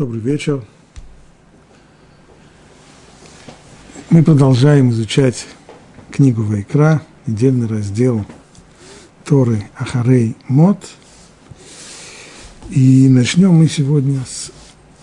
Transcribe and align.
Добрый 0.00 0.22
вечер. 0.22 0.64
Мы 4.08 4.22
продолжаем 4.22 4.88
изучать 4.92 5.46
книгу 6.10 6.42
Вайкра, 6.42 7.02
недельный 7.26 7.66
раздел 7.66 8.24
Торы 9.26 9.68
Ахарей 9.76 10.38
Мот. 10.48 10.78
И 12.70 13.10
начнем 13.10 13.52
мы 13.52 13.68
сегодня 13.68 14.20
с 14.26 14.50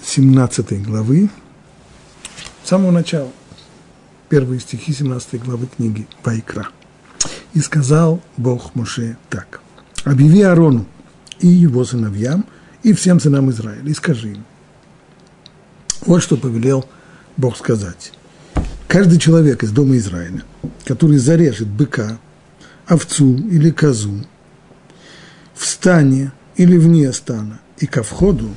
17 0.04 0.82
главы, 0.84 1.30
с 2.64 2.70
самого 2.70 2.90
начала, 2.90 3.30
первые 4.30 4.60
стихи 4.60 4.94
17 4.94 5.44
главы 5.44 5.68
книги 5.68 6.08
Вайкра. 6.24 6.70
«И 7.54 7.60
сказал 7.60 8.20
Бог 8.36 8.74
Моше 8.74 9.16
так, 9.30 9.62
объяви 10.06 10.42
Арону 10.42 10.88
и 11.40 11.46
его 11.46 11.86
сыновьям, 11.86 12.46
и 12.82 12.94
всем 12.94 13.20
сынам 13.20 13.52
Израиля, 13.52 13.88
и 13.88 13.94
скажи 13.94 14.30
им, 14.30 14.44
вот 16.08 16.24
что 16.24 16.38
повелел 16.38 16.86
Бог 17.36 17.58
сказать. 17.58 18.14
Каждый 18.88 19.20
человек 19.20 19.64
из 19.64 19.72
дома 19.72 19.98
Израиля, 19.98 20.44
который 20.86 21.18
зарежет 21.18 21.68
быка, 21.68 22.18
овцу 22.88 23.36
или 23.36 23.70
козу 23.70 24.26
в 25.54 25.66
стане 25.66 26.32
или 26.56 26.78
вне 26.78 27.12
стана 27.12 27.60
и 27.78 27.86
ко 27.86 28.04
входу 28.04 28.50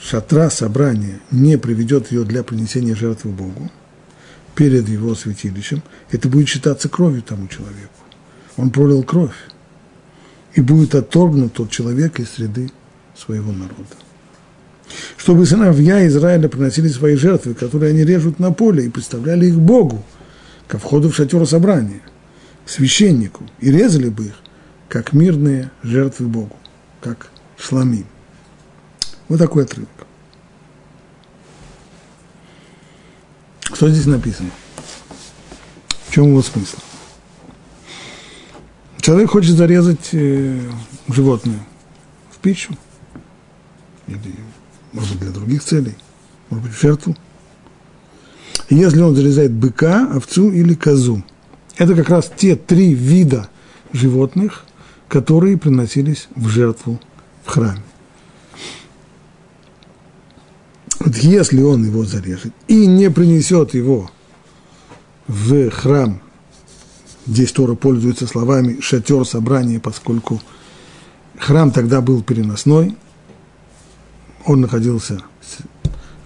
шатра 0.00 0.48
собрания 0.48 1.20
не 1.32 1.58
приведет 1.58 2.12
ее 2.12 2.24
для 2.24 2.44
принесения 2.44 2.94
жертвы 2.94 3.32
Богу 3.32 3.70
перед 4.54 4.88
его 4.88 5.16
святилищем, 5.16 5.82
это 6.12 6.28
будет 6.28 6.48
считаться 6.48 6.88
кровью 6.88 7.22
тому 7.22 7.48
человеку. 7.48 7.90
Он 8.56 8.70
пролил 8.70 9.02
кровь, 9.02 9.34
и 10.54 10.60
будет 10.60 10.94
отторгнут 10.94 11.54
тот 11.54 11.70
человек 11.70 12.20
из 12.20 12.30
среды 12.30 12.70
своего 13.16 13.50
народа 13.50 14.03
чтобы 15.16 15.46
сыновья 15.46 16.06
Израиля 16.06 16.48
приносили 16.48 16.88
свои 16.88 17.16
жертвы, 17.16 17.54
которые 17.54 17.90
они 17.90 18.04
режут 18.04 18.38
на 18.38 18.52
поле, 18.52 18.84
и 18.84 18.90
представляли 18.90 19.46
их 19.46 19.58
Богу, 19.58 20.04
ко 20.66 20.78
входу 20.78 21.10
в 21.10 21.16
шатер 21.16 21.46
собрания, 21.46 22.00
к 22.64 22.70
священнику, 22.70 23.44
и 23.60 23.70
резали 23.70 24.08
бы 24.08 24.26
их, 24.26 24.34
как 24.88 25.12
мирные 25.12 25.70
жертвы 25.82 26.26
Богу, 26.26 26.56
как 27.00 27.30
шламим. 27.58 28.06
Вот 29.28 29.38
такой 29.38 29.64
отрывок. 29.64 29.88
Что 33.62 33.88
здесь 33.88 34.06
написано? 34.06 34.50
В 36.06 36.12
чем 36.12 36.28
его 36.28 36.42
смысл? 36.42 36.76
Человек 39.00 39.30
хочет 39.30 39.56
зарезать 39.56 40.10
э, 40.12 40.58
животное 41.08 41.58
в 42.30 42.38
пищу 42.38 42.74
или 44.06 44.34
может 44.94 45.10
быть, 45.10 45.20
для 45.20 45.30
других 45.30 45.62
целей, 45.62 45.94
может 46.48 46.64
быть, 46.64 46.74
в 46.74 46.80
жертву. 46.80 47.16
Если 48.70 49.00
он 49.00 49.14
зарезает 49.14 49.52
быка, 49.52 50.08
овцу 50.14 50.50
или 50.50 50.74
козу, 50.74 51.22
это 51.76 51.94
как 51.94 52.08
раз 52.08 52.32
те 52.34 52.56
три 52.56 52.94
вида 52.94 53.48
животных, 53.92 54.64
которые 55.08 55.58
приносились 55.58 56.28
в 56.34 56.48
жертву 56.48 57.00
в 57.44 57.50
храме. 57.50 57.82
Вот 61.00 61.16
если 61.16 61.60
он 61.60 61.84
его 61.84 62.04
зарежет 62.04 62.54
и 62.68 62.86
не 62.86 63.10
принесет 63.10 63.74
его 63.74 64.10
в 65.26 65.70
храм, 65.70 66.22
здесь 67.26 67.52
Тора 67.52 67.74
пользуется 67.74 68.26
словами 68.26 68.80
шатер 68.80 69.26
собрания, 69.26 69.80
поскольку 69.80 70.40
храм 71.38 71.72
тогда 71.72 72.00
был 72.00 72.22
переносной, 72.22 72.96
он 74.46 74.60
находился 74.60 75.22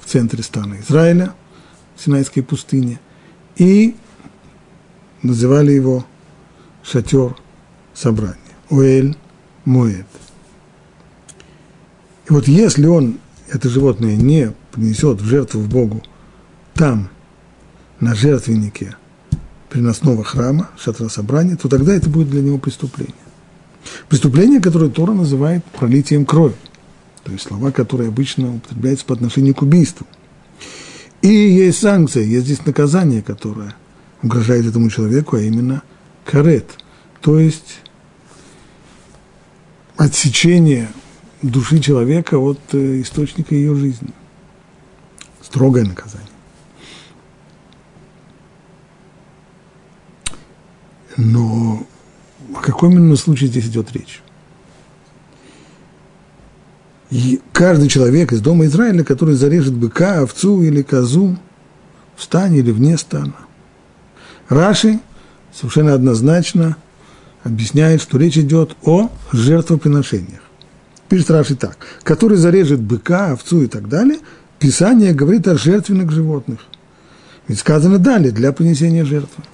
в 0.01 0.07
центре 0.07 0.43
стана 0.43 0.81
Израиля, 0.81 1.35
в 1.97 2.03
Синайской 2.03 2.43
пустыне, 2.43 3.01
и 3.57 3.97
называли 5.23 5.73
его 5.73 6.05
шатер 6.83 7.37
собрания, 7.95 8.37
Уэль 8.71 9.17
Моэд. 9.65 10.07
И 12.29 12.33
вот 12.33 12.47
если 12.49 12.87
он 12.87 13.19
это 13.51 13.69
животное 13.69 14.17
не 14.17 14.53
принесет 14.73 15.21
в 15.21 15.25
жертву 15.25 15.63
Богу 15.63 16.03
там, 16.75 17.09
на 18.01 18.15
жертвеннике 18.15 18.97
приносного 19.71 20.23
храма, 20.23 20.71
шатра 20.79 21.09
собрания, 21.09 21.57
то 21.57 21.69
тогда 21.69 21.95
это 21.95 22.09
будет 22.09 22.31
для 22.31 22.43
него 22.43 22.59
преступление. 22.59 23.15
Преступление, 24.09 24.61
которое 24.61 24.91
Тора 24.91 25.13
называет 25.13 25.65
пролитием 25.65 26.25
крови 26.25 26.55
то 27.29 27.33
есть 27.33 27.47
слова, 27.47 27.73
которые 27.73 28.09
обычно 28.09 28.55
употребляются 28.55 29.05
по 29.05 29.13
отношению 29.13 29.55
к 29.55 29.61
убийству. 29.61 30.07
И 31.21 31.29
есть 31.29 31.79
санкция, 31.79 32.23
есть 32.23 32.47
здесь 32.47 32.65
наказание, 32.65 33.21
которое 33.21 33.75
угрожает 34.23 34.65
этому 34.65 34.89
человеку, 34.89 35.37
а 35.37 35.43
именно 35.43 35.83
карет, 36.25 36.71
то 37.21 37.39
есть 37.39 37.81
отсечение 39.99 40.89
души 41.43 41.81
человека 41.81 42.39
от 42.39 42.61
э, 42.73 43.03
источника 43.03 43.55
ее 43.55 43.75
жизни. 43.75 44.15
Строгое 45.43 45.85
наказание. 45.85 46.31
Но 51.19 51.87
о 52.55 52.61
каком 52.63 52.95
именно 52.95 53.17
случае 53.17 53.51
здесь 53.51 53.67
идет 53.67 53.93
речь? 53.93 54.23
И 57.11 57.41
каждый 57.53 57.89
человек 57.89 58.33
из 58.33 58.41
дома 58.41 58.67
Израиля, 58.67 59.03
который 59.03 59.35
зарежет 59.35 59.75
быка, 59.75 60.21
овцу 60.21 60.63
или 60.63 60.83
козу 60.83 61.39
в 62.17 62.23
стане 62.23 62.59
или 62.59 62.71
вне 62.71 62.99
стана. 62.99 63.35
Раши 64.49 65.01
совершенно 65.55 65.95
однозначно 65.95 66.77
объясняет, 67.45 68.03
что 68.03 68.19
речь 68.19 68.37
идет 68.37 68.77
о 68.83 69.11
жертвоприношениях. 69.33 70.43
Пишет 71.09 71.31
Раши 71.31 71.57
так. 71.57 71.79
Который 72.03 72.37
зарежет 72.37 72.81
быка, 72.81 73.33
овцу 73.33 73.63
и 73.63 73.67
так 73.67 73.89
далее, 73.89 74.19
Писание 74.59 75.15
говорит 75.15 75.49
о 75.49 75.57
жертвенных 75.57 76.11
животных. 76.11 76.61
Ведь 77.47 77.61
сказано 77.61 77.99
далее, 77.99 78.33
для 78.33 78.53
принесения 78.53 79.05
жертвы. 79.05 79.45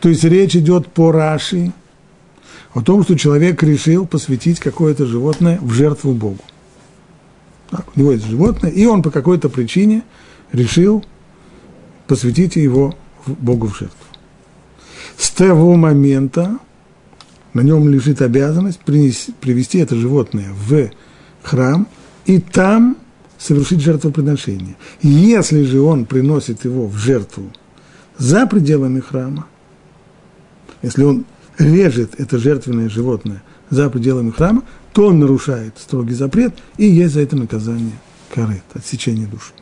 То 0.00 0.08
есть 0.08 0.24
речь 0.24 0.56
идет 0.56 0.88
по 0.88 1.12
Раши 1.12 1.72
о 2.74 2.82
том, 2.82 3.04
что 3.04 3.16
человек 3.16 3.62
решил 3.62 4.04
посвятить 4.06 4.60
какое-то 4.60 5.06
животное 5.06 5.58
в 5.62 5.72
жертву 5.72 6.12
Богу. 6.12 6.42
У 7.72 8.00
него 8.00 8.12
есть 8.12 8.26
животное, 8.26 8.70
и 8.70 8.84
он 8.86 9.02
по 9.02 9.10
какой-то 9.10 9.48
причине 9.48 10.02
решил 10.52 11.04
посвятить 12.06 12.56
его 12.56 12.94
Богу 13.26 13.68
в 13.68 13.78
жертву. 13.78 13.96
С 15.16 15.30
того 15.30 15.76
момента 15.76 16.58
на 17.54 17.60
нем 17.60 17.88
лежит 17.88 18.22
обязанность 18.22 18.80
принести, 18.80 19.32
привести 19.32 19.78
это 19.78 19.94
животное 19.94 20.52
в 20.52 20.90
храм 21.42 21.86
и 22.26 22.38
там 22.40 22.96
совершить 23.38 23.80
жертвоприношение. 23.80 24.76
Если 25.02 25.62
же 25.64 25.80
он 25.80 26.06
приносит 26.06 26.64
его 26.64 26.86
в 26.86 26.96
жертву 26.96 27.50
за 28.18 28.46
пределами 28.46 29.00
храма, 29.00 29.46
если 30.82 31.04
он 31.04 31.24
режет 31.58 32.18
это 32.18 32.38
жертвенное 32.38 32.88
животное 32.88 33.42
за 33.70 33.90
пределами 33.90 34.30
храма, 34.30 34.62
то 34.92 35.06
он 35.06 35.20
нарушает 35.20 35.74
строгий 35.78 36.14
запрет, 36.14 36.54
и 36.76 36.86
есть 36.86 37.14
за 37.14 37.20
это 37.20 37.36
наказание 37.36 37.98
карет, 38.34 38.62
отсечение 38.74 39.26
души. 39.26 39.52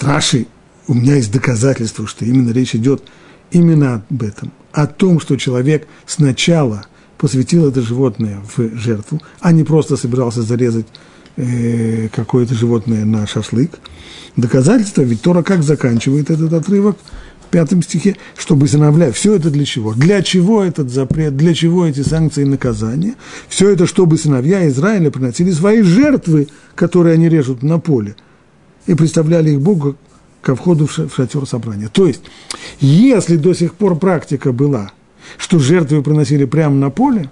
Раши, 0.00 0.46
у 0.86 0.94
меня 0.94 1.16
есть 1.16 1.32
доказательство, 1.32 2.06
что 2.06 2.24
именно 2.24 2.50
речь 2.50 2.74
идет 2.74 3.02
именно 3.50 4.04
об 4.08 4.22
этом, 4.22 4.52
о 4.72 4.86
том, 4.86 5.20
что 5.20 5.36
человек 5.36 5.86
сначала 6.06 6.86
посвятил 7.16 7.68
это 7.68 7.80
животное 7.80 8.40
в 8.56 8.76
жертву, 8.76 9.20
а 9.40 9.52
не 9.52 9.64
просто 9.64 9.96
собирался 9.96 10.42
зарезать 10.42 10.86
э, 11.36 12.08
какое-то 12.08 12.54
животное 12.54 13.04
на 13.04 13.26
шашлык. 13.26 13.70
Доказательство, 14.36 15.02
ведь 15.02 15.22
Тора 15.22 15.42
как 15.42 15.62
заканчивает 15.62 16.30
этот 16.30 16.52
отрывок– 16.52 16.96
пятом 17.54 17.84
стихе, 17.84 18.16
чтобы 18.36 18.66
сыновья. 18.66 19.12
Все 19.12 19.36
это 19.36 19.48
для 19.48 19.64
чего? 19.64 19.94
Для 19.94 20.22
чего 20.22 20.64
этот 20.64 20.90
запрет? 20.90 21.36
Для 21.36 21.54
чего 21.54 21.86
эти 21.86 22.00
санкции 22.00 22.42
и 22.42 22.44
наказания? 22.44 23.14
Все 23.48 23.70
это, 23.70 23.86
чтобы 23.86 24.18
сыновья 24.18 24.66
Израиля 24.66 25.12
приносили 25.12 25.52
свои 25.52 25.82
жертвы, 25.82 26.48
которые 26.74 27.14
они 27.14 27.28
режут 27.28 27.62
на 27.62 27.78
поле, 27.78 28.16
и 28.88 28.94
представляли 28.94 29.50
их 29.50 29.60
Богу 29.60 29.94
ко 30.42 30.56
входу 30.56 30.88
в 30.88 31.14
шатер 31.14 31.46
собрания. 31.46 31.86
То 31.86 32.08
есть, 32.08 32.22
если 32.80 33.36
до 33.36 33.54
сих 33.54 33.74
пор 33.74 33.94
практика 34.00 34.50
была, 34.50 34.90
что 35.38 35.60
жертвы 35.60 36.02
приносили 36.02 36.46
прямо 36.46 36.74
на 36.74 36.90
поле, 36.90 37.30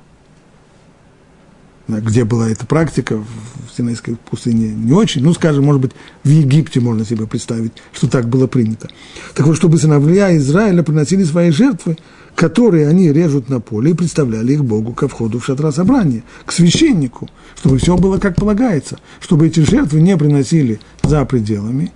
где 1.88 2.24
была 2.24 2.48
эта 2.48 2.66
практика 2.66 3.16
в 3.16 3.76
Синайской 3.76 4.16
пустыне 4.16 4.68
не 4.68 4.92
очень. 4.92 5.22
Ну, 5.22 5.32
скажем, 5.34 5.64
может 5.64 5.80
быть, 5.80 5.92
в 6.24 6.28
Египте 6.28 6.80
можно 6.80 7.04
себе 7.04 7.26
представить, 7.26 7.72
что 7.92 8.08
так 8.08 8.28
было 8.28 8.46
принято. 8.46 8.88
Так 9.34 9.46
вот, 9.46 9.56
чтобы 9.56 9.78
сыновья 9.78 10.36
Израиля 10.36 10.82
приносили 10.82 11.24
свои 11.24 11.50
жертвы, 11.50 11.96
которые 12.34 12.88
они 12.88 13.12
режут 13.12 13.48
на 13.48 13.60
поле 13.60 13.90
и 13.90 13.94
представляли 13.94 14.54
их 14.54 14.64
Богу 14.64 14.92
ко 14.92 15.08
входу 15.08 15.38
в 15.38 15.44
шатра 15.44 15.72
собрания, 15.72 16.22
к 16.46 16.52
священнику, 16.52 17.28
чтобы 17.56 17.78
все 17.78 17.96
было 17.96 18.18
как 18.18 18.36
полагается, 18.36 18.98
чтобы 19.20 19.46
эти 19.48 19.60
жертвы 19.60 20.00
не 20.00 20.16
приносили 20.16 20.80
за 21.02 21.24
пределами 21.24 21.92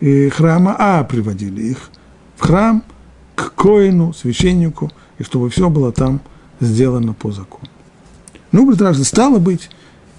э, 0.00 0.30
храма, 0.30 0.76
а 0.78 1.04
приводили 1.04 1.62
их 1.62 1.90
в 2.36 2.42
храм, 2.42 2.82
к 3.34 3.52
коину, 3.54 4.12
священнику, 4.14 4.90
и 5.18 5.24
чтобы 5.24 5.50
все 5.50 5.68
было 5.68 5.92
там 5.92 6.20
сделано 6.60 7.12
по 7.12 7.32
закону. 7.32 7.68
Ну, 8.54 8.72
говорит 8.72 9.04
стало 9.04 9.40
быть, 9.40 9.68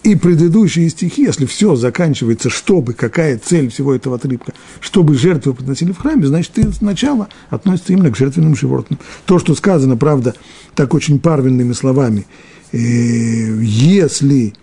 и 0.03 0.13
предыдущие 0.15 0.89
стихи, 0.89 1.21
если 1.23 1.45
все 1.45 1.77
заканчивается, 1.77 2.49
чтобы, 2.49 2.91
какая 2.91 3.37
цель 3.37 3.69
всего 3.69 3.95
этого 3.95 4.17
отрывка, 4.17 4.51
чтобы 4.81 5.15
жертвы 5.15 5.53
приносили 5.53 5.93
в 5.93 5.99
храме, 5.99 6.27
значит, 6.27 6.57
и 6.57 6.69
сначала 6.73 7.29
относится 7.49 7.93
именно 7.93 8.11
к 8.11 8.17
жертвенным 8.17 8.53
животным. 8.53 8.99
То, 9.25 9.39
что 9.39 9.55
сказано, 9.55 9.95
правда, 9.95 10.35
так 10.75 10.93
очень 10.93 11.19
парвенными 11.19 11.71
словами, 11.71 12.25
э, 12.73 12.77
если 12.77 14.53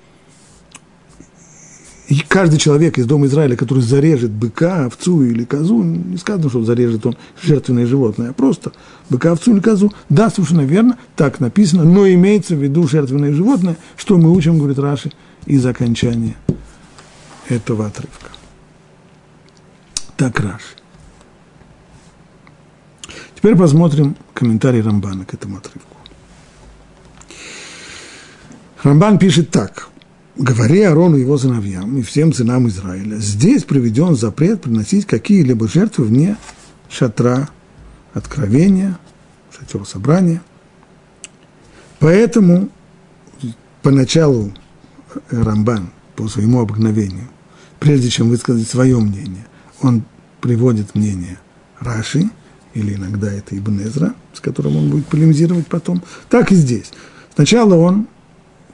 каждый 2.21 2.59
человек 2.59 2.99
из 2.99 3.07
дома 3.07 3.27
Израиля, 3.27 3.57
который 3.57 3.83
зарежет 3.83 4.31
быка, 4.31 4.87
овцу 4.87 5.23
или 5.23 5.45
козу, 5.45 5.83
не 5.83 6.17
сказано, 6.17 6.51
что 6.51 6.65
зарежет 6.65 7.07
он 7.07 7.17
жертвенное 7.41 7.87
животное, 7.87 8.31
а 8.31 8.33
просто 8.33 8.73
быка, 9.09 9.33
овцу 9.33 9.53
или 9.53 9.61
козу, 9.61 9.93
да, 10.09 10.29
совершенно 10.31 10.63
верно, 10.63 10.99
так 11.17 11.41
написано, 11.41 11.85
но 11.85 12.09
имеется 12.09 12.57
в 12.57 12.63
виду 12.63 12.89
жертвенное 12.89 13.33
животное, 13.33 13.77
что 13.97 14.19
мы 14.19 14.33
учим, 14.33 14.59
говорит 14.59 14.79
Раши, 14.79 15.13
из 15.47 15.65
окончания 15.65 16.37
этого 17.49 17.87
отрывка. 17.87 18.31
Так 20.17 20.41
Раши. 20.41 20.77
Теперь 23.37 23.57
посмотрим 23.57 24.17
комментарий 24.35 24.83
Рамбана 24.83 25.25
к 25.25 25.35
этому 25.35 25.59
отрывку. 25.59 25.97
Рамбан 28.83 29.19
пишет 29.19 29.51
так– 29.51 29.89
говори 30.37 30.83
Аарону 30.83 31.17
и 31.17 31.21
его 31.21 31.39
сыновьям 31.39 31.99
и 31.99 32.03
всем 32.03 32.33
сынам 32.33 32.69
Израиля, 32.69 33.17
здесь 33.17 33.65
приведен 33.65 34.15
запрет 34.17 34.63
приносить 34.63 35.07
какие-либо 35.07 35.69
жертвы 35.69 36.05
вне 36.05 36.37
шатра 36.89 37.49
откровения, 38.15 38.99
шатера 39.57 39.85
собрания. 39.85 40.43
Поэтому 41.99 42.69
поначалу 43.83 44.53
Рамбан, 45.31 45.91
по 46.17 46.29
своему 46.29 46.61
обыкновению, 46.61 47.29
прежде 47.79 48.11
чем 48.11 48.29
высказать 48.29 48.69
свое 48.69 48.99
мнение, 48.99 49.47
он 49.81 50.05
приводит 50.41 50.95
мнение 50.95 51.39
Раши, 51.79 52.31
или 52.75 52.95
иногда 52.95 53.31
это 53.31 53.57
Ибн 53.57 53.83
Эзра, 53.83 54.15
с 54.33 54.41
которым 54.41 54.77
он 54.77 54.91
будет 54.91 55.07
полемизировать 55.07 55.67
потом, 55.67 56.03
так 56.29 56.53
и 56.53 56.55
здесь. 56.55 56.91
Сначала 57.35 57.75
он 57.75 58.09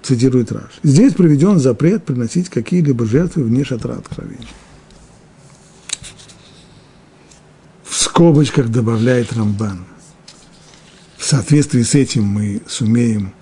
цитирует 0.09 0.51
Раш. 0.53 0.81
Здесь 0.83 1.13
приведен 1.13 1.59
запрет 1.59 2.05
приносить 2.05 2.49
какие-либо 2.49 3.05
жертвы 3.05 3.45
вне 3.45 3.63
шатра 3.63 3.95
откровения. 3.95 4.49
В 7.85 7.95
скобочках 7.95 8.71
добавляет 8.71 9.35
Рамбан. 9.35 9.85
В 11.19 11.25
соответствии 11.25 11.83
с 11.83 11.95
этим 11.95 12.25
мы 12.25 12.63
сумеем 12.67 13.35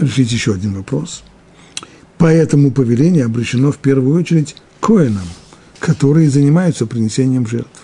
решить 0.00 0.32
еще 0.32 0.54
один 0.54 0.74
вопрос. 0.74 1.22
Поэтому 2.18 2.72
повеление 2.72 3.24
обращено 3.24 3.70
в 3.70 3.78
первую 3.78 4.18
очередь 4.18 4.56
коинам, 4.80 5.28
которые 5.78 6.28
занимаются 6.28 6.86
принесением 6.86 7.46
жертв. 7.46 7.82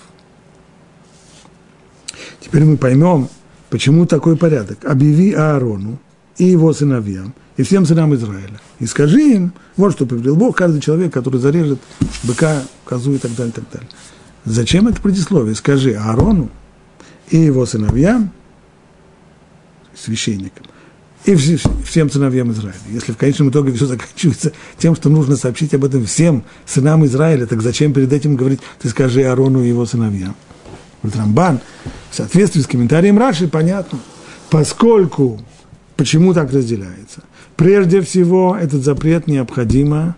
Теперь 2.41 2.65
мы 2.65 2.77
поймем, 2.77 3.29
почему 3.69 4.05
такой 4.06 4.37
порядок. 4.37 4.85
Объяви 4.85 5.33
Аарону 5.33 6.01
и 6.39 6.47
его 6.47 6.73
сыновьям– 6.73 7.35
и 7.61 7.62
всем 7.62 7.85
сынам 7.85 8.15
Израиля. 8.15 8.59
И 8.79 8.87
скажи 8.87 9.21
им, 9.21 9.53
вот 9.77 9.93
что 9.93 10.07
повелел 10.07 10.35
Бог, 10.35 10.57
каждый 10.57 10.81
человек, 10.81 11.12
который 11.12 11.39
зарежет 11.39 11.79
быка, 12.23 12.62
козу 12.87 13.12
и 13.12 13.19
так 13.19 13.35
далее, 13.35 13.53
и 13.53 13.55
так 13.55 13.65
далее. 13.71 13.89
Зачем 14.47 14.89
это 14.89 14.99
предисловие? 15.03 15.55
Скажи 15.55 15.93
Аарону 15.93 16.49
и 17.29 17.37
его 17.37 17.67
сыновьям, 17.67 18.33
священникам, 19.95 20.65
и 21.27 21.35
всем 21.35 22.11
сыновьям 22.11 22.51
Израиля. 22.53 22.79
Если 22.89 23.12
в 23.12 23.19
конечном 23.19 23.51
итоге 23.51 23.75
все 23.75 23.85
заканчивается 23.85 24.53
тем, 24.79 24.97
что 24.97 25.11
нужно 25.11 25.37
сообщить 25.37 25.75
об 25.75 25.85
этом 25.85 26.06
всем 26.06 26.45
сынам 26.65 27.05
Израиля, 27.05 27.45
так 27.45 27.61
зачем 27.61 27.93
перед 27.93 28.11
этим 28.11 28.37
говорить, 28.37 28.61
ты 28.79 28.89
скажи 28.89 29.23
Аарону 29.25 29.63
и 29.63 29.69
его 29.69 29.85
сыновьям? 29.85 30.35
Рамбан, 31.03 31.61
в 32.11 32.17
соответствии 32.17 32.63
с 32.63 32.67
комментарием 32.67 33.19
Раши, 33.19 33.49
понятно, 33.49 33.99
поскольку, 34.49 35.39
почему 35.97 36.33
так 36.33 36.51
разделяется? 36.53 37.23
Прежде 37.61 38.01
всего, 38.01 38.57
этот 38.59 38.83
запрет 38.83 39.27
необходимо 39.27 40.17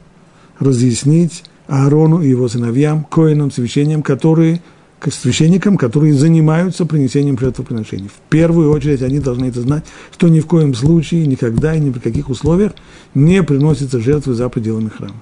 разъяснить 0.61 1.43
Аарону 1.67 2.23
и 2.23 2.29
его 2.29 2.47
сыновьям, 2.47 3.03
коинам, 3.03 3.51
священникам, 3.51 4.05
которые, 4.05 4.63
священникам, 5.11 5.77
которые 5.77 6.15
занимаются 6.15 6.87
принесением 6.87 7.37
жертвоприношений. 7.37 8.07
В 8.07 8.31
первую 8.31 8.71
очередь 8.71 9.03
они 9.03 9.19
должны 9.19 9.47
это 9.47 9.61
знать, 9.61 9.83
что 10.13 10.29
ни 10.29 10.39
в 10.39 10.47
коем 10.47 10.73
случае, 10.73 11.27
никогда 11.27 11.75
и 11.75 11.81
ни 11.81 11.91
при 11.91 11.99
каких 11.99 12.31
условиях 12.31 12.75
не 13.13 13.43
приносятся 13.43 13.99
жертвы 13.99 14.35
за 14.35 14.49
пределами 14.49 14.91
храма. 14.91 15.21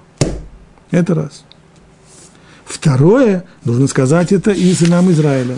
Это 0.91 1.15
раз. 1.15 1.45
Второе, 2.67 3.47
нужно 3.65 3.87
сказать 3.87 4.31
это 4.31 4.51
и 4.51 4.75
сынам 4.75 5.11
Израиля. 5.11 5.57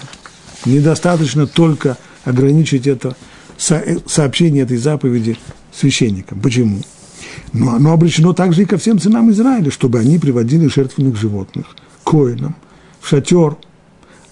Недостаточно 0.64 1.48
только 1.48 1.98
ограничить 2.24 2.86
это 2.86 3.16
сообщение 3.56 4.62
этой 4.62 4.76
заповеди 4.76 5.36
священникам. 5.72 6.40
Почему? 6.40 6.80
Но 7.52 7.74
оно 7.74 7.92
обречено 7.92 8.32
также 8.32 8.62
и 8.62 8.64
ко 8.64 8.78
всем 8.78 8.98
сынам 8.98 9.30
Израиля, 9.30 9.70
чтобы 9.70 9.98
они 9.98 10.18
приводили 10.18 10.66
жертвенных 10.66 11.16
животных 11.16 11.66
коинам 12.04 12.56
в 13.00 13.08
шатер, 13.08 13.56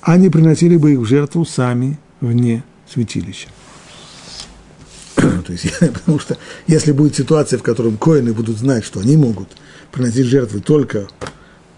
а 0.01 0.17
не 0.17 0.29
приносили 0.29 0.77
бы 0.77 0.93
их 0.93 1.01
в 1.01 1.05
жертву 1.05 1.45
сами 1.45 1.99
вне 2.21 2.65
святилища. 2.93 3.49
То 5.17 5.53
есть, 5.53 5.79
потому 5.81 6.19
что 6.19 6.39
если 6.67 6.93
будет 6.93 7.17
ситуация, 7.17 7.59
в 7.59 7.63
которой 7.63 7.97
коины 7.97 8.33
будут 8.33 8.59
знать, 8.59 8.85
что 8.85 9.01
они 9.01 9.17
могут 9.17 9.49
приносить 9.93 10.27
жертвы 10.27 10.61
только 10.61 11.09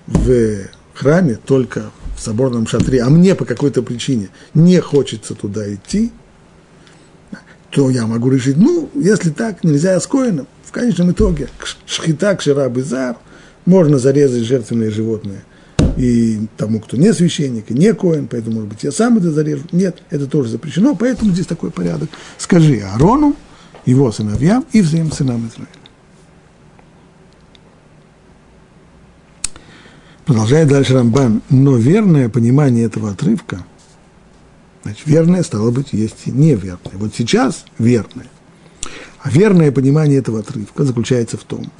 в 0.06 0.66
храме, 0.94 1.38
только 1.44 1.90
в 2.16 2.20
соборном 2.20 2.66
шатре, 2.66 3.02
а 3.02 3.10
мне 3.10 3.34
по 3.34 3.44
какой-то 3.44 3.82
причине 3.82 4.28
не 4.54 4.80
хочется 4.80 5.34
туда 5.34 5.72
идти, 5.72 6.12
то 7.72 7.88
я 7.88 8.06
могу 8.06 8.30
решить, 8.30 8.58
ну, 8.58 8.90
если 8.94 9.30
так, 9.30 9.64
нельзя 9.64 9.98
с 9.98 10.06
коином. 10.06 10.46
В 10.62 10.72
конечном 10.72 11.12
итоге, 11.12 11.48
шхита, 11.86 12.36
кшира, 12.36 12.68
бизар, 12.68 13.16
можно 13.64 13.98
зарезать 13.98 14.44
жертвенное 14.44 14.90
животное 14.90 15.42
и 15.96 16.48
тому, 16.56 16.80
кто 16.80 16.96
не 16.96 17.12
священник, 17.12 17.70
и 17.70 17.74
не 17.74 17.94
коин, 17.94 18.28
поэтому, 18.28 18.56
может 18.56 18.70
быть, 18.70 18.84
я 18.84 18.92
сам 18.92 19.18
это 19.18 19.30
зарежу. 19.30 19.64
Нет, 19.72 20.02
это 20.10 20.26
тоже 20.26 20.50
запрещено, 20.50 20.94
поэтому 20.94 21.32
здесь 21.32 21.46
такой 21.46 21.70
порядок. 21.70 22.10
Скажи 22.36 22.80
Аарону, 22.80 23.36
его 23.86 24.12
сыновьям 24.12 24.66
и 24.72 24.82
всем 24.82 25.10
сынам 25.10 25.48
Израиля. 25.48 25.68
Продолжает 30.26 30.68
дальше 30.68 30.94
Рамбан. 30.94 31.42
Но 31.50 31.76
верное 31.76 32.28
понимание 32.28 32.84
этого 32.84 33.10
отрывка– 33.10 33.64
Значит, 34.82 35.06
верное, 35.06 35.42
стало 35.42 35.70
быть, 35.70 35.92
есть 35.92 36.26
и 36.26 36.30
неверное. 36.30 36.92
Вот 36.94 37.14
сейчас 37.14 37.64
верное. 37.78 38.26
А 39.20 39.30
верное 39.30 39.70
понимание 39.70 40.18
этого 40.18 40.40
отрывка 40.40 40.84
заключается 40.84 41.36
в 41.36 41.44
том, 41.44 41.70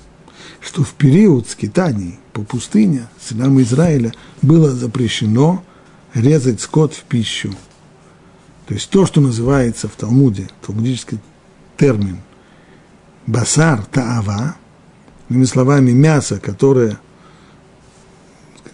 что 0.61 0.85
в 0.85 0.93
период 0.95 1.49
скитаний 1.49 2.21
по 2.33 2.43
пустыне 2.43 3.09
сынам 3.21 3.61
Израиля 3.61 4.13
было 4.41 4.71
запрещено 4.71 5.65
резать 6.15 6.61
скот 6.61 6.95
в 6.95 7.03
пищу. 7.03 7.53
То 8.67 8.75
есть 8.75 8.89
то, 8.91 9.07
что 9.07 9.21
называется 9.21 9.89
в 9.89 9.93
Талмуде, 9.93 10.49
талмудический 10.65 11.19
термин, 11.77 12.21
басар 13.27 13.85
таава, 13.87 14.55
иными 15.29 15.45
словами, 15.45 15.91
мясо, 15.91 16.39
которое– 16.39 16.99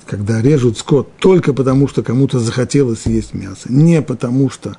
когда 0.09 0.41
режут 0.41 0.79
скот 0.79 1.17
только 1.19 1.53
потому, 1.53 1.87
что 1.87 2.03
кому-то 2.03 2.41
захотелось 2.41 3.03
съесть 3.03 3.35
мясо, 3.35 3.71
не 3.71 4.01
потому, 4.01 4.49
что 4.49 4.75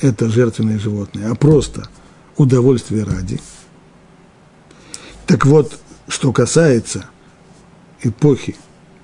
это 0.00 0.28
жертвенное 0.28 0.80
животное, 0.80 1.30
а 1.30 1.36
просто 1.36 1.88
удовольствие 2.36 3.04
ради. 3.04 3.40
Так 5.26 5.46
вот, 5.46 5.78
что 6.08 6.32
касается 6.32 7.04
эпохи, 8.02 8.56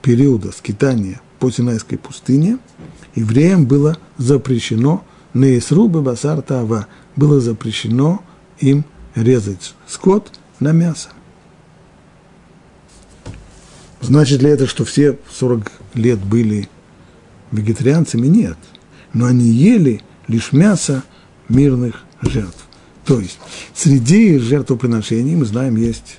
периода 0.03 0.51
скитания 0.51 1.21
по 1.39 1.49
Синайской 1.49 1.97
пустыне, 1.97 2.59
евреям 3.15 3.65
было 3.65 3.97
запрещено 4.17 5.05
Неисрубы 5.33 6.03
Басар 6.03 6.43
Тава, 6.43 6.89
было 7.15 7.41
запрещено 7.41 8.21
им 8.59 8.85
резать 9.15 9.77
скот 9.87 10.33
на 10.59 10.73
мясо. 10.73 11.11
Значит 14.01 14.43
ли 14.43 14.51
это, 14.51 14.67
что 14.67 14.85
все 14.85 15.19
40 15.31 15.71
лет 15.95 16.19
были 16.19 16.69
вегетарианцами? 17.53 18.27
Нет. 18.27 18.59
Но 19.13 19.27
они 19.27 19.49
ели 19.49 20.03
лишь 20.29 20.53
мясо 20.53 21.03
мирных 21.49 22.05
жертв. 22.23 22.67
То 23.05 23.21
есть 23.21 23.39
среди 23.75 24.39
жертвоприношений, 24.39 25.35
мы 25.35 25.47
знаем, 25.47 25.77
есть, 25.77 26.19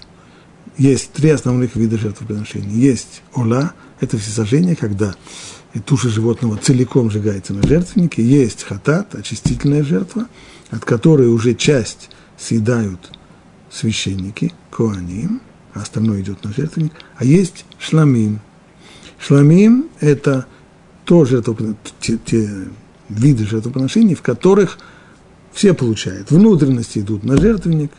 есть 0.78 1.12
три 1.14 1.30
основных 1.30 1.76
вида 1.76 1.98
жертвоприношений. 1.98 2.80
Есть 2.80 3.22
ола, 3.34 3.74
это 4.00 4.18
всесожжение, 4.18 4.76
когда 4.76 5.16
туша 5.86 6.10
животного 6.10 6.58
целиком 6.58 7.12
сжигается 7.12 7.54
на 7.54 7.66
жертвеннике. 7.66 8.24
Есть 8.24 8.64
хатат, 8.64 9.14
очистительная 9.14 9.84
жертва, 9.84 10.28
от 10.72 10.84
которой 10.84 11.28
уже 11.28 11.54
часть 11.54 12.10
съедают 12.38 13.12
священники, 13.72 14.52
коаним, 14.72 15.42
а 15.74 15.82
остальное 15.82 16.22
идет 16.22 16.44
на 16.44 16.54
жертвенник. 16.54 16.94
А 17.16 17.26
есть 17.26 17.66
шламим. 17.80 18.40
Шламим– 19.20 19.90
это 20.00 20.46
то 21.06 21.26
жертвоприношение, 21.26 21.78
те, 22.00 22.18
те 22.18 22.50
виды 23.10 23.46
жертвоприношений, 23.46 24.16
в 24.16 24.22
которых 24.22 24.78
все 25.52 25.74
получают. 25.74 26.32
Внутренности 26.32 27.00
идут 27.00 27.24
на 27.24 27.38
жертвенник, 27.38 27.92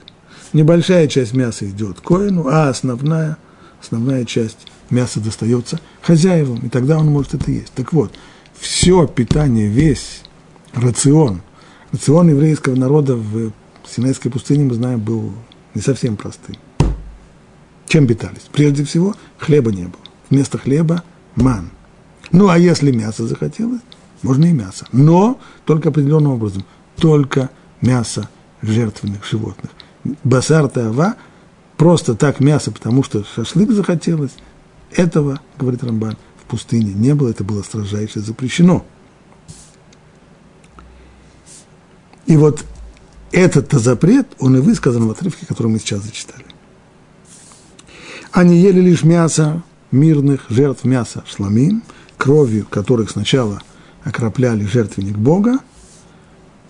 небольшая 0.52 1.08
часть 1.08 1.34
мяса 1.34 1.68
идет 1.68 2.00
коину, 2.00 2.46
а 2.48 2.68
основная, 2.68 3.36
основная 3.82 4.24
часть 4.24 4.66
мясо 4.88 5.20
достается 5.20 5.80
хозяевам, 6.02 6.58
и 6.60 6.68
тогда 6.68 6.98
он 6.98 7.06
может 7.06 7.34
это 7.34 7.50
есть. 7.50 7.72
Так 7.74 7.92
вот, 7.92 8.12
все 8.58 9.06
питание, 9.06 9.68
весь 9.68 10.22
рацион, 10.72 11.42
рацион 11.92 12.30
еврейского 12.30 12.76
народа 12.76 13.16
в 13.16 13.52
Синайской 13.88 14.30
пустыне, 14.30 14.64
мы 14.64 14.74
знаем, 14.74 15.00
был 15.00 15.32
не 15.74 15.80
совсем 15.80 16.16
простым. 16.16 16.56
Чем 17.90 18.06
питались? 18.06 18.48
Прежде 18.52 18.84
всего, 18.84 19.16
хлеба 19.36 19.72
не 19.72 19.82
было. 19.82 20.02
Вместо 20.30 20.58
хлеба– 20.58 21.02
ман. 21.34 21.70
Ну, 22.30 22.48
а 22.48 22.56
если 22.56 22.92
мясо 22.92 23.26
захотелось, 23.26 23.80
можно 24.22 24.44
и 24.44 24.52
мясо. 24.52 24.86
Но 24.92 25.40
только 25.64 25.88
определенным 25.88 26.30
образом. 26.30 26.64
Только 26.96 27.50
мясо 27.80 28.28
жертвенных 28.62 29.26
животных. 29.26 29.72
Басар 30.22 30.68
тава– 30.68 31.16
просто 31.76 32.14
так 32.14 32.38
мясо, 32.38 32.70
потому 32.70 33.02
что 33.02 33.24
шашлык 33.24 33.72
захотелось– 33.72 34.36
этого, 34.92 35.40
говорит 35.58 35.82
Рамбан, 35.82 36.16
в 36.44 36.48
пустыне 36.48 36.92
не 36.92 37.16
было, 37.16 37.30
это 37.30 37.42
было 37.42 37.64
строжайше 37.64 38.20
запрещено. 38.20 38.86
И 42.26 42.36
вот 42.36 42.64
этот-то 43.32 43.80
запрет, 43.80 44.28
он 44.38 44.56
и 44.56 44.60
высказан 44.60 45.08
в 45.08 45.10
отрывке, 45.10 45.44
который 45.44 45.72
мы 45.72 45.80
сейчас 45.80 46.04
зачитали. 46.04 46.44
Они 48.32 48.60
ели 48.60 48.80
лишь 48.80 49.02
мясо 49.02 49.62
мирных 49.90 50.46
жертв 50.48 50.84
мяса 50.84 51.24
шламим, 51.26 51.82
кровью 52.16 52.64
которых 52.66 53.10
сначала 53.10 53.60
окропляли 54.04 54.64
жертвенник 54.64 55.16
Бога, 55.16 55.58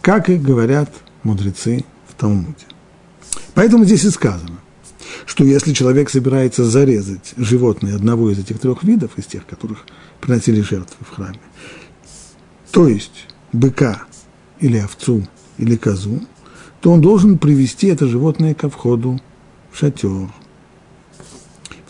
как 0.00 0.30
и 0.30 0.36
говорят 0.36 0.90
мудрецы 1.22 1.84
в 2.08 2.14
Талмуде. 2.14 2.64
Поэтому 3.54 3.84
здесь 3.84 4.04
и 4.04 4.10
сказано, 4.10 4.58
что 5.26 5.44
если 5.44 5.74
человек 5.74 6.08
собирается 6.08 6.64
зарезать 6.64 7.34
животное 7.36 7.94
одного 7.94 8.30
из 8.30 8.38
этих 8.38 8.58
трех 8.58 8.82
видов, 8.82 9.12
из 9.16 9.26
тех, 9.26 9.46
которых 9.46 9.84
приносили 10.20 10.62
жертвы 10.62 11.04
в 11.04 11.14
храме, 11.14 11.40
то 12.70 12.88
есть 12.88 13.26
быка 13.52 14.04
или 14.60 14.78
овцу 14.78 15.26
или 15.58 15.76
козу, 15.76 16.20
то 16.80 16.90
он 16.90 17.02
должен 17.02 17.36
привести 17.36 17.88
это 17.88 18.06
животное 18.06 18.54
ко 18.54 18.70
входу 18.70 19.20
в 19.70 19.78
шатер, 19.78 20.30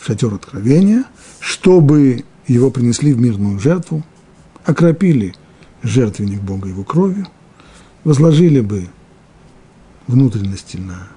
шатер 0.03 0.33
откровения, 0.33 1.05
чтобы 1.39 2.25
его 2.47 2.71
принесли 2.71 3.13
в 3.13 3.19
мирную 3.19 3.59
жертву, 3.59 4.03
окропили 4.65 5.35
жертвенник 5.83 6.41
Бога 6.41 6.69
его 6.69 6.83
кровью, 6.83 7.27
возложили 8.03 8.61
бы 8.61 8.87
внутренности 10.07 10.77
на 10.77 11.07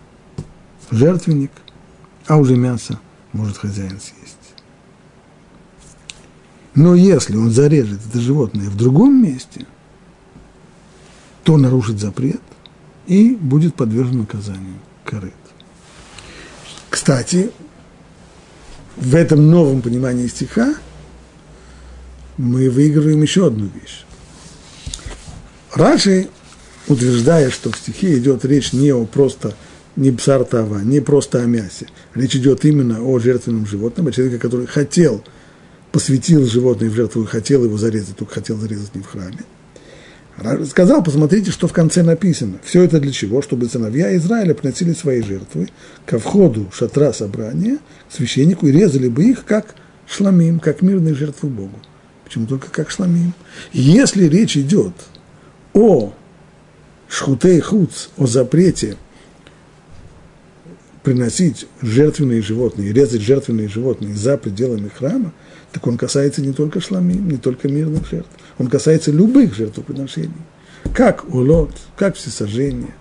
жертвенник, 0.91 1.51
а 2.27 2.37
уже 2.37 2.57
мясо 2.57 3.01
может 3.33 3.57
хозяин 3.57 4.01
съесть. 4.01 4.35
Но 6.75 6.95
если 6.95 7.37
он 7.37 7.51
зарежет 7.51 8.01
это 8.07 8.21
животное 8.21 8.69
в 8.69 8.77
другом 8.77 9.23
месте, 9.23 9.67
то 11.45 11.57
нарушит 11.57 12.01
запрет 12.01 12.41
и 13.07 13.35
будет 13.35 13.75
подвержен 13.75 14.21
наказанию 14.21 14.75
корыт. 15.05 15.35
Кстати, 16.91 17.51
в 18.97 19.15
этом 19.15 19.51
новом 19.51 19.83
понимании 19.83 20.27
стиха 20.27 20.75
мы 22.37 22.71
выигрываем 22.71 23.23
еще 23.23 23.47
одну 23.47 23.67
вещь. 23.67 24.05
Раши, 25.73 26.29
утверждая, 26.89 27.51
что 27.51 27.71
в 27.73 27.77
стихе 27.77 28.17
идет 28.19 28.45
речь 28.45 28.73
не 28.73 28.93
о 28.93 29.05
просто 29.07 29.55
не 29.97 30.11
псартава, 30.11 30.81
не 30.81 31.01
просто 31.01 31.41
о 31.41 31.47
мясе. 31.47 31.87
Речь 32.15 32.37
идет 32.37 32.65
именно 32.65 33.03
о 33.03 33.19
жертвенном 33.19 33.67
животном, 33.67 34.09
о 34.09 34.13
человеке, 34.13 34.39
который 34.39 34.67
хотел, 34.67 35.25
посвятил 35.93 36.47
животное 36.47 36.91
в 36.91 36.95
жертву 36.95 37.25
хотел 37.25 37.65
его 37.65 37.77
зарезать, 37.79 38.17
только 38.17 38.35
хотел 38.35 38.57
зарезать 38.57 38.95
не 38.95 39.03
в 39.03 39.07
храме. 39.07 39.39
Сказал, 40.69 41.03
посмотрите, 41.03 41.53
что 41.53 41.69
в 41.69 41.73
конце 41.73 42.03
написано. 42.03 42.59
Все 42.65 42.83
это 42.83 42.99
для 42.99 43.13
чего? 43.13 43.41
Чтобы 43.41 43.69
сыновья 43.69 44.17
Израиля 44.17 44.55
приносили 44.55 44.93
свои 44.93 45.23
жертвы 45.23 45.69
ко 46.07 46.19
входу 46.19 46.71
шатра 46.73 47.13
собрания, 47.13 47.79
к 48.09 48.13
священнику, 48.13 48.67
и 48.67 48.73
резали 48.73 49.09
бы 49.09 49.25
их 49.25 49.45
как 49.45 49.77
шламим, 50.09 50.59
как 50.59 50.83
мирные 50.83 51.15
жертвы 51.15 51.49
Богу. 51.49 51.79
Почему 52.25 52.47
только 52.47 52.69
как 52.71 52.91
шламим? 52.91 53.33
Если 53.73 54.25
речь 54.25 54.57
идет 54.57 54.95
о 55.73 56.13
шхутей 57.09 57.61
хуц, 57.61 58.09
о 58.17 58.27
запрете 58.27 58.97
приносить 61.05 61.67
жертвенные 61.83 62.43
животные, 62.43 62.93
резать 62.93 63.21
жертвенные 63.21 63.69
животные 63.69 64.15
за 64.15 64.37
пределами 64.37 64.89
храма, 64.89 65.33
так 65.71 65.87
он 65.87 65.99
касается 65.99 66.41
не 66.41 66.53
только 66.53 66.81
шламим, 66.81 67.29
не 67.29 67.37
только 67.37 67.69
мирных 67.69 68.09
жертв, 68.11 68.31
он 68.59 68.69
касается 68.69 69.13
любых 69.13 69.55
жертвоприношений. 69.55 70.33
Как 70.95 71.33
улот, 71.33 71.73
как 71.97 72.17
всесожжение, 72.17 72.95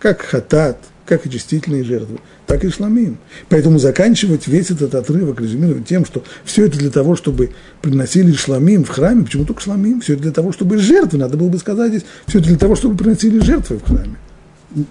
как 0.00 0.22
хатат, 0.22 0.78
как 1.06 1.24
очистительные 1.24 1.84
жертвы, 1.84 2.18
так 2.46 2.64
и 2.64 2.70
шламим. 2.70 3.18
Поэтому 3.48 3.78
заканчивать 3.78 4.48
весь 4.48 4.72
этот 4.72 4.96
отрывок, 4.96 5.40
резюмировать 5.40 5.86
тем, 5.86 6.04
что 6.04 6.24
все 6.44 6.66
это 6.66 6.78
для 6.78 6.90
того, 6.90 7.14
чтобы 7.14 7.50
приносили 7.80 8.32
шламим 8.32 8.82
в 8.82 8.88
храме, 8.88 9.24
почему 9.24 9.44
только 9.44 9.60
шламим? 9.60 10.00
Все 10.00 10.14
это 10.14 10.22
для 10.22 10.32
того, 10.32 10.50
чтобы 10.50 10.78
жертвы, 10.78 11.18
надо 11.18 11.36
было 11.36 11.48
бы 11.48 11.58
сказать 11.58 11.90
здесь, 11.90 12.04
все 12.26 12.40
это 12.40 12.48
для 12.48 12.58
того, 12.58 12.74
чтобы 12.74 12.96
приносили 12.96 13.38
жертвы 13.38 13.78
в 13.78 13.84
храме 13.84 14.16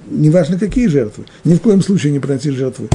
неважно 0.10 0.58
какие 0.58 0.88
жертвы, 0.88 1.26
ни 1.44 1.56
в 1.56 1.62
коем 1.62 1.82
случае 1.82 2.12
не 2.12 2.20
приносить 2.20 2.56
жертвы 2.56 2.90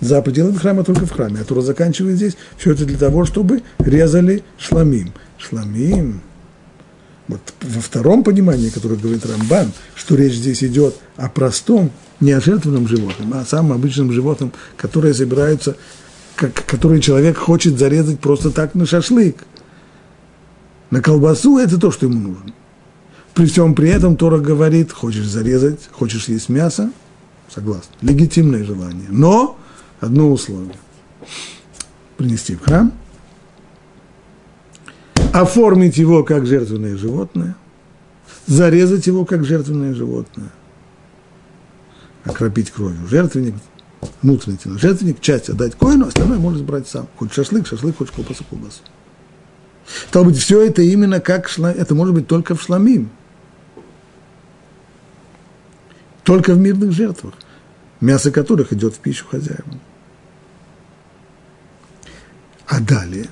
за 0.00 0.20
пределами 0.22 0.56
храма, 0.56 0.84
только 0.84 1.06
в 1.06 1.10
храме. 1.10 1.40
А 1.40 1.44
Тура 1.44 1.62
заканчивает 1.62 2.16
здесь 2.16 2.36
все 2.56 2.72
это 2.72 2.84
для 2.84 2.98
того, 2.98 3.24
чтобы 3.24 3.62
резали 3.78 4.42
шламим. 4.58 5.12
Шламим, 5.38 6.20
вот 7.28 7.40
во 7.62 7.80
втором 7.80 8.22
понимании, 8.22 8.68
которое 8.68 8.96
говорит 8.96 9.24
Рамбан, 9.24 9.72
что 9.94 10.14
речь 10.14 10.34
здесь 10.34 10.62
идет 10.62 10.94
о 11.16 11.28
простом, 11.28 11.90
не 12.20 12.32
о 12.32 12.40
жертвенном 12.40 12.86
животном, 12.86 13.32
а 13.34 13.40
о 13.40 13.46
самом 13.46 13.72
обычном 13.72 14.12
животном, 14.12 14.52
которое 14.76 15.14
собираются, 15.14 15.76
как, 16.36 16.52
который 16.66 17.00
человек 17.00 17.38
хочет 17.38 17.78
зарезать 17.78 18.20
просто 18.20 18.50
так 18.50 18.74
на 18.74 18.86
шашлык. 18.86 19.36
На 20.90 21.00
колбасу 21.00 21.58
это 21.58 21.78
то, 21.78 21.90
что 21.90 22.06
ему 22.06 22.20
нужно. 22.20 22.52
При 23.34 23.46
всем 23.46 23.74
при 23.74 23.88
этом 23.88 24.16
Тора 24.16 24.38
говорит, 24.38 24.92
хочешь 24.92 25.26
зарезать, 25.26 25.90
хочешь 25.90 26.28
есть 26.28 26.48
мясо, 26.48 26.92
согласен, 27.52 27.88
легитимное 28.00 28.62
желание. 28.62 29.08
Но 29.08 29.58
одно 30.00 30.30
условие. 30.30 30.76
Принести 32.16 32.54
в 32.54 32.62
храм, 32.62 32.92
оформить 35.32 35.96
его 35.96 36.22
как 36.22 36.46
жертвенное 36.46 36.96
животное, 36.96 37.56
зарезать 38.46 39.08
его 39.08 39.24
как 39.24 39.44
жертвенное 39.44 39.94
животное, 39.94 40.50
окропить 42.22 42.70
кровью 42.70 43.04
жертвенник, 43.08 43.56
внутренности 44.22 44.68
на 44.68 44.78
жертвенник, 44.78 45.20
часть 45.20 45.48
отдать 45.48 45.74
коину, 45.74 46.06
остальное 46.06 46.38
можно 46.38 46.62
брать 46.62 46.86
сам. 46.86 47.08
Хоть 47.16 47.32
шашлык, 47.32 47.66
шашлык, 47.66 47.96
хоть 47.96 48.12
колбасу, 48.12 48.44
колбасу. 48.48 48.82
Стало 50.08 50.24
быть, 50.24 50.38
все 50.38 50.64
это 50.64 50.82
именно 50.82 51.18
как 51.18 51.48
шла, 51.48 51.72
это 51.72 51.96
может 51.96 52.14
быть 52.14 52.28
только 52.28 52.54
в 52.54 52.62
шламим– 52.62 53.10
только 56.24 56.54
в 56.54 56.58
мирных 56.58 56.92
жертвах, 56.92 57.34
мясо 58.00 58.30
которых 58.30 58.72
идет 58.72 58.94
в 58.94 58.98
пищу 58.98 59.26
хозяевам. 59.30 59.80
А 62.66 62.80
далее 62.80 63.26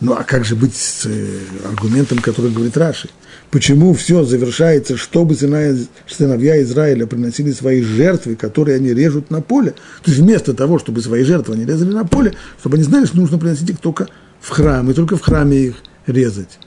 Ну 0.00 0.14
а 0.14 0.24
как 0.24 0.44
же 0.44 0.56
быть 0.56 0.74
с 0.74 1.06
э, 1.06 1.38
аргументом, 1.68 2.18
который 2.18 2.50
говорит 2.50 2.76
Раши? 2.76 3.08
Почему 3.50 3.92
все 3.92 4.24
завершается, 4.24 4.96
чтобы 4.96 5.34
сыновья 5.34 6.62
Израиля 6.62 7.06
приносили 7.06 7.52
свои 7.52 7.82
жертвы, 7.82 8.34
которые 8.34 8.76
они 8.76 8.94
режут 8.94 9.30
на 9.30 9.42
поле? 9.42 9.72
То 10.02 10.10
есть 10.10 10.18
вместо 10.18 10.54
того, 10.54 10.78
чтобы 10.78 11.02
свои 11.02 11.22
жертвы 11.22 11.54
они 11.54 11.66
резали 11.66 11.92
на 11.92 12.06
поле, 12.06 12.34
чтобы 12.58 12.76
они 12.76 12.84
знали, 12.84 13.04
что 13.04 13.18
нужно 13.18 13.38
приносить 13.38 13.68
их 13.68 13.78
только 13.78 14.08
в 14.40 14.48
храм, 14.48 14.90
и 14.90 14.94
только 14.94 15.18
в 15.18 15.20
храме 15.20 15.58
их 15.58 15.76
резать. 16.06 16.58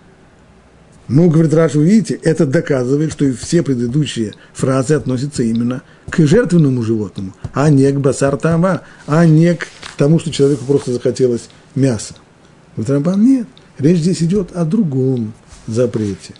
Ну, 1.08 1.30
говорит 1.30 1.54
Раш, 1.54 1.76
вы 1.76 1.86
видите, 1.86 2.16
это 2.24 2.48
доказывает, 2.48 3.12
что 3.12 3.26
и 3.26 3.32
все 3.32 3.62
предыдущие 3.62 4.34
фразы 4.54 4.96
относятся 4.96 5.44
именно 5.44 5.84
к 6.10 6.26
жертвенному 6.26 6.82
животному, 6.82 7.34
а 7.54 7.70
не 7.70 7.92
к 7.92 8.00
басар 8.00 8.40
а 9.06 9.26
не 9.26 9.54
к 9.54 9.68
тому, 9.98 10.18
что 10.20 10.32
человеку 10.32 10.66
просто 10.66 10.94
захотелось 10.94 11.50
мяса. 11.76 12.16
Говорит 12.76 12.90
Рамбан, 12.90 13.24
нет, 13.24 13.48
речь 13.78 14.00
здесь 14.00 14.24
идет 14.24 14.52
о 14.54 14.66
другом 14.66 15.34
запрете. 15.68 16.34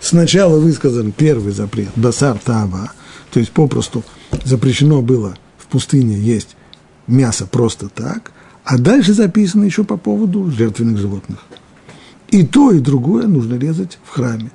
Сначала 0.00 0.58
высказан 0.58 1.12
первый 1.12 1.52
запрет, 1.52 1.90
басар 1.96 2.38
то 2.38 3.40
есть 3.40 3.52
попросту 3.52 4.04
запрещено 4.44 5.00
было 5.00 5.36
в 5.56 5.66
пустыне 5.66 6.18
есть 6.18 6.56
мясо 7.06 7.46
просто 7.46 7.88
так, 7.88 8.32
а 8.64 8.76
дальше 8.76 9.14
записано 9.14 9.64
еще 9.64 9.84
по 9.84 9.96
поводу 9.96 10.50
жертвенных 10.50 10.98
животных– 10.98 11.38
и 12.30 12.44
то, 12.44 12.72
и 12.72 12.80
другое 12.80 13.26
нужно 13.26 13.54
резать 13.54 13.98
в 14.04 14.10
храме. 14.10 14.50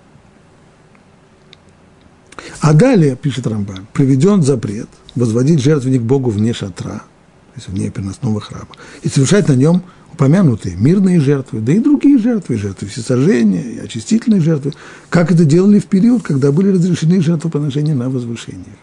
А 2.62 2.74
далее, 2.74 3.16
пишет 3.16 3.48
Рамбан, 3.48 3.88
приведен 3.94 4.42
запрет 4.42 4.90
возводить 5.16 5.62
жертвенник 5.62 6.02
Богу 6.02 6.30
вне 6.30 6.54
шатра, 6.54 7.00
то 7.00 7.56
есть 7.56 7.68
вне 7.68 7.90
переносного 7.90 8.42
храма, 8.42 8.70
и 9.04 9.10
совершать 9.10 9.48
на 9.48 9.54
нем 9.54 9.84
упомянутые 10.14 10.76
мирные 10.76 11.20
жертвы, 11.20 11.60
да 11.60 11.74
и 11.74 11.80
другие 11.80 12.18
жертвы, 12.18 12.58
жертвы 12.58 12.88
всесожжения 12.88 13.62
и 13.62 13.80
очистительные 13.80 14.42
жертвы, 14.42 14.74
как 15.10 15.32
это 15.32 15.44
делали 15.44 15.80
в 15.80 15.86
период, 15.86 16.24
когда 16.24 16.52
были 16.52 16.70
разрешены 16.70 17.22
жертвоприношения 17.22 17.94
на 17.94 18.10
возвышениях. 18.10 18.78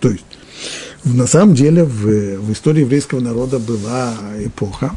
То 0.00 0.10
есть, 0.10 0.24
на 1.04 1.26
самом 1.26 1.54
деле, 1.54 1.84
в, 1.84 2.38
в 2.38 2.52
истории 2.52 2.80
еврейского 2.80 3.20
народа 3.20 3.58
была 3.58 4.14
эпоха, 4.38 4.96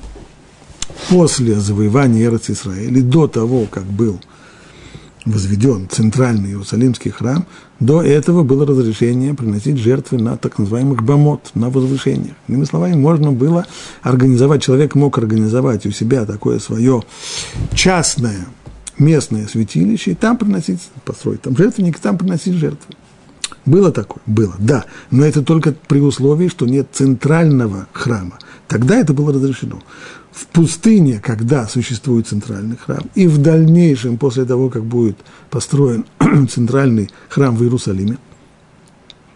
после 1.10 1.56
завоевания 1.56 2.25
Эрц 2.25 2.50
Израиля, 2.50 3.02
до 3.02 3.28
того, 3.28 3.66
как 3.70 3.84
был 3.84 4.20
возведен 5.25 5.88
центральный 5.90 6.50
Иерусалимский 6.50 7.12
храм, 7.12 7.46
до 7.80 8.02
этого 8.02 8.44
было 8.44 8.66
разрешение 8.66 9.34
приносить 9.34 9.78
жертвы 9.78 10.18
на 10.18 10.38
так 10.38 10.58
называемых 10.60 11.04
бомот, 11.04 11.52
на 11.54 11.70
возвышениях. 11.70 12.36
Иными 12.48 12.66
словами, 12.66 12.96
можно 12.96 13.32
было 13.32 13.66
организовать, 14.02 14.63
человек 14.63 14.96
мог 14.96 15.18
организовать 15.18 15.86
у 15.86 15.92
себя 15.92 16.25
такое 16.25 16.60
свое 16.60 17.04
частное 17.74 18.46
местное 18.98 19.48
святилище, 19.48 20.12
и 20.12 20.16
там 20.16 20.38
приносить, 20.38 20.82
построить 21.06 21.42
там 21.42 21.58
жертвенник, 21.58 21.98
и 21.98 22.02
там 22.02 22.18
приносить 22.18 22.56
жертвы. 22.56 22.96
Было 23.66 23.92
такое? 23.92 24.22
Было, 24.25 24.56
да. 24.60 24.86
Но 25.10 25.25
это 25.25 25.42
только 25.42 25.74
при 25.88 26.00
условии, 26.00 26.48
что 26.50 26.66
нет 26.66 26.88
центрального 26.92 27.88
храма. 27.94 28.40
Тогда 28.67 28.98
это 28.98 29.13
было 29.13 29.34
разрешено 29.34 29.82
в 30.32 30.48
пустыне, 30.48 31.20
когда 31.24 31.67
существует 31.67 32.27
центральный 32.27 32.75
храм, 32.77 33.03
и 33.13 33.27
в 33.27 33.38
дальнейшем, 33.38 34.17
после 34.17 34.46
того, 34.46 34.70
как 34.70 34.84
будет 34.84 35.17
построен 35.50 36.05
центральный 36.50 37.10
храм 37.29 37.55
в 37.55 37.62
Иерусалиме, 37.62 38.17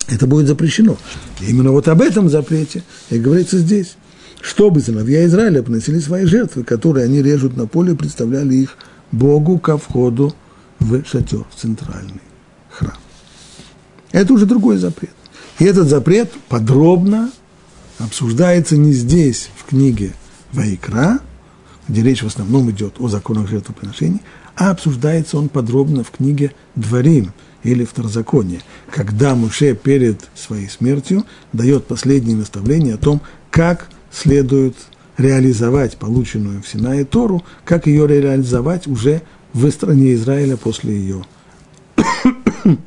это 0.07 0.25
будет 0.25 0.47
запрещено. 0.47 0.97
И 1.41 1.51
именно 1.51 1.71
вот 1.71 1.87
об 1.87 2.01
этом 2.01 2.29
запрете 2.29 2.83
и 3.09 3.19
говорится 3.19 3.57
здесь. 3.57 3.97
Чтобы 4.39 4.81
сыновья 4.81 5.25
Израиля 5.25 5.63
приносили 5.63 5.99
свои 5.99 6.25
жертвы, 6.25 6.63
которые 6.63 7.05
они 7.05 7.21
режут 7.21 7.57
на 7.57 7.67
поле 7.67 7.93
и 7.93 7.95
представляли 7.95 8.53
их 8.55 8.77
Богу 9.11 9.57
ко 9.57 9.77
входу 9.77 10.33
в 10.79 11.03
шатер, 11.05 11.43
в 11.49 11.59
центральный 11.59 12.21
храм. 12.69 12.97
Это 14.11 14.33
уже 14.33 14.45
другой 14.45 14.77
запрет. 14.77 15.11
И 15.59 15.65
этот 15.65 15.87
запрет 15.87 16.31
подробно 16.49 17.31
обсуждается 17.99 18.77
не 18.77 18.93
здесь, 18.93 19.49
в 19.55 19.65
книге 19.65 20.13
Вайкра, 20.51 21.19
где 21.87 22.03
речь 22.03 22.23
в 22.23 22.27
основном 22.27 22.69
идет 22.71 22.95
о 22.99 23.07
законах 23.07 23.49
жертвоприношений, 23.49 24.21
а 24.55 24.71
обсуждается 24.71 25.37
он 25.37 25.49
подробно 25.49 26.03
в 26.03 26.11
книге 26.11 26.53
Дворим 26.75 27.31
или 27.63 27.85
Второзаконие, 27.85 28.61
когда 28.89 29.35
Муше 29.35 29.75
перед 29.75 30.29
своей 30.35 30.69
смертью 30.69 31.25
дает 31.53 31.85
последние 31.85 32.35
наставления 32.35 32.95
о 32.95 32.97
том, 32.97 33.21
как 33.51 33.89
следует 34.11 34.75
реализовать 35.17 35.97
полученную 35.97 36.61
в 36.61 36.67
Синае 36.67 37.05
Тору, 37.05 37.43
как 37.65 37.87
ее 37.87 38.07
реализовать 38.07 38.87
уже 38.87 39.21
в 39.53 39.69
стране 39.71 40.13
Израиля 40.13 40.57
после 40.57 40.95
ее 40.95 41.25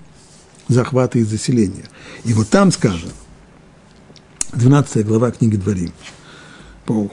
захвата 0.68 1.18
и 1.18 1.24
заселения. 1.24 1.84
И 2.24 2.32
вот 2.32 2.48
там 2.48 2.70
сказано, 2.70 3.12
12 4.52 5.06
глава 5.06 5.30
книги 5.30 5.56
Дворим. 5.56 5.92
Ну 6.88 7.08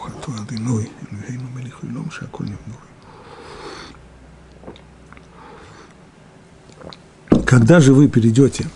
ну 7.29 7.41
Когда 7.45 7.79
же 7.79 7.93
вы 7.93 8.07
перейдете 8.07 8.67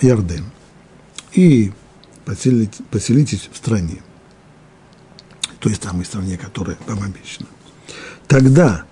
Ярден 0.00 0.44
и 1.32 1.72
поселитесь, 2.24 2.78
поселитесь 2.90 3.50
в 3.52 3.56
стране, 3.56 4.00
той 5.58 5.74
самой 5.74 6.04
стране, 6.04 6.38
которая 6.38 6.78
вам 6.86 7.02
обещана, 7.02 7.48
тогда 8.28 8.84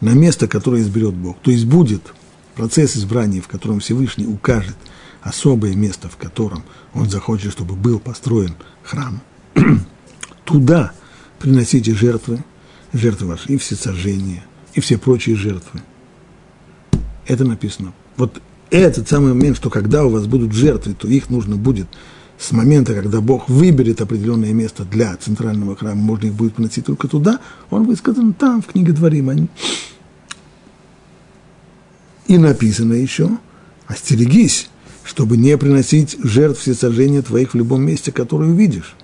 на 0.00 0.14
место, 0.14 0.48
которое 0.48 0.80
изберет 0.80 1.14
Бог, 1.14 1.38
то 1.40 1.50
есть 1.50 1.66
будет 1.66 2.14
процесс 2.54 2.96
избрания, 2.96 3.42
в 3.42 3.48
котором 3.48 3.80
Всевышний 3.80 4.26
укажет– 4.26 4.76
особое 5.24 5.74
место, 5.74 6.08
в 6.08 6.16
котором 6.16 6.62
он 6.92 7.08
захочет, 7.08 7.50
чтобы 7.52 7.74
был 7.74 7.98
построен 7.98 8.54
храм, 8.82 9.20
туда 10.44 10.92
приносите 11.38 11.94
жертвы, 11.94 12.44
жертвы 12.92 13.28
ваши, 13.28 13.52
и 13.52 13.56
все 13.56 13.74
сожжения, 13.74 14.44
и 14.74 14.80
все 14.80 14.98
прочие 14.98 15.34
жертвы. 15.34 15.82
Это 17.26 17.44
написано. 17.44 17.94
Вот 18.16 18.40
этот 18.70 19.08
самый 19.08 19.32
момент, 19.32 19.56
что 19.56 19.70
когда 19.70 20.04
у 20.04 20.10
вас 20.10 20.26
будут 20.26 20.52
жертвы, 20.52 20.94
то 20.94 21.08
их 21.08 21.30
нужно 21.30 21.56
будет 21.56 21.88
с 22.38 22.52
момента, 22.52 22.94
когда 22.94 23.20
Бог 23.20 23.48
выберет 23.48 24.02
определенное 24.02 24.52
место 24.52 24.84
для 24.84 25.16
центрального 25.16 25.74
храма, 25.74 26.02
можно 26.02 26.26
их 26.26 26.34
будет 26.34 26.54
приносить 26.54 26.84
только 26.84 27.08
туда, 27.08 27.40
он 27.70 27.84
высказан 27.84 28.34
там, 28.34 28.60
в 28.60 28.66
книге 28.66 28.92
Дворим. 28.92 29.48
И 32.26 32.36
написано 32.36 32.94
еще, 32.94 33.30
остерегись, 33.86 34.68
чтобы 35.04 35.36
не 35.36 35.56
приносить 35.58 36.16
жертв 36.22 36.60
всесожжения 36.60 37.22
твоих 37.22 37.52
в 37.52 37.56
любом 37.56 37.82
месте, 37.82 38.10
которое 38.10 38.50
увидишь 38.50 38.96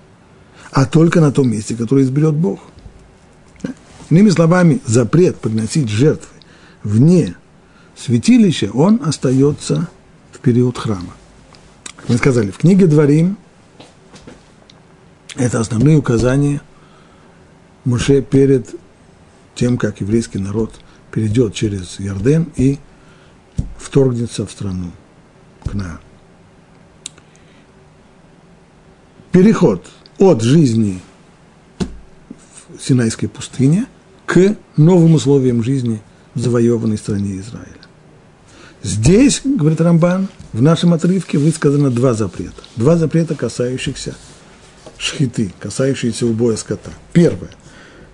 а 0.71 0.85
только 0.85 1.19
на 1.19 1.31
том 1.31 1.49
месте, 1.49 1.75
которое 1.75 2.03
изберет 2.03 2.33
Бог. 2.33 2.61
Иными 4.09 4.29
словами, 4.29 4.81
запрет 4.85 5.37
приносить 5.37 5.89
жертвы 5.89 6.29
вне 6.83 7.35
святилища, 7.95 8.71
он 8.73 9.01
остается 9.05 9.89
в 10.31 10.39
период 10.39 10.77
храма. 10.77 11.13
Мы 12.07 12.17
сказали, 12.17 12.51
в 12.51 12.57
книге 12.57 12.87
Дворим 12.87 13.37
это 15.35 15.59
основные 15.59 15.97
указания 15.97 16.61
Муше 17.85 18.21
перед 18.21 18.67
тем, 19.55 19.77
как 19.77 20.01
еврейский 20.01 20.39
народ 20.39 20.73
перейдет 21.11 21.53
через 21.53 21.99
Ярден 21.99 22.51
и 22.55 22.79
вторгнется 23.77 24.45
в 24.45 24.51
страну 24.51 24.91
Кнаа. 25.69 25.99
Переход– 29.31 29.85
от 30.19 30.41
жизни 30.41 31.01
в 31.79 32.81
Синайской 32.81 33.27
пустыне 33.27 33.87
к 34.25 34.55
новым 34.77 35.15
условиям 35.15 35.63
жизни 35.63 36.01
в 36.35 36.39
завоеванной 36.39 36.97
стране 36.97 37.39
Израиля. 37.39 37.67
Здесь, 38.83 39.41
говорит 39.43 39.81
Рамбан, 39.81 40.27
в 40.53 40.61
нашем 40.61 40.93
отрывке 40.93 41.37
высказано 41.37 41.89
два 41.91 42.13
запрета. 42.13 42.61
Два 42.75 42.97
запрета, 42.97 43.35
касающихся 43.35 44.15
шхиты, 44.97 45.53
касающиеся 45.59 46.25
убоя 46.25 46.55
скота. 46.55 46.91
Первое. 47.13 47.49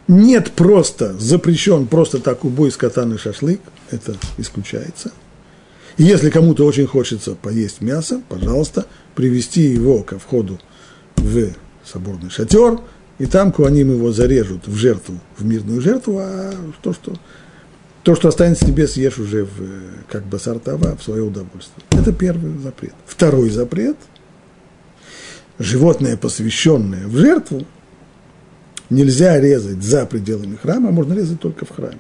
Нет 0.08 0.54
просто, 0.54 1.14
запрещен 1.18 1.88
просто 1.88 2.20
так 2.20 2.46
убой 2.46 2.72
скота 2.72 3.06
на 3.06 3.18
шашлык, 3.18 3.60
это 3.92 4.16
исключается. 4.38 5.12
И 5.98 6.04
если 6.04 6.30
кому-то 6.30 6.66
очень 6.66 6.86
хочется 6.86 7.36
поесть 7.36 7.82
мясо, 7.82 8.22
пожалуйста, 8.30 8.86
привести 9.16 9.62
его 9.62 10.04
ко 10.04 10.20
входу 10.20 10.60
в 11.16 11.50
соборный 11.84 12.30
шатер, 12.30 12.80
и 13.18 13.26
там 13.26 13.52
куаним 13.52 13.92
его 13.92 14.12
зарежут 14.12 14.68
в 14.68 14.76
жертву, 14.76 15.20
в 15.38 15.46
мирную 15.46 15.82
жертву, 15.82 16.20
а 16.20 16.54
то, 16.84 16.94
что, 16.94 17.14
то, 18.04 18.16
что 18.16 18.28
останется 18.28 18.66
тебе, 18.66 18.88
съешь 18.88 19.18
уже 19.18 19.46
в, 19.46 19.50
как 20.08 20.26
басар 20.28 20.60
тава, 20.60 20.96
в 20.96 21.04
свое 21.04 21.24
удовольствие. 21.24 21.84
Это 21.92 22.14
первый 22.14 22.58
запрет. 22.60 22.94
Второй 23.08 23.50
запрет– 23.50 23.98
животное, 25.60 26.18
посвященное 26.18 27.08
в 27.08 27.18
жертву, 27.18 27.66
нельзя 28.90 29.40
резать 29.40 29.84
за 29.84 30.06
пределами 30.06 30.56
храма, 30.56 30.90
а 30.90 30.92
можно 30.92 31.14
резать 31.14 31.40
только 31.40 31.66
в 31.66 31.72
храме. 31.72 32.00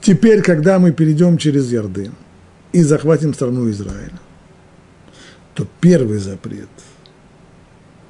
Теперь, 0.00 0.42
когда 0.42 0.78
мы 0.78 0.92
перейдем 0.92 1.36
через 1.36 1.70
Ярдын 1.70 2.12
и 2.72 2.82
захватим 2.82 3.34
страну 3.34 3.70
Израиля, 3.70 4.18
то 5.54 5.66
первый 5.80 6.18
запрет 6.18 6.68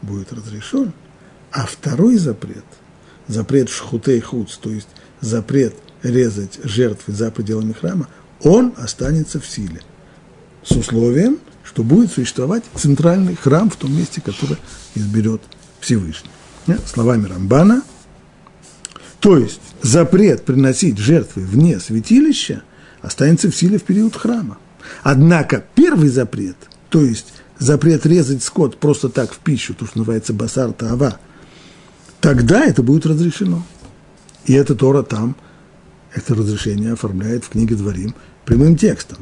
будет 0.03 0.33
разрешен, 0.33 0.92
а 1.50 1.66
второй 1.66 2.16
запрет, 2.16 2.64
запрет 3.26 3.68
шхутей 3.68 4.20
хуц, 4.20 4.57
то 4.57 4.70
есть 4.70 4.88
запрет 5.20 5.74
резать 6.03 6.61
жертвы 6.62 7.12
за 7.12 7.31
пределами 7.31 7.72
храма, 7.72 8.09
он 8.42 8.72
останется 8.76 9.40
в 9.40 9.46
силе. 9.46 9.81
С 10.62 10.72
условием, 10.72 11.38
что 11.64 11.83
будет 11.83 12.12
существовать 12.12 12.64
центральный 12.74 13.35
храм 13.35 13.68
в 13.68 13.76
том 13.76 13.96
месте, 13.96 14.20
которое 14.20 14.59
изберет 14.94 15.42
Всевышний. 15.81 16.31
Словами 16.87 17.26
Рамбана, 17.26 17.83
то 19.20 19.37
есть 19.37 19.61
запрет 19.83 20.44
приносить 20.44 20.98
жертвы 20.98 21.42
вне 21.42 21.78
святилища 21.78 22.62
останется 23.02 23.50
в 23.50 23.56
силе 23.56 23.78
в 23.78 23.85
период 23.85 24.16
храма. 24.16 24.59
Однако 25.02 25.64
первый 25.74 26.09
запрет, 26.09 26.56
то 26.88 27.02
есть 27.02 27.33
запрет 27.59 28.06
резать 28.06 28.42
скот 28.42 28.78
просто 28.78 29.09
так 29.09 29.33
в 29.33 29.38
пищу, 29.38 29.74
то, 29.74 29.87
что 29.87 29.98
называется 29.98 30.33
басар 30.33 30.72
таава, 30.72 31.18
тогда 32.20 32.64
это 32.64 32.83
будет 32.83 33.06
разрешено. 33.06 33.62
И 34.46 34.54
это 34.54 34.74
Тора 34.74 35.02
там, 35.02 35.37
это 36.14 36.35
разрешение 36.35 36.94
оформляет 36.94 37.44
в 37.44 37.50
книге 37.50 37.76
Дворим 37.76 38.14
прямым 38.44 38.76
текстом. 38.76 39.18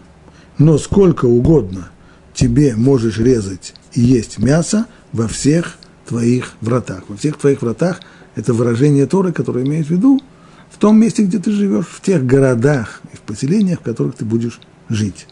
Но 0.59 0.79
сколько 0.79 1.27
угодно 1.27 1.91
тебе 2.35 2.77
можешь 2.77 3.19
резать 3.19 3.75
и 3.93 4.01
есть 4.01 4.39
мясо 4.39 4.87
во 5.13 5.27
всех 5.27 5.77
твоих 6.07 6.53
вратах. 6.61 7.03
Во 7.09 7.17
всех 7.17 7.37
твоих 7.37 7.63
вратах 7.63 8.01
это 8.39 8.55
выражение 8.55 9.07
Торы, 9.07 9.33
которое 9.33 9.65
имеет 9.65 9.89
в 9.89 9.91
виду 9.91 10.23
в 10.71 10.79
том 10.79 10.97
месте, 11.01 11.25
где 11.25 11.41
ты 11.41 11.51
живешь, 11.51 11.87
в 11.87 12.01
тех 12.01 12.25
городах 12.25 13.01
и 13.13 13.17
в 13.17 13.21
поселениях, 13.23 13.81
в 13.81 13.83
которых 13.83 14.15
ты 14.15 14.25
будешь 14.25 14.61
жить. 14.89 15.27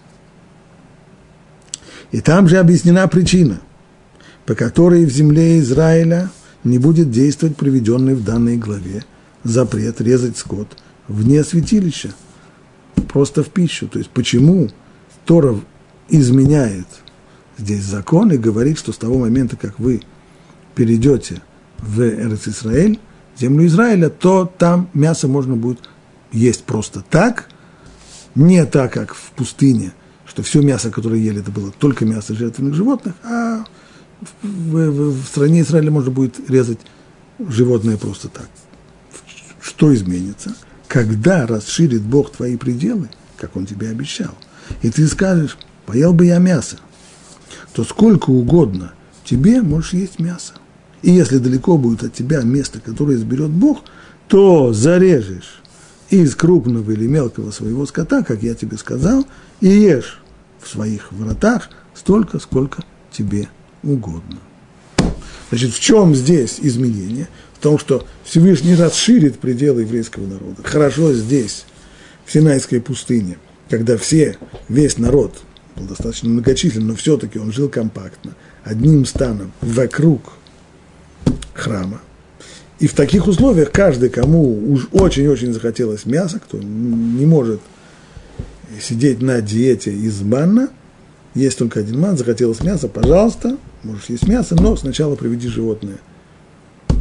И 2.10 2.20
там 2.20 2.48
же 2.48 2.58
объяснена 2.58 3.06
причина, 3.06 3.60
по 4.44 4.56
которой 4.56 5.04
в 5.04 5.10
земле 5.10 5.60
Израиля 5.60 6.30
не 6.64 6.78
будет 6.78 7.12
действовать 7.12 7.56
приведенный 7.56 8.16
в 8.16 8.24
данной 8.24 8.56
главе 8.56 9.04
запрет 9.44 10.00
резать 10.00 10.36
скот 10.36 10.76
вне 11.06 11.44
святилища, 11.44 12.10
просто 13.12 13.44
в 13.44 13.50
пищу. 13.50 13.86
То 13.86 13.98
есть 13.98 14.10
почему 14.10 14.68
Тора 15.26 15.60
изменяет 16.08 16.88
здесь 17.56 17.84
закон 17.84 18.32
и 18.32 18.36
говорит, 18.36 18.78
что 18.78 18.90
с 18.90 18.98
того 18.98 19.16
момента, 19.18 19.54
как 19.54 19.78
вы 19.78 20.02
перейдете 20.74 21.40
в 21.78 22.00
Эрец 22.00 22.48
Израиль, 22.48 22.98
землю 23.38 23.66
Израиля, 23.66 24.08
то 24.08 24.50
там 24.58 24.88
мясо 24.94 25.28
можно 25.28 25.56
будет 25.56 25.88
есть 26.32 26.64
просто 26.64 27.02
так, 27.08 27.48
не 28.34 28.64
так, 28.66 28.92
как 28.92 29.14
в 29.14 29.30
пустыне, 29.32 29.92
что 30.26 30.42
все 30.42 30.60
мясо, 30.60 30.90
которое 30.90 31.20
ели, 31.20 31.40
это 31.40 31.50
было 31.50 31.70
только 31.70 32.04
мясо 32.04 32.34
жертвенных 32.34 32.74
животных, 32.74 33.14
а 33.24 33.64
в, 34.42 34.74
в, 34.74 35.22
в 35.22 35.26
стране 35.26 35.62
Израиля 35.62 35.90
можно 35.90 36.10
будет 36.10 36.48
резать 36.50 36.78
животное 37.38 37.96
просто 37.96 38.28
так. 38.28 38.48
Что 39.60 39.94
изменится? 39.94 40.54
Когда 40.88 41.46
расширит 41.46 42.02
Бог 42.02 42.32
твои 42.32 42.56
пределы, 42.56 43.08
как 43.36 43.56
Он 43.56 43.66
тебе 43.66 43.88
обещал, 43.88 44.34
и 44.82 44.90
ты 44.90 45.06
скажешь, 45.06 45.56
поел 45.86 46.12
бы 46.12 46.26
я 46.26 46.38
мясо, 46.38 46.78
то 47.72 47.84
сколько 47.84 48.30
угодно 48.30 48.92
тебе 49.24 49.62
можешь 49.62 49.92
есть 49.92 50.18
мясо. 50.18 50.54
И 51.06 51.12
если 51.12 51.38
далеко 51.38 51.78
будет 51.78 52.02
от 52.02 52.14
тебя 52.14 52.42
место, 52.42 52.80
которое 52.80 53.16
изберет 53.16 53.50
Бог, 53.50 53.84
то 54.26 54.72
зарежешь 54.72 55.62
из 56.10 56.34
крупного 56.34 56.90
или 56.90 57.06
мелкого 57.06 57.52
своего 57.52 57.86
скота, 57.86 58.24
как 58.24 58.42
я 58.42 58.56
тебе 58.56 58.76
сказал, 58.76 59.24
и 59.60 59.68
ешь 59.68 60.20
в 60.60 60.68
своих 60.68 61.12
вратах 61.12 61.70
столько, 61.94 62.40
сколько 62.40 62.82
тебе 63.12 63.48
угодно. 63.84 64.38
Значит, 65.50 65.74
в 65.74 65.78
чем 65.78 66.12
здесь 66.12 66.58
изменение? 66.60 67.28
В 67.54 67.60
том, 67.60 67.78
что 67.78 68.04
Всевышний 68.24 68.74
расширит 68.74 69.38
пределы 69.38 69.82
еврейского 69.82 70.26
народа. 70.26 70.64
Хорошо 70.64 71.12
здесь, 71.12 71.66
в 72.24 72.32
Синайской 72.32 72.80
пустыне, 72.80 73.38
когда 73.70 73.96
все, 73.96 74.38
весь 74.68 74.98
народ 74.98 75.36
был 75.76 75.84
достаточно 75.84 76.30
многочислен, 76.30 76.84
но 76.84 76.96
все-таки 76.96 77.38
он 77.38 77.52
жил 77.52 77.68
компактно, 77.68 78.34
одним 78.64 79.06
станом 79.06 79.52
вокруг 79.60 80.32
храма. 81.54 82.00
И 82.78 82.86
в 82.86 82.94
таких 82.94 83.26
условиях 83.26 83.72
каждый, 83.72 84.10
кому 84.10 84.72
уж 84.72 84.88
очень-очень 84.92 85.52
захотелось 85.52 86.04
мяса, 86.04 86.38
кто 86.38 86.58
не 86.58 87.24
может 87.24 87.60
сидеть 88.80 89.22
на 89.22 89.40
диете 89.40 89.92
из 89.92 90.20
манна, 90.20 90.68
есть 91.34 91.58
только 91.58 91.80
один 91.80 92.00
ман, 92.00 92.16
захотелось 92.16 92.62
мяса, 92.62 92.88
пожалуйста, 92.88 93.56
можешь 93.82 94.06
есть 94.06 94.28
мясо, 94.28 94.54
но 94.54 94.76
сначала 94.76 95.16
приведи 95.16 95.48
животное 95.48 95.98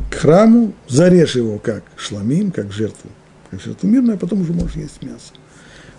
к 0.10 0.16
храму, 0.16 0.74
зарежь 0.88 1.36
его 1.36 1.58
как 1.58 1.84
шламим, 1.98 2.52
как 2.52 2.72
жертву, 2.72 3.10
как 3.52 3.62
жертву 3.62 3.90
мирную, 3.90 4.16
а 4.16 4.18
потом 4.18 4.42
уже 4.42 4.54
можешь 4.54 4.76
есть 4.76 5.02
мясо. 5.02 5.34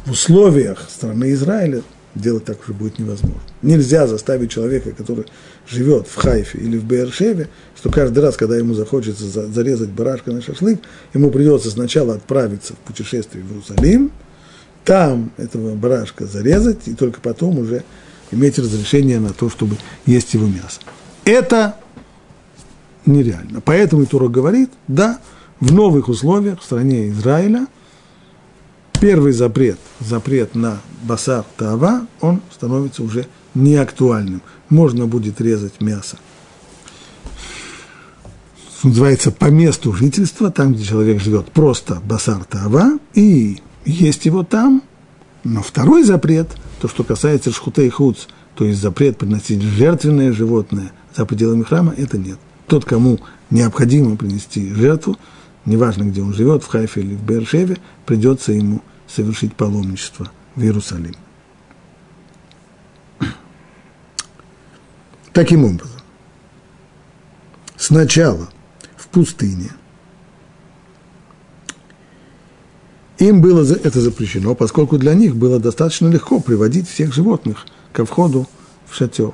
В 0.07 0.13
условиях 0.13 0.87
страны 0.89 1.33
Израиля 1.33 1.83
делать 2.15 2.45
так 2.45 2.63
уже 2.63 2.73
будет 2.73 2.99
невозможно. 2.99 3.41
Нельзя 3.63 4.07
заставить 4.07 4.51
человека, 4.51 4.93
который 4.93 5.27
живет 5.69 6.07
в 6.09 6.17
Хайфе 6.17 6.59
или 6.59 6.79
в 6.79 6.85
Бершеве, 6.85 7.49
что 7.77 7.91
каждый 7.91 8.21
раз, 8.21 8.37
когда 8.37 8.57
ему 8.57 8.75
захочется 8.75 9.25
зарезать 9.25 9.91
барашка 9.91 10.33
на 10.33 10.43
шашлык, 10.43 10.81
ему 11.15 11.31
придется 11.31 11.71
сначала 11.71 12.15
отправиться 12.15 12.75
в 12.75 12.79
путешествие 12.79 13.43
в 13.45 13.51
Иерусалим, 13.51 14.11
там 14.85 15.33
этого 15.37 15.75
барашка 15.75 16.27
зарезать, 16.27 16.87
и 16.87 16.95
только 16.95 17.21
потом 17.21 17.59
уже 17.59 17.83
иметь 18.31 18.59
разрешение 18.59 19.19
на 19.19 19.33
то, 19.33 19.51
чтобы 19.51 19.77
есть 20.05 20.35
его 20.35 20.47
мясо. 20.47 20.81
Это 21.25 21.77
нереально. 23.05 23.61
Поэтому 23.61 24.03
и 24.03 24.07
Тура 24.07 24.29
говорит, 24.29 24.71
да, 24.87 25.21
в 25.59 25.73
новых 25.73 26.09
условиях 26.09 26.61
в 26.61 26.65
стране 26.65 27.09
Израиля– 27.11 27.67
первый 29.01 29.33
запрет, 29.33 29.79
запрет 30.01 30.55
на 30.55 30.81
басар 31.03 31.45
тава, 31.57 32.07
он 32.21 32.41
становится 32.53 33.03
уже 33.03 33.27
неактуальным. 33.57 34.43
Можно 34.69 35.07
будет 35.07 35.41
резать 35.41 35.81
мясо. 35.81 36.19
Называется 38.83 39.33
по 39.33 39.47
месту 39.47 39.93
жительства, 39.93 40.51
там, 40.51 40.75
где 40.75 40.85
человек 40.85 41.21
живет, 41.21 41.51
просто 41.51 42.01
басар 42.05 42.45
тава, 42.45 42.99
и 43.15 43.61
есть 43.85 44.27
его 44.27 44.45
там. 44.45 44.83
Но 45.45 45.63
второй 45.63 46.05
запрет, 46.05 46.49
то, 46.81 46.89
что 46.89 47.03
касается 47.03 47.51
шхутей 47.51 47.89
хуц, 47.89 48.27
то 48.55 48.65
есть 48.65 48.81
запрет 48.81 49.19
приносить 49.19 49.63
жертвенное 49.63 50.33
животное 50.33 50.93
за 51.17 51.25
пределами 51.25 51.63
храма, 51.63 51.95
это 51.97 52.19
нет. 52.19 52.39
Тот, 52.67 52.85
кому 52.85 53.19
необходимо 53.51 54.17
принести 54.17 54.73
жертву, 54.73 55.17
неважно, 55.65 56.05
где 56.05 56.23
он 56.23 56.35
живет, 56.35 56.63
в 56.63 56.69
Хайфе 56.69 57.01
или 57.01 57.15
в 57.15 57.23
Бершеве, 57.23 57.79
придется 58.05 58.53
ему 58.53 58.83
совершить 59.09 59.55
паломничество 59.55 60.31
в 60.55 60.63
Иерусалим. 60.63 61.15
Таким 65.37 65.67
образом, 65.67 66.01
сначала 67.77 68.49
в 68.97 69.09
пустыне 69.09 69.71
им 73.19 73.43
было 73.43 73.63
это 73.71 74.01
запрещено, 74.01 74.55
поскольку 74.55 74.97
для 74.97 75.13
них 75.13 75.37
было 75.37 75.59
достаточно 75.59 76.09
легко 76.09 76.41
приводить 76.41 76.89
всех 76.89 77.13
животных 77.13 77.67
ко 77.93 78.07
входу 78.07 78.49
в 78.87 78.95
шатер. 78.95 79.33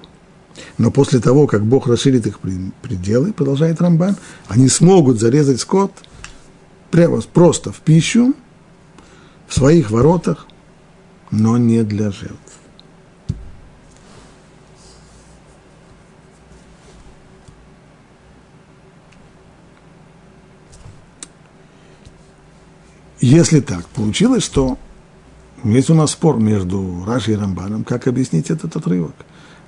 Но 0.76 0.90
после 0.90 1.20
того, 1.20 1.46
как 1.46 1.64
Бог 1.64 1.86
расширит 1.86 2.26
их 2.26 2.40
пределы, 2.40 3.32
продолжает 3.32 3.80
Рамбан, 3.80 4.16
они 4.48 4.68
смогут 4.68 5.20
зарезать 5.20 5.60
скот 5.60 5.92
прямо 6.90 7.20
просто 7.20 7.70
в 7.70 7.78
пищу, 7.78 8.34
в 9.46 9.54
своих 9.54 9.92
воротах, 9.92 10.48
но 11.30 11.58
не 11.58 11.84
для 11.84 12.10
жертв. 12.10 12.51
Если 23.22 23.60
так 23.60 23.86
получилось, 23.86 24.42
что 24.42 24.78
есть 25.62 25.90
у 25.90 25.94
нас 25.94 26.10
спор 26.10 26.38
между 26.38 27.04
Рашей 27.06 27.34
и 27.34 27.36
Рамбаном, 27.36 27.84
как 27.84 28.08
объяснить 28.08 28.50
этот 28.50 28.74
отрывок. 28.74 29.14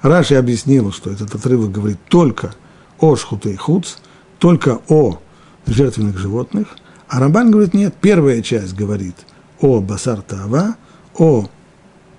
Раши 0.03 0.35
объяснил, 0.35 0.91
что 0.91 1.09
этот 1.09 1.33
отрывок 1.37 1.71
говорит 1.71 1.99
только 2.09 2.53
о 2.99 3.15
шхуте 3.15 3.53
и 3.53 3.57
хуц, 3.57 3.99
только 4.41 4.81
о 4.89 5.21
жертвенных 5.67 6.19
животных, 6.19 6.67
а 7.07 7.21
Рамбан 7.21 7.53
говорит, 7.53 7.75
нет, 7.75 7.95
первая 8.01 8.43
часть 8.43 8.75
говорит 8.75 9.15
о 9.61 9.81
басар 9.81 10.21
тава, 10.21 10.75
о 11.17 11.49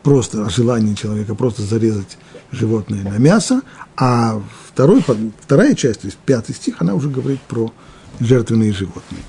просто 0.03 0.45
о 0.45 0.49
желании 0.49 0.93
человека 0.93 1.35
просто 1.35 1.63
зарезать 1.63 2.17
животное 2.51 3.03
на 3.03 3.17
мясо, 3.17 3.61
а 3.97 4.41
второй, 4.69 5.03
вторая 5.41 5.75
часть, 5.75 5.99
то 5.99 6.07
есть 6.07 6.17
пятый 6.25 6.55
стих, 6.55 6.77
она 6.79 6.93
уже 6.93 7.09
говорит 7.09 7.41
про 7.41 7.73
жертвенные 8.21 8.71
животные. 8.71 9.21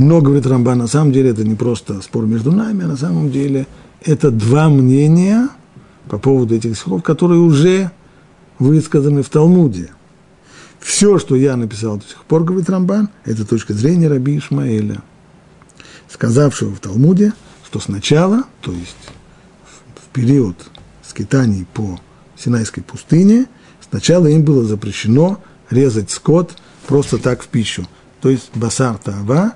Но, 0.00 0.20
говорит 0.20 0.46
Рамбан, 0.46 0.78
на 0.78 0.86
самом 0.86 1.10
деле 1.10 1.30
это 1.30 1.42
не 1.42 1.56
просто 1.56 2.00
спор 2.02 2.24
между 2.24 2.52
нами, 2.52 2.84
а 2.84 2.86
на 2.86 2.96
самом 2.96 3.32
деле 3.32 3.66
это 4.00 4.30
два 4.30 4.68
мнения 4.68 5.48
по 6.08 6.18
поводу 6.18 6.54
этих 6.54 6.76
стихов, 6.76 7.02
которые 7.02 7.40
уже 7.40 7.90
высказаны 8.60 9.24
в 9.24 9.28
Талмуде. 9.28 9.90
Все, 10.78 11.18
что 11.18 11.34
я 11.34 11.56
написал 11.56 11.96
до 11.96 12.04
сих 12.04 12.22
пор, 12.26 12.44
говорит 12.44 12.70
Рамбан, 12.70 13.08
это 13.24 13.44
точка 13.44 13.74
зрения 13.74 14.06
Раби 14.06 14.38
Ишмаэля, 14.38 15.02
сказавшего 16.08 16.72
в 16.72 16.78
Талмуде, 16.78 17.32
что 17.66 17.80
сначала, 17.80 18.44
то 18.60 18.70
есть 18.70 18.96
в 19.96 20.12
период 20.12 20.54
скитаний 21.04 21.66
по 21.74 21.98
Синайской 22.36 22.84
пустыне, 22.84 23.46
сначала 23.90 24.28
им 24.28 24.44
было 24.44 24.62
запрещено 24.62 25.42
резать 25.70 26.12
скот 26.12 26.52
просто 26.86 27.18
так 27.18 27.42
в 27.42 27.48
пищу. 27.48 27.84
То 28.20 28.30
есть 28.30 28.50
басар 28.54 28.96
тава, 28.98 29.54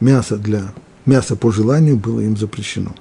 мясо 0.00 0.36
для 0.36 0.72
мясо 1.06 1.36
по 1.36 1.50
желанию 1.50 1.96
было 1.96 2.20
им 2.20 2.36
запрещено. 2.36 2.94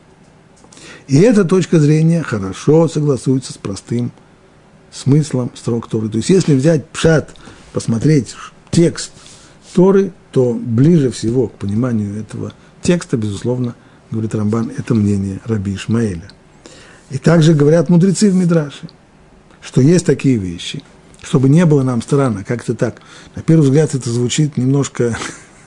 И 1.07 1.17
эта 1.19 1.45
точка 1.45 1.79
зрения 1.79 2.23
хорошо 2.23 2.87
согласуется 2.87 3.53
с 3.53 3.57
простым 3.57 4.11
смыслом 4.91 5.51
строк 5.55 5.87
Торы. 5.87 6.09
То 6.09 6.17
есть, 6.17 6.29
если 6.29 6.55
взять 6.55 6.87
пшат, 6.89 7.35
посмотреть 7.73 8.35
текст 8.71 9.11
Торы, 9.73 10.11
то 10.31 10.53
ближе 10.53 11.11
всего 11.11 11.47
к 11.47 11.53
пониманию 11.53 12.19
этого 12.19 12.53
текста, 12.81 13.17
безусловно, 13.17 13.75
говорит 14.11 14.35
Рамбан, 14.35 14.71
это 14.75 14.93
мнение 14.93 15.39
Раби 15.45 15.75
Ишмаэля. 15.75 16.29
И 17.09 17.17
также 17.17 17.53
говорят 17.53 17.89
мудрецы 17.89 18.29
в 18.29 18.35
Мидраше, 18.35 18.89
что 19.61 19.81
есть 19.81 20.05
такие 20.05 20.37
вещи, 20.37 20.83
чтобы 21.21 21.47
не 21.49 21.65
было 21.65 21.83
нам 21.83 22.01
странно, 22.01 22.43
как-то 22.43 22.73
так. 22.73 23.01
На 23.35 23.41
первый 23.41 23.63
взгляд 23.63 23.95
это 23.95 24.09
звучит 24.09 24.57
немножко 24.57 25.17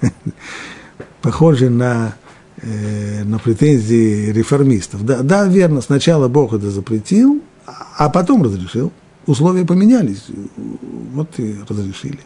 похоже 1.22 1.70
на, 1.70 2.14
э, 2.62 3.24
на 3.24 3.38
претензии 3.38 4.32
реформистов. 4.32 5.04
Да, 5.04 5.22
да, 5.22 5.46
верно, 5.46 5.80
сначала 5.80 6.28
Бог 6.28 6.52
это 6.52 6.70
запретил, 6.70 7.42
а 7.96 8.08
потом 8.08 8.42
разрешил 8.42 8.92
условия 9.26 9.64
поменялись, 9.64 10.24
вот 11.12 11.38
и 11.38 11.56
разрешили. 11.68 12.20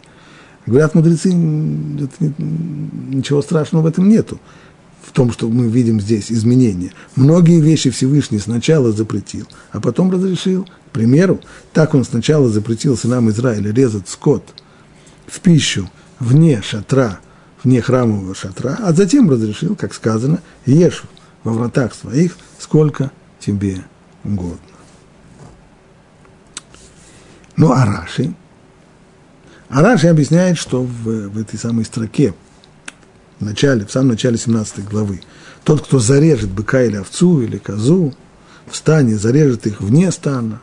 Говорят 0.65 0.95
мудрецы, 0.95 1.31
ничего 1.31 3.41
страшного 3.41 3.83
в 3.83 3.85
этом 3.85 4.09
нету, 4.09 4.39
в 5.03 5.11
том, 5.11 5.31
что 5.31 5.47
мы 5.47 5.67
видим 5.67 6.01
здесь 6.01 6.31
изменения. 6.31 6.91
Многие 7.15 7.61
вещи 7.61 7.91
Всевышний 7.91 8.39
сначала 8.39 8.91
запретил, 8.91 9.47
а 9.71 9.79
потом 9.79 10.11
разрешил. 10.11 10.67
К 10.89 10.91
примеру, 10.91 11.39
так 11.73 11.93
он 11.93 12.03
сначала 12.03 12.49
запретил 12.49 12.97
сынам 12.97 13.29
Израиля 13.29 13.71
резать 13.71 14.09
скот 14.09 14.43
в 15.27 15.39
пищу 15.41 15.89
вне 16.19 16.61
шатра, 16.63 17.19
вне 17.65 17.81
храмового 17.81 18.35
шатра, 18.35 18.77
а 18.79 18.93
затем 18.93 19.29
разрешил, 19.29 19.75
как 19.75 19.93
сказано, 19.93 20.39
ешь 20.65 21.03
во 21.43 21.51
вратах 21.51 21.93
своих, 21.93 22.37
сколько 22.59 23.11
тебе 23.39 23.83
угодно. 24.23 24.59
Ну, 27.57 27.71
а 27.71 27.85
Раши? 27.85 28.33
А 29.69 29.81
Раши 29.81 30.07
объясняет, 30.07 30.57
что 30.57 30.83
в, 30.83 31.29
в 31.29 31.39
этой 31.39 31.57
самой 31.57 31.85
строке, 31.85 32.35
в 33.39 33.45
начале, 33.45 33.85
в 33.85 33.91
самом 33.91 34.09
начале 34.09 34.37
17 34.37 34.87
главы, 34.87 35.21
тот, 35.63 35.81
кто 35.81 35.99
зарежет 35.99 36.51
быка 36.51 36.83
или 36.83 36.97
овцу 36.97 37.41
или 37.41 37.57
козу 37.57 38.13
в 38.67 38.75
стане, 38.75 39.17
зарежет 39.17 39.65
их 39.65 39.81
вне 39.81 40.11
стана, 40.11 40.61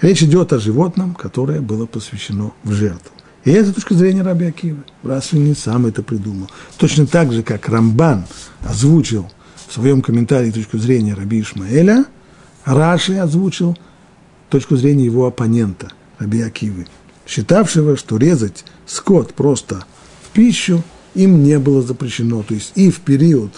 речь 0.00 0.22
идет 0.22 0.52
о 0.52 0.60
животном, 0.60 1.14
которое 1.14 1.60
было 1.60 1.86
посвящено 1.86 2.52
в 2.62 2.72
жертву. 2.72 3.10
И 3.44 3.50
это 3.50 3.74
точка 3.74 3.94
зрения 3.94 4.22
Раби 4.22 4.46
Акивы. 4.46 4.82
Раши 5.02 5.36
не 5.36 5.54
сам 5.54 5.86
это 5.86 6.02
придумал. 6.02 6.50
Точно 6.78 7.06
так 7.06 7.32
же, 7.32 7.42
как 7.42 7.68
Рамбан 7.68 8.24
озвучил 8.62 9.30
в 9.68 9.72
своем 9.72 10.00
комментарии 10.00 10.50
точку 10.50 10.78
зрения 10.78 11.14
Раби 11.14 11.40
Ишмаэля, 11.40 12.06
Раши 12.64 13.16
озвучил 13.16 13.76
точку 14.48 14.76
зрения 14.76 15.04
его 15.04 15.26
оппонента, 15.26 15.92
Раби 16.18 16.40
Акивы, 16.40 16.86
считавшего, 17.26 17.96
что 17.96 18.16
резать 18.16 18.64
скот 18.86 19.34
просто 19.34 19.84
в 20.22 20.30
пищу 20.30 20.82
им 21.14 21.42
не 21.42 21.58
было 21.58 21.82
запрещено. 21.82 22.42
То 22.42 22.54
есть 22.54 22.72
и 22.76 22.90
в 22.90 23.00
период 23.00 23.52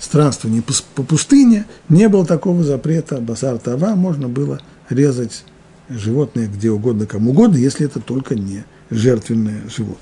странствования 0.00 0.62
по 0.94 1.02
пустыне 1.04 1.66
не 1.88 2.08
было 2.08 2.26
такого 2.26 2.64
запрета 2.64 3.20
басар 3.20 3.58
тава, 3.58 3.94
можно 3.94 4.28
было 4.28 4.60
резать 4.88 5.44
животное 5.88 6.48
где 6.48 6.70
угодно, 6.70 7.06
кому 7.06 7.30
угодно, 7.30 7.56
если 7.56 7.86
это 7.86 8.00
только 8.00 8.34
не 8.34 8.64
жертвенное 8.92 9.62
животное. 9.68 9.98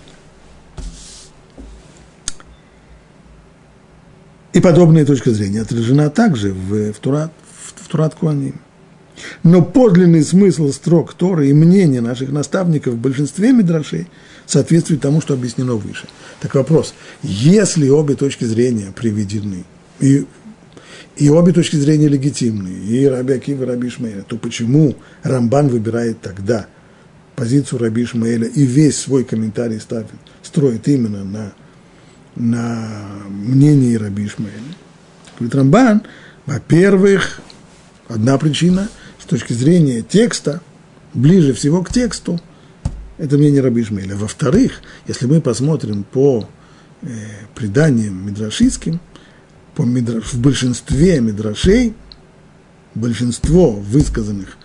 И 4.52 4.60
подобная 4.60 5.06
точка 5.06 5.30
зрения 5.30 5.62
отражена 5.62 6.10
также 6.10 6.52
в, 6.52 6.92
в, 6.92 6.98
Турат, 6.98 7.32
в, 7.52 7.84
в 7.84 7.88
Турат 7.88 8.14
Куаним. 8.16 8.60
Но 9.42 9.62
подлинный 9.62 10.24
смысл 10.24 10.72
строк 10.72 11.14
Торы 11.14 11.48
и 11.48 11.52
мнения 11.52 12.00
наших 12.00 12.30
наставников 12.30 12.94
в 12.94 12.98
большинстве 12.98 13.52
мидрашей 13.52 14.08
соответствует 14.46 15.02
тому, 15.02 15.20
что 15.20 15.34
объяснено 15.34 15.74
выше. 15.74 16.08
Так 16.40 16.54
вопрос, 16.54 16.94
если 17.22 17.88
обе 17.88 18.14
точки 18.14 18.44
зрения 18.44 18.92
приведены, 18.96 19.64
и, 20.00 20.26
и 21.16 21.28
обе 21.28 21.52
точки 21.52 21.76
зрения 21.76 22.08
легитимны, 22.08 22.70
и 22.70 23.06
Раби 23.06 23.34
Акива, 23.34 23.64
и 23.64 23.66
Раби 23.66 23.88
Ишмаэля, 23.88 24.22
то 24.22 24.36
почему 24.36 24.96
Рамбан 25.22 25.68
выбирает 25.68 26.20
тогда 26.20 26.66
позицию 27.40 27.80
Раби 27.80 28.04
Ишмаэля 28.04 28.46
и 28.46 28.64
весь 28.64 28.98
свой 28.98 29.24
комментарий 29.24 29.80
ставит, 29.80 30.10
строит 30.42 30.86
именно 30.88 31.24
на, 31.24 31.52
на 32.36 32.88
мнении 33.28 33.94
Раби 33.96 34.26
Ишмаэля? 34.26 34.74
Говорит 35.38 35.54
Рамбан, 35.54 36.02
во-первых, 36.46 37.40
одна 38.08 38.38
причина– 38.38 38.88
точки 39.30 39.52
зрения 39.52 40.02
текста, 40.02 40.60
ближе 41.14 41.54
всего 41.54 41.84
к 41.84 41.92
тексту, 41.92 42.40
это 43.16 43.38
мнение 43.38 43.62
Раби 43.62 43.82
Ишмаэля. 43.82 44.16
Во-вторых, 44.16 44.82
если 45.06 45.26
мы 45.26 45.40
посмотрим 45.40 46.02
по 46.02 46.48
э, 47.02 47.06
преданиям 47.54 48.26
мидрашистским, 48.26 48.98
по 49.76 49.82
мидра... 49.82 50.20
в 50.20 50.34
большинстве 50.38 51.20
мидрашей, 51.20 51.94
большинство 52.96 53.70
высказанных 53.70 54.58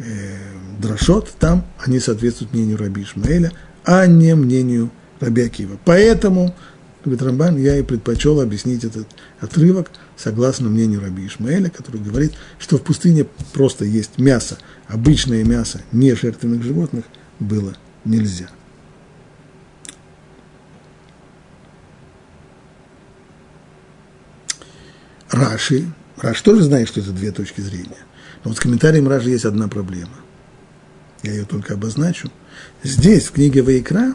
э, 0.00 0.36
драшот, 0.78 1.32
там 1.38 1.64
они 1.78 2.00
соответствуют 2.00 2.52
мнению 2.52 2.78
Раби 2.78 3.02
Ишмаэля, 3.02 3.52
а 3.84 4.06
не 4.06 4.34
мнению 4.34 4.90
Раби 5.20 5.42
Акива. 5.42 5.78
Поэтому, 5.84 6.54
говорит 7.04 7.22
Рамбан, 7.22 7.56
я 7.56 7.76
и 7.76 7.82
предпочел 7.82 8.40
объяснить 8.40 8.84
этот 8.84 9.06
отрывок 9.40 9.90
согласно 10.16 10.68
мнению 10.68 11.00
Раби 11.00 11.26
Ишмаэля, 11.26 11.70
который 11.70 12.00
говорит, 12.00 12.32
что 12.58 12.78
в 12.78 12.82
пустыне 12.82 13.26
просто 13.52 13.84
есть 13.84 14.18
мясо, 14.18 14.58
обычное 14.88 15.44
мясо 15.44 15.82
не 15.92 16.14
жертвенных 16.14 16.62
животных 16.62 17.04
было 17.38 17.74
нельзя. 18.04 18.48
Раши, 25.30 25.86
Раши 26.16 26.42
тоже 26.42 26.64
знает, 26.64 26.88
что 26.88 27.00
это 27.00 27.12
две 27.12 27.30
точки 27.30 27.60
зрения. 27.60 27.96
Но 28.42 28.50
вот 28.50 28.56
с 28.56 28.60
комментарием 28.60 29.08
Раши 29.08 29.30
есть 29.30 29.44
одна 29.44 29.68
проблема. 29.68 30.14
Я 31.22 31.32
ее 31.32 31.44
только 31.44 31.74
обозначу. 31.74 32.30
Здесь, 32.82 33.26
в 33.26 33.32
книге 33.32 33.62
Ваикра, 33.62 34.14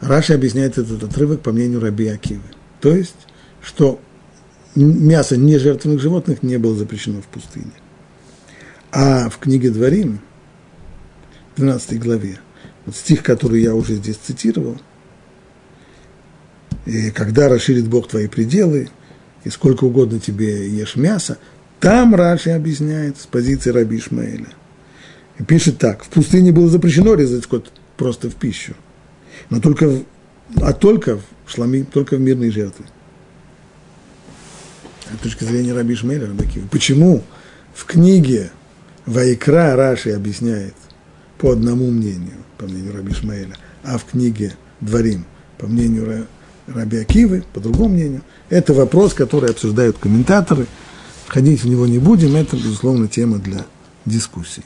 Раши 0.00 0.34
объясняет 0.34 0.76
этот 0.76 1.02
отрывок 1.02 1.40
по 1.40 1.52
мнению 1.52 1.80
Раби 1.80 2.08
Акивы. 2.08 2.42
То 2.80 2.94
есть, 2.94 3.14
что 3.62 4.00
мясо 4.74 5.36
нежертвенных 5.36 6.00
животных 6.00 6.42
не 6.42 6.58
было 6.58 6.76
запрещено 6.76 7.22
в 7.22 7.26
пустыне. 7.26 7.72
А 8.90 9.28
в 9.28 9.38
книге 9.38 9.70
Дворим, 9.70 10.20
12 11.56 12.00
главе, 12.00 12.38
вот 12.84 12.96
стих, 12.96 13.22
который 13.22 13.62
я 13.62 13.74
уже 13.74 13.94
здесь 13.94 14.16
цитировал, 14.16 14.76
и 16.86 17.10
когда 17.10 17.48
расширит 17.48 17.88
Бог 17.88 18.08
твои 18.08 18.26
пределы, 18.26 18.90
и 19.44 19.50
сколько 19.50 19.84
угодно 19.84 20.20
тебе 20.20 20.68
ешь 20.68 20.96
мясо, 20.96 21.38
там 21.84 22.14
Раши 22.14 22.48
объясняет 22.48 23.18
с 23.18 23.26
позиции 23.26 23.68
Раби 23.68 23.98
Ишмаэля. 23.98 24.48
И 25.38 25.42
пишет 25.42 25.76
так, 25.76 26.02
в 26.02 26.08
пустыне 26.08 26.50
было 26.50 26.70
запрещено 26.70 27.14
резать 27.14 27.44
скот 27.44 27.70
просто 27.98 28.30
в 28.30 28.36
пищу, 28.36 28.72
но 29.50 29.60
только, 29.60 30.00
а 30.62 30.72
только 30.72 31.18
в 31.18 31.22
шлами, 31.46 31.82
только 31.82 32.16
в 32.16 32.20
мирные 32.20 32.50
жертвы 32.50 32.86
с 35.12 35.22
точки 35.22 35.44
зрения 35.44 35.74
Раби 35.74 35.94
Шмейля, 35.94 36.26
Рабакива. 36.26 36.66
Почему 36.68 37.22
в 37.74 37.84
книге 37.84 38.50
Вайкра 39.04 39.76
Раши 39.76 40.12
объясняет 40.12 40.74
по 41.36 41.50
одному 41.50 41.90
мнению, 41.90 42.38
по 42.56 42.64
мнению 42.64 42.94
Раби 42.94 43.12
Шмейля, 43.12 43.56
а 43.82 43.98
в 43.98 44.06
книге 44.06 44.54
Дворим, 44.80 45.26
по 45.58 45.66
мнению 45.66 46.26
Раби 46.66 46.96
Акивы, 46.96 47.44
по 47.52 47.60
другому 47.60 47.90
мнению. 47.90 48.22
Это 48.48 48.72
вопрос, 48.72 49.12
который 49.12 49.50
обсуждают 49.50 49.98
комментаторы. 49.98 50.66
Входить 51.26 51.62
в 51.62 51.68
него 51.68 51.86
не 51.86 51.98
будем, 51.98 52.36
это, 52.36 52.56
безусловно, 52.56 53.08
тема 53.08 53.38
для 53.38 53.64
дискуссии. 54.04 54.64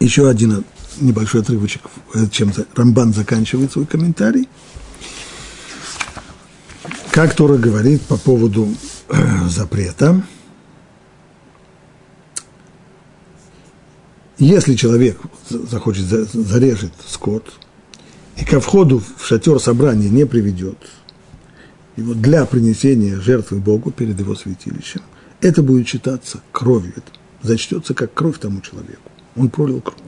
Еще 0.00 0.28
один 0.28 0.64
небольшой 0.98 1.42
отрывочек, 1.42 1.82
э, 2.14 2.26
чем 2.30 2.52
Рамбан 2.74 3.12
заканчивает 3.12 3.72
свой 3.72 3.86
комментарий. 3.86 4.48
Как 7.12 7.34
Тора 7.34 7.58
говорит 7.58 8.00
по 8.02 8.16
поводу 8.16 8.74
э, 9.08 9.48
запрета, 9.48 10.22
если 14.38 14.74
человек 14.74 15.20
захочет 15.50 16.06
зарежет 16.06 16.92
скот 17.06 17.52
и 18.40 18.44
ко 18.44 18.60
входу 18.60 19.02
в 19.16 19.24
шатер 19.24 19.60
собрания 19.60 20.08
не 20.08 20.24
приведет 20.24 20.78
его 21.96 22.14
для 22.14 22.46
принесения 22.46 23.20
жертвы 23.20 23.58
Богу 23.58 23.90
перед 23.90 24.18
его 24.18 24.34
святилищем, 24.34 25.02
это 25.40 25.62
будет 25.62 25.86
считаться 25.86 26.40
кровью, 26.50 26.94
это 26.96 27.12
зачтется 27.42 27.92
как 27.92 28.14
кровь 28.14 28.38
тому 28.38 28.62
человеку. 28.62 29.10
Он 29.36 29.50
пролил 29.50 29.80
кровь. 29.82 29.98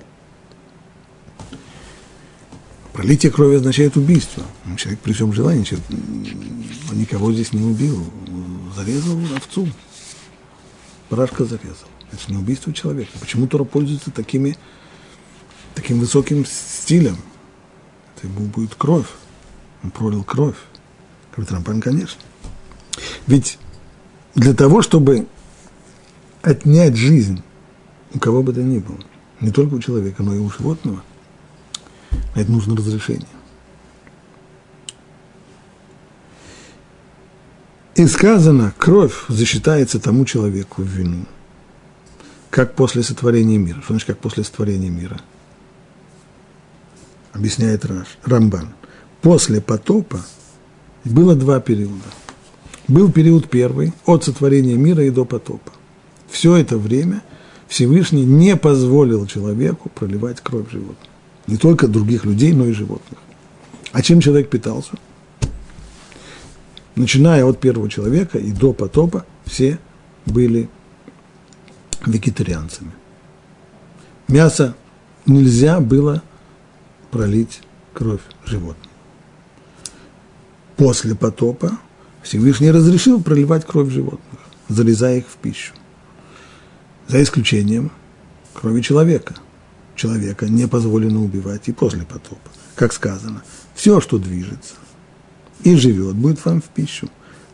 Пролитие 2.94 3.32
крови 3.32 3.56
означает 3.56 3.96
убийство. 3.96 4.42
Человек 4.76 5.00
при 5.00 5.12
всем 5.12 5.32
желании, 5.32 5.64
человек, 5.64 5.86
он 6.90 6.98
никого 6.98 7.32
здесь 7.32 7.52
не 7.52 7.62
убил. 7.62 8.02
Зарезал 8.76 9.18
овцу. 9.36 9.68
Барашка 11.10 11.44
зарезал. 11.44 11.88
Это 12.10 12.32
не 12.32 12.38
убийство 12.38 12.72
человека. 12.72 13.12
Почему 13.20 13.46
Тора 13.46 13.64
пользуется 13.64 14.10
такими, 14.10 14.56
таким 15.74 15.98
высоким 15.98 16.44
стилем? 16.46 17.16
Ему 18.22 18.46
будет 18.46 18.74
кровь. 18.74 19.08
Он 19.82 19.90
пролил 19.90 20.24
кровь. 20.24 20.56
Говорит 21.32 21.52
Рампан, 21.52 21.80
конечно. 21.80 22.20
Ведь 23.26 23.58
для 24.34 24.54
того, 24.54 24.82
чтобы 24.82 25.26
отнять 26.42 26.96
жизнь 26.96 27.42
у 28.14 28.18
кого 28.18 28.42
бы 28.42 28.52
то 28.52 28.62
ни 28.62 28.78
было, 28.78 28.98
не 29.40 29.50
только 29.50 29.74
у 29.74 29.80
человека, 29.80 30.22
но 30.22 30.34
и 30.34 30.38
у 30.38 30.50
животного, 30.50 31.02
на 32.34 32.40
это 32.40 32.50
нужно 32.50 32.76
разрешение. 32.76 33.26
И 37.94 38.06
сказано, 38.06 38.72
кровь 38.78 39.24
засчитается 39.28 40.00
тому 40.00 40.24
человеку 40.24 40.82
в 40.82 40.86
вину, 40.86 41.26
как 42.50 42.74
после 42.74 43.02
сотворения 43.02 43.58
мира. 43.58 43.80
Что 43.82 43.92
значит, 43.92 44.06
как 44.06 44.18
после 44.18 44.44
сотворения 44.44 44.90
мира? 44.90 45.20
Объясняет 47.32 47.86
Рамбан. 48.24 48.68
После 49.22 49.60
потопа 49.60 50.20
было 51.04 51.34
два 51.34 51.60
периода. 51.60 52.10
Был 52.88 53.10
период 53.10 53.48
первый, 53.48 53.92
от 54.04 54.24
сотворения 54.24 54.74
мира 54.74 55.04
и 55.04 55.10
до 55.10 55.24
потопа. 55.24 55.72
Все 56.30 56.56
это 56.56 56.76
время 56.76 57.22
Всевышний 57.68 58.24
не 58.24 58.56
позволил 58.56 59.26
человеку 59.26 59.88
проливать 59.88 60.40
кровь 60.40 60.70
животных. 60.70 61.08
Не 61.46 61.56
только 61.56 61.88
других 61.88 62.24
людей, 62.24 62.52
но 62.52 62.66
и 62.66 62.72
животных. 62.72 63.18
А 63.92 64.02
чем 64.02 64.20
человек 64.20 64.50
питался? 64.50 64.92
Начиная 66.94 67.44
от 67.44 67.60
первого 67.60 67.88
человека 67.88 68.38
и 68.38 68.52
до 68.52 68.72
потопа, 68.72 69.24
все 69.44 69.78
были 70.26 70.68
вегетарианцами. 72.04 72.92
Мясо 74.28 74.74
нельзя 75.26 75.80
было 75.80 76.22
пролить 77.12 77.60
кровь 77.92 78.22
животных. 78.44 78.90
После 80.76 81.14
потопа 81.14 81.78
Всевышний 82.22 82.72
разрешил 82.72 83.22
проливать 83.22 83.64
кровь 83.64 83.92
животных, 83.92 84.40
залезая 84.68 85.18
их 85.18 85.26
в 85.28 85.36
пищу. 85.36 85.74
За 87.06 87.22
исключением 87.22 87.92
крови 88.54 88.80
человека. 88.80 89.34
Человека 89.94 90.48
не 90.48 90.66
позволено 90.66 91.22
убивать 91.22 91.68
и 91.68 91.72
после 91.72 92.02
потопа. 92.02 92.50
Как 92.74 92.94
сказано, 92.94 93.42
все, 93.74 94.00
что 94.00 94.18
движется 94.18 94.74
и 95.62 95.76
живет, 95.76 96.16
будет 96.16 96.44
вам 96.44 96.62
в 96.62 96.64
пищу. 96.64 97.08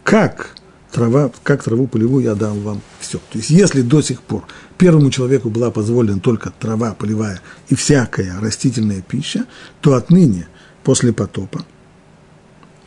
Как 0.05 0.55
трава, 0.93 1.33
как 1.43 1.65
траву 1.65 1.89
полевую 1.89 2.25
я 2.25 2.37
дам 2.37 2.61
вам 2.61 2.81
все. 3.01 3.19
То 3.19 3.39
есть, 3.39 3.51
если 3.51 3.83
до 3.83 4.01
сих 4.03 4.23
пор 4.23 4.45
первому 4.79 5.11
человеку 5.11 5.51
была 5.51 5.71
позволена 5.71 6.21
только 6.21 6.51
трава 6.51 6.95
полевая 6.95 7.41
и 7.69 7.75
всякая 7.75 8.41
растительная 8.41 9.03
пища, 9.03 9.47
то 9.81 9.95
отныне, 9.95 10.49
после 10.85 11.13
потопа, 11.13 11.67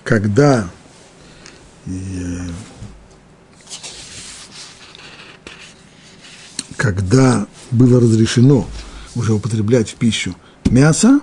когда 0.03 0.69
э, 1.85 1.91
когда 6.77 7.45
было 7.69 7.99
разрешено 7.99 8.67
уже 9.13 9.33
употреблять 9.33 9.91
в 9.91 9.95
пищу 9.95 10.35
мясо, 10.65 11.19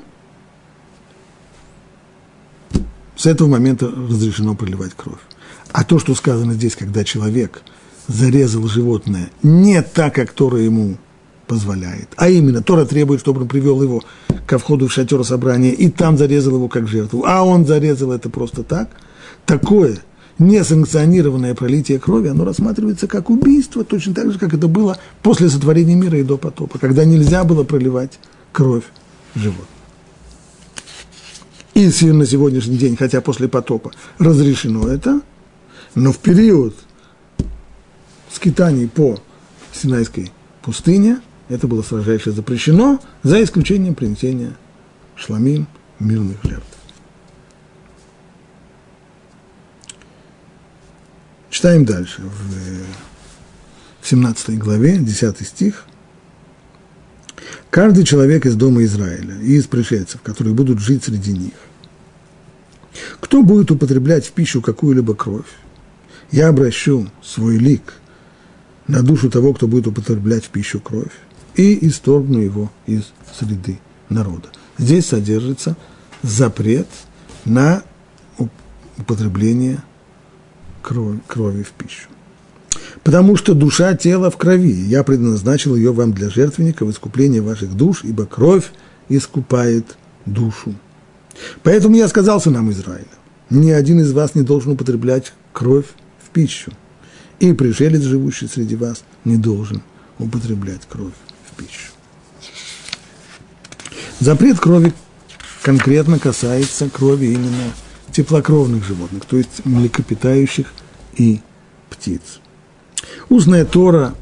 с 3.16 3.26
этого 3.26 3.48
момента 3.48 3.88
разрешено 3.88 4.54
проливать 4.54 4.92
кровь. 4.94 5.18
А 5.72 5.82
то, 5.82 5.98
что 5.98 6.14
сказано 6.14 6.54
здесь, 6.54 6.76
когда 6.76 7.02
человек 7.02 7.62
зарезал 8.08 8.66
животное 8.66 9.30
не 9.42 9.82
так, 9.82 10.14
как 10.14 10.32
Тора 10.32 10.58
ему 10.58 10.96
позволяет, 11.46 12.08
а 12.16 12.28
именно 12.28 12.62
Тора 12.62 12.84
требует, 12.84 13.20
чтобы 13.20 13.42
он 13.42 13.48
привел 13.48 13.82
его 13.82 14.02
ко 14.46 14.58
входу 14.58 14.88
в 14.88 14.92
шатер 14.92 15.24
собрания 15.24 15.72
и 15.72 15.88
там 15.88 16.18
зарезал 16.18 16.54
его 16.54 16.68
как 16.68 16.88
жертву, 16.88 17.24
а 17.26 17.44
он 17.44 17.66
зарезал 17.66 18.12
это 18.12 18.28
просто 18.28 18.64
так, 18.64 18.90
такое 19.46 19.98
несанкционированное 20.38 21.54
пролитие 21.54 21.98
крови, 21.98 22.28
оно 22.28 22.44
рассматривается 22.44 23.06
как 23.06 23.30
убийство, 23.30 23.84
точно 23.84 24.14
так 24.14 24.32
же, 24.32 24.38
как 24.38 24.54
это 24.54 24.68
было 24.68 24.98
после 25.22 25.48
сотворения 25.48 25.94
мира 25.94 26.18
и 26.18 26.22
до 26.22 26.36
потопа, 26.36 26.78
когда 26.78 27.04
нельзя 27.04 27.44
было 27.44 27.64
проливать 27.64 28.18
кровь 28.52 28.84
животных. 29.34 29.66
И 31.74 31.86
на 32.10 32.26
сегодняшний 32.26 32.76
день, 32.76 32.96
хотя 32.96 33.20
после 33.20 33.48
потопа 33.48 33.92
разрешено 34.18 34.88
это, 34.88 35.20
но 35.94 36.12
в 36.12 36.18
период 36.18 36.74
скитаний 38.38 38.88
по 38.88 39.18
Синайской 39.72 40.30
пустыне 40.62 41.20
это 41.48 41.66
было 41.66 41.82
строжайше 41.82 42.30
запрещено, 42.30 43.00
за 43.24 43.42
исключением 43.42 43.96
принесения 43.96 44.56
шламим 45.16 45.66
мирных 45.98 46.36
жертв. 46.44 46.66
Читаем 51.50 51.84
дальше, 51.84 52.22
в 54.02 54.06
17 54.06 54.56
главе, 54.56 54.98
10 54.98 55.44
стих. 55.44 55.86
Каждый 57.70 58.04
человек 58.04 58.46
из 58.46 58.54
дома 58.54 58.84
Израиля 58.84 59.36
и 59.40 59.54
из 59.54 59.66
пришельцев, 59.66 60.22
которые 60.22 60.54
будут 60.54 60.78
жить 60.78 61.02
среди 61.02 61.32
них, 61.32 61.54
кто 63.18 63.42
будет 63.42 63.72
употреблять 63.72 64.26
в 64.26 64.32
пищу 64.32 64.62
какую-либо 64.62 65.16
кровь, 65.16 65.50
я 66.30 66.48
обращу 66.48 67.08
свой 67.20 67.56
лик 67.56 67.94
на 68.88 69.02
душу 69.02 69.30
того, 69.30 69.52
кто 69.52 69.68
будет 69.68 69.86
употреблять 69.86 70.44
в 70.44 70.48
пищу 70.48 70.80
кровь, 70.80 71.12
и 71.54 71.86
исторгну 71.86 72.38
его 72.38 72.70
из 72.86 73.12
среды 73.38 73.78
народа. 74.08 74.48
Здесь 74.78 75.06
содержится 75.06 75.76
запрет 76.22 76.86
на 77.44 77.82
употребление 78.98 79.82
крови, 80.82 81.20
крови 81.26 81.62
в 81.62 81.70
пищу. 81.72 82.08
Потому 83.02 83.36
что 83.36 83.54
душа 83.54 83.94
тела 83.94 84.30
в 84.30 84.36
крови, 84.36 84.72
я 84.72 85.02
предназначил 85.04 85.76
ее 85.76 85.92
вам 85.92 86.12
для 86.12 86.30
жертвенника 86.30 86.84
в 86.84 86.90
искупление 86.90 87.42
ваших 87.42 87.76
душ, 87.76 88.04
ибо 88.04 88.26
кровь 88.26 88.70
искупает 89.08 89.96
душу. 90.26 90.74
Поэтому 91.62 91.96
я 91.96 92.08
сказал 92.08 92.40
сынам 92.40 92.70
Израиля, 92.70 93.06
ни 93.50 93.70
один 93.70 94.00
из 94.00 94.12
вас 94.12 94.34
не 94.34 94.42
должен 94.42 94.72
употреблять 94.72 95.32
кровь 95.52 95.86
в 96.22 96.30
пищу, 96.30 96.72
и 97.40 97.52
пришелец, 97.52 98.02
живущий 98.02 98.48
среди 98.48 98.76
вас, 98.76 99.04
не 99.24 99.36
должен 99.36 99.82
употреблять 100.18 100.82
кровь 100.88 101.12
в 101.50 101.56
пищу. 101.56 101.92
Запрет 104.20 104.58
крови 104.58 104.92
конкретно 105.62 106.18
касается 106.18 106.88
крови 106.88 107.26
именно 107.26 107.72
теплокровных 108.10 108.84
животных, 108.84 109.24
то 109.26 109.36
есть 109.36 109.64
млекопитающих 109.64 110.72
и 111.16 111.40
птиц. 111.90 112.40
Устная 113.28 113.64
Тора 113.64 114.14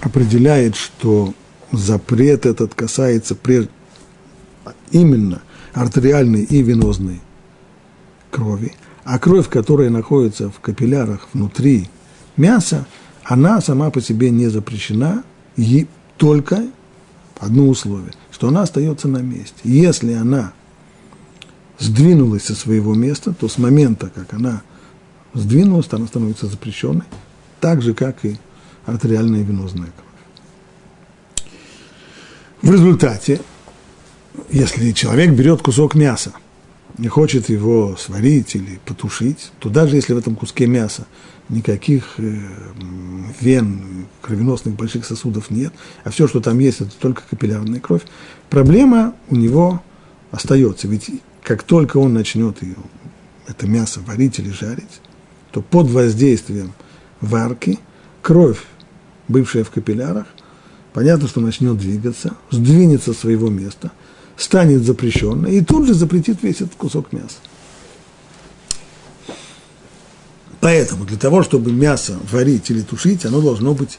определяет, 0.00 0.76
что 0.76 1.34
запрет 1.72 2.46
этот 2.46 2.74
касается 2.74 3.36
именно 4.90 5.42
артериальной 5.72 6.44
и 6.44 6.62
венозной 6.62 7.20
крови, 8.30 8.72
а 9.04 9.18
кровь, 9.18 9.48
которая 9.48 9.90
находится 9.90 10.50
в 10.50 10.60
капиллярах 10.60 11.28
внутри 11.32 11.88
мяса, 12.36 12.86
она 13.24 13.60
сама 13.60 13.90
по 13.90 14.00
себе 14.00 14.30
не 14.30 14.48
запрещена, 14.48 15.24
и 15.56 15.86
только 16.16 16.64
одно 17.38 17.68
условие, 17.68 18.12
что 18.30 18.48
она 18.48 18.62
остается 18.62 19.08
на 19.08 19.18
месте. 19.18 19.56
Если 19.64 20.12
она 20.12 20.52
сдвинулась 21.78 22.44
со 22.44 22.54
своего 22.54 22.94
места, 22.94 23.32
то 23.32 23.48
с 23.48 23.58
момента, 23.58 24.10
как 24.14 24.34
она 24.34 24.62
сдвинулась, 25.34 25.88
она 25.90 26.06
становится 26.06 26.46
запрещенной, 26.46 27.06
так 27.60 27.82
же, 27.82 27.94
как 27.94 28.24
и 28.24 28.36
артериальная 28.86 29.42
венозная 29.42 29.88
кровь. 29.88 31.46
В 32.62 32.72
результате, 32.72 33.40
если 34.50 34.92
человек 34.92 35.30
берет 35.32 35.62
кусок 35.62 35.94
мяса 35.94 36.32
и 36.98 37.08
хочет 37.08 37.48
его 37.48 37.96
сварить 37.96 38.54
или 38.54 38.80
потушить, 38.84 39.52
то 39.58 39.68
даже 39.68 39.96
если 39.96 40.12
в 40.12 40.18
этом 40.18 40.36
куске 40.36 40.66
мяса 40.66 41.06
никаких 41.48 42.14
э, 42.18 42.38
вен, 43.40 44.06
кровеносных 44.22 44.74
больших 44.74 45.04
сосудов 45.04 45.50
нет, 45.50 45.72
а 46.04 46.10
все, 46.10 46.28
что 46.28 46.40
там 46.40 46.58
есть, 46.58 46.80
это 46.80 46.92
только 46.98 47.22
капиллярная 47.28 47.80
кровь, 47.80 48.02
проблема 48.48 49.14
у 49.28 49.36
него 49.36 49.82
остается. 50.30 50.86
Ведь 50.88 51.10
как 51.42 51.62
только 51.62 51.96
он 51.98 52.14
начнет 52.14 52.62
ее, 52.62 52.76
это 53.46 53.66
мясо 53.66 54.00
варить 54.06 54.38
или 54.38 54.50
жарить, 54.50 55.00
то 55.50 55.60
под 55.60 55.90
воздействием 55.90 56.72
варки 57.20 57.78
кровь, 58.22 58.62
бывшая 59.26 59.64
в 59.64 59.70
капиллярах, 59.70 60.26
понятно, 60.92 61.26
что 61.26 61.40
начнет 61.40 61.76
двигаться, 61.78 62.36
сдвинется 62.50 63.12
с 63.12 63.18
своего 63.18 63.48
места, 63.48 63.90
станет 64.40 64.84
запрещенной 64.84 65.56
и 65.56 65.60
тут 65.64 65.86
же 65.86 65.94
запретит 65.94 66.42
весь 66.42 66.56
этот 66.56 66.74
кусок 66.74 67.12
мяса. 67.12 67.36
Поэтому 70.60 71.04
для 71.04 71.16
того, 71.16 71.42
чтобы 71.42 71.72
мясо 71.72 72.18
варить 72.30 72.70
или 72.70 72.80
тушить, 72.80 73.24
оно 73.24 73.40
должно 73.40 73.74
быть, 73.74 73.98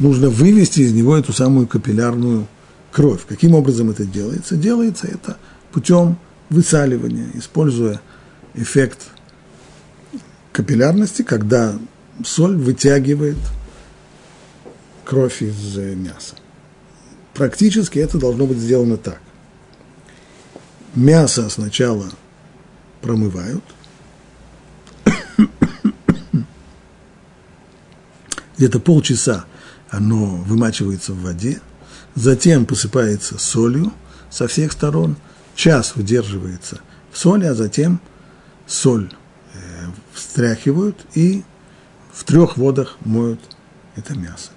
нужно 0.00 0.28
вывести 0.28 0.80
из 0.80 0.92
него 0.92 1.16
эту 1.16 1.32
самую 1.32 1.66
капиллярную 1.66 2.46
кровь. 2.90 3.24
Каким 3.26 3.54
образом 3.54 3.90
это 3.90 4.04
делается? 4.04 4.56
Делается 4.56 5.06
это 5.06 5.38
путем 5.70 6.16
высаливания, 6.50 7.28
используя 7.34 8.00
эффект 8.54 9.08
капиллярности, 10.52 11.22
когда 11.22 11.74
соль 12.24 12.56
вытягивает 12.56 13.38
кровь 15.04 15.42
из 15.42 15.78
э, 15.78 15.94
мяса. 15.94 16.34
Практически 17.32 17.98
это 17.98 18.18
должно 18.18 18.46
быть 18.46 18.58
сделано 18.58 18.98
так. 18.98 19.20
Мясо 20.94 21.48
сначала 21.48 22.10
промывают, 23.00 23.64
где-то 28.58 28.78
полчаса 28.78 29.46
оно 29.88 30.36
вымачивается 30.36 31.14
в 31.14 31.22
воде, 31.22 31.60
затем 32.14 32.66
посыпается 32.66 33.38
солью 33.38 33.92
со 34.30 34.46
всех 34.48 34.72
сторон, 34.72 35.16
час 35.54 35.96
выдерживается 35.96 36.80
в 37.10 37.18
соли, 37.18 37.46
а 37.46 37.54
затем 37.54 38.00
соль 38.66 39.10
э, 39.54 39.58
встряхивают 40.12 41.06
и 41.14 41.42
в 42.12 42.24
трех 42.24 42.56
водах 42.56 42.96
моют 43.00 43.40
это 43.96 44.14
мясо. 44.14 44.50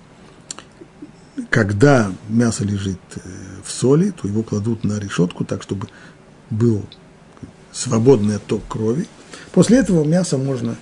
Когда 1.49 2.11
мясо 2.29 2.63
лежит 2.63 2.99
э, 3.15 3.19
в 3.63 3.71
соли, 3.71 4.11
то 4.11 4.27
его 4.27 4.43
кладут 4.43 4.83
на 4.83 4.99
решетку, 4.99 5.43
так 5.43 5.63
чтобы 5.63 5.87
был 6.49 6.83
свободный 7.71 8.37
отток 8.37 8.61
крови. 8.67 9.07
После 9.51 9.77
этого 9.77 10.03
мясо 10.03 10.37
можно 10.37 10.75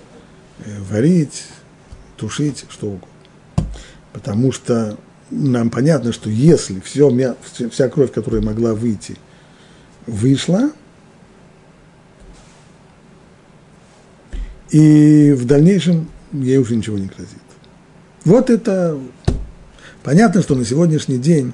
э, 0.59 0.81
варить, 0.89 1.45
тушить, 2.17 2.65
что 2.69 2.87
угодно. 2.87 3.07
Потому 4.11 4.51
что 4.51 4.97
нам 5.31 5.69
понятно, 5.69 6.13
что 6.13 6.29
если 6.29 6.79
все, 6.79 7.35
вся 7.71 7.89
кровь, 7.89 8.11
которая 8.11 8.41
могла 8.41 8.73
выйти, 8.73 9.17
вышла, 10.05 10.71
и 14.69 15.33
в 15.33 15.45
дальнейшем 15.45 16.09
ей 16.31 16.57
уже 16.57 16.75
ничего 16.75 16.97
не 16.97 17.07
грозит. 17.07 17.37
Вот 18.25 18.49
это 18.49 18.99
понятно, 20.03 20.41
что 20.41 20.55
на 20.55 20.65
сегодняшний 20.65 21.17
день 21.17 21.53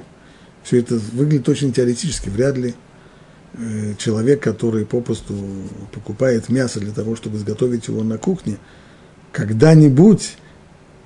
все 0.63 0.79
это 0.79 0.95
выглядит 1.13 1.49
очень 1.49 1.73
теоретически. 1.73 2.29
Вряд 2.29 2.57
ли 2.57 2.75
человек, 3.97 4.41
который 4.41 4.85
попросту 4.85 5.33
покупает 5.91 6.49
мясо 6.49 6.79
для 6.79 6.91
того, 6.91 7.15
чтобы 7.15 7.37
изготовить 7.37 7.87
его 7.87 8.03
на 8.03 8.17
кухне, 8.17 8.57
когда-нибудь, 9.31 10.37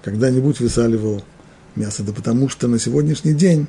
когда-нибудь 0.03 0.59
высаливал 0.59 1.23
мясо. 1.75 2.03
Да 2.03 2.13
потому 2.13 2.49
что 2.49 2.67
на 2.67 2.79
сегодняшний 2.79 3.33
день 3.33 3.67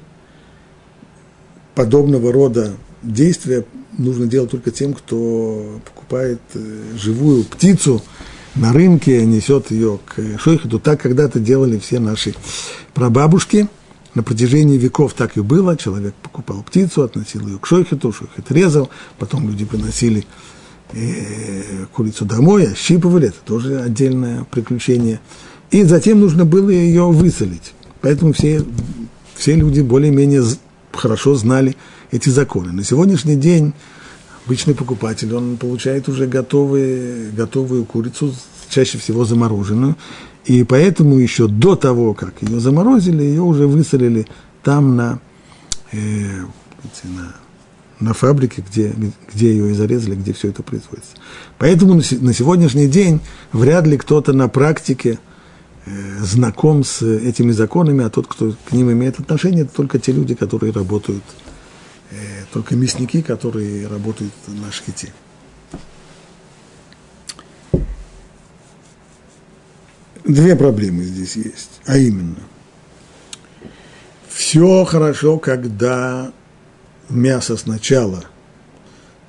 подобного 1.75 2.33
рода 2.33 2.72
действия 3.03 3.64
нужно 3.99 4.27
делать 4.27 4.51
только 4.51 4.70
тем, 4.70 4.95
кто 4.95 5.81
покупает 5.85 6.41
э, 6.55 6.83
живую 6.97 7.45
птицу 7.45 8.03
на 8.55 8.72
рынке, 8.72 9.25
несет 9.25 9.70
ее 9.70 9.99
к 10.05 10.39
шойхету. 10.39 10.79
Так 10.79 11.01
когда-то 11.01 11.41
делали 11.41 11.79
все 11.79 11.99
наши 11.99 12.35
прабабушки. 12.93 13.68
На 14.15 14.23
протяжении 14.23 14.79
веков 14.79 15.15
так 15.15 15.37
и 15.37 15.41
было. 15.41 15.77
Человек 15.77 16.15
покупал 16.23 16.62
птицу, 16.62 17.03
относил 17.03 17.47
ее 17.47 17.59
к 17.59 17.67
шойхету, 17.67 18.12
шойхет 18.12 18.51
резал, 18.51 18.89
потом 19.19 19.49
люди 19.49 19.65
приносили 19.65 20.25
э, 20.93 21.87
курицу 21.93 22.25
домой, 22.25 22.69
ощипывали, 22.69 23.29
это 23.29 23.39
тоже 23.45 23.81
отдельное 23.81 24.45
приключение. 24.45 25.21
И 25.71 25.83
затем 25.83 26.21
нужно 26.21 26.45
было 26.45 26.71
ее 26.71 27.11
высолить. 27.11 27.75
Поэтому 28.01 28.33
все, 28.33 28.65
все 29.35 29.57
люди 29.57 29.81
более-менее 29.81 30.45
хорошо 30.93 31.35
знали 31.35 31.77
эти 32.12 32.29
законы. 32.29 32.71
На 32.71 32.85
сегодняшний 32.85 33.37
день 33.37 33.73
обычный 34.47 34.75
покупатель, 34.75 35.35
он 35.35 35.57
получает 35.57 36.09
уже 36.09 36.27
готовые, 36.27 37.31
готовую 37.31 37.85
курицу, 37.85 38.33
чаще 38.69 38.99
всего 38.99 39.25
замороженную, 39.25 39.97
и 40.45 40.64
поэтому 40.64 41.18
еще 41.18 41.49
до 41.49 41.76
того, 41.76 42.14
как 42.14 42.42
ее 42.42 42.61
заморозили, 42.61 43.22
ее 43.22 43.42
уже 43.42 43.66
высолили 43.66 44.26
там 44.62 44.97
на, 44.97 45.20
э, 45.92 46.42
на, 47.05 47.34
на 48.01 48.14
фабрике, 48.14 48.64
где, 48.68 48.95
где 49.32 49.51
ее 49.51 49.70
и 49.70 49.74
зарезали, 49.74 50.14
где 50.14 50.32
все 50.32 50.49
это 50.49 50.62
производится. 50.62 51.12
Поэтому 51.59 51.95
на 51.95 52.32
сегодняшний 52.32 52.88
день 52.88 53.20
вряд 53.53 53.86
ли 53.86 53.97
кто-то 53.97 54.32
на 54.32 54.49
практике– 54.49 55.18
Э, 55.86 56.18
знаком 56.22 56.82
с 56.82 57.03
этими 57.03 57.53
законами, 57.53 58.05
а 58.05 58.11
тот, 58.11 58.26
кто 58.26 58.55
к 58.64 58.72
ним 58.72 58.90
имеет 58.92 59.20
отношение, 59.20 59.64
это 59.64 59.74
только 59.74 59.99
те 59.99 60.12
люди, 60.12 60.34
которые 60.34 60.72
работают, 60.72 61.22
э, 62.11 62.14
только 62.55 62.74
мясники, 62.74 63.20
которые 63.20 63.86
работают 63.86 64.32
на 64.49 64.72
шхите. 64.72 65.12
Две 70.25 70.57
проблемы 70.57 71.03
здесь 71.05 71.37
есть, 71.37 71.81
а 71.85 71.99
именно, 71.99 72.41
все 74.29 74.85
хорошо, 74.85 75.39
когда 75.39 76.33
мясо 77.11 77.57
сначала 77.57 78.25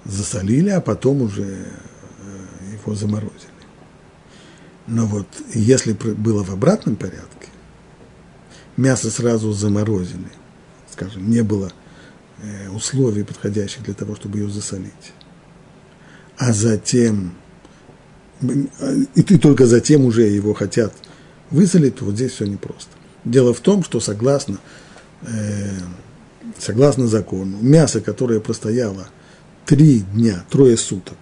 засолили, 0.05 0.69
а 0.69 0.79
потом 0.79 1.21
уже 1.21 1.43
э, 1.43 1.67
его 2.81 2.95
заморозили. 2.95 3.33
Но 4.87 5.05
вот 5.05 5.27
если 5.53 5.93
было 5.93 6.43
в 6.43 6.51
обратном 6.51 6.95
порядке, 6.95 7.49
мясо 8.77 9.09
сразу 9.09 9.51
заморозили, 9.51 10.31
скажем, 10.91 11.29
не 11.29 11.41
было 11.41 11.71
э, 12.41 12.69
условий 12.69 13.23
подходящих 13.23 13.83
для 13.83 13.93
того, 13.95 14.15
чтобы 14.15 14.39
ее 14.39 14.49
засолить, 14.49 15.13
а 16.37 16.53
затем, 16.53 17.33
и 18.41 19.21
ты 19.23 19.37
только 19.37 19.65
затем 19.65 20.05
уже 20.05 20.23
его 20.23 20.53
хотят 20.53 20.93
высолить, 21.51 21.95
то 21.97 22.05
вот 22.05 22.15
здесь 22.15 22.33
все 22.33 22.45
непросто. 22.45 22.91
Дело 23.23 23.53
в 23.53 23.59
том, 23.59 23.83
что 23.83 23.99
согласно, 23.99 24.59
э, 25.21 25.71
согласно 26.59 27.07
закону, 27.07 27.57
мясо, 27.61 28.01
которое 28.01 28.39
простояло 28.39 29.07
три 29.65 29.99
дня, 29.99 30.45
трое 30.49 30.77
суток 30.77 31.17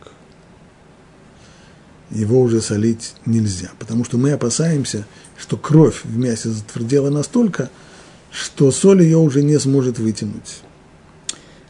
его 2.13 2.41
уже 2.41 2.61
солить 2.61 3.13
нельзя, 3.25 3.71
потому 3.79 4.05
что 4.05 4.17
мы 4.17 4.31
опасаемся, 4.31 5.05
что 5.37 5.57
кровь 5.57 6.01
в 6.03 6.17
мясе 6.17 6.49
затвердела 6.49 7.09
настолько, 7.09 7.69
что 8.31 8.71
соль 8.71 9.03
ее 9.03 9.17
уже 9.17 9.43
не 9.43 9.59
сможет 9.59 9.99
вытянуть. 9.99 10.61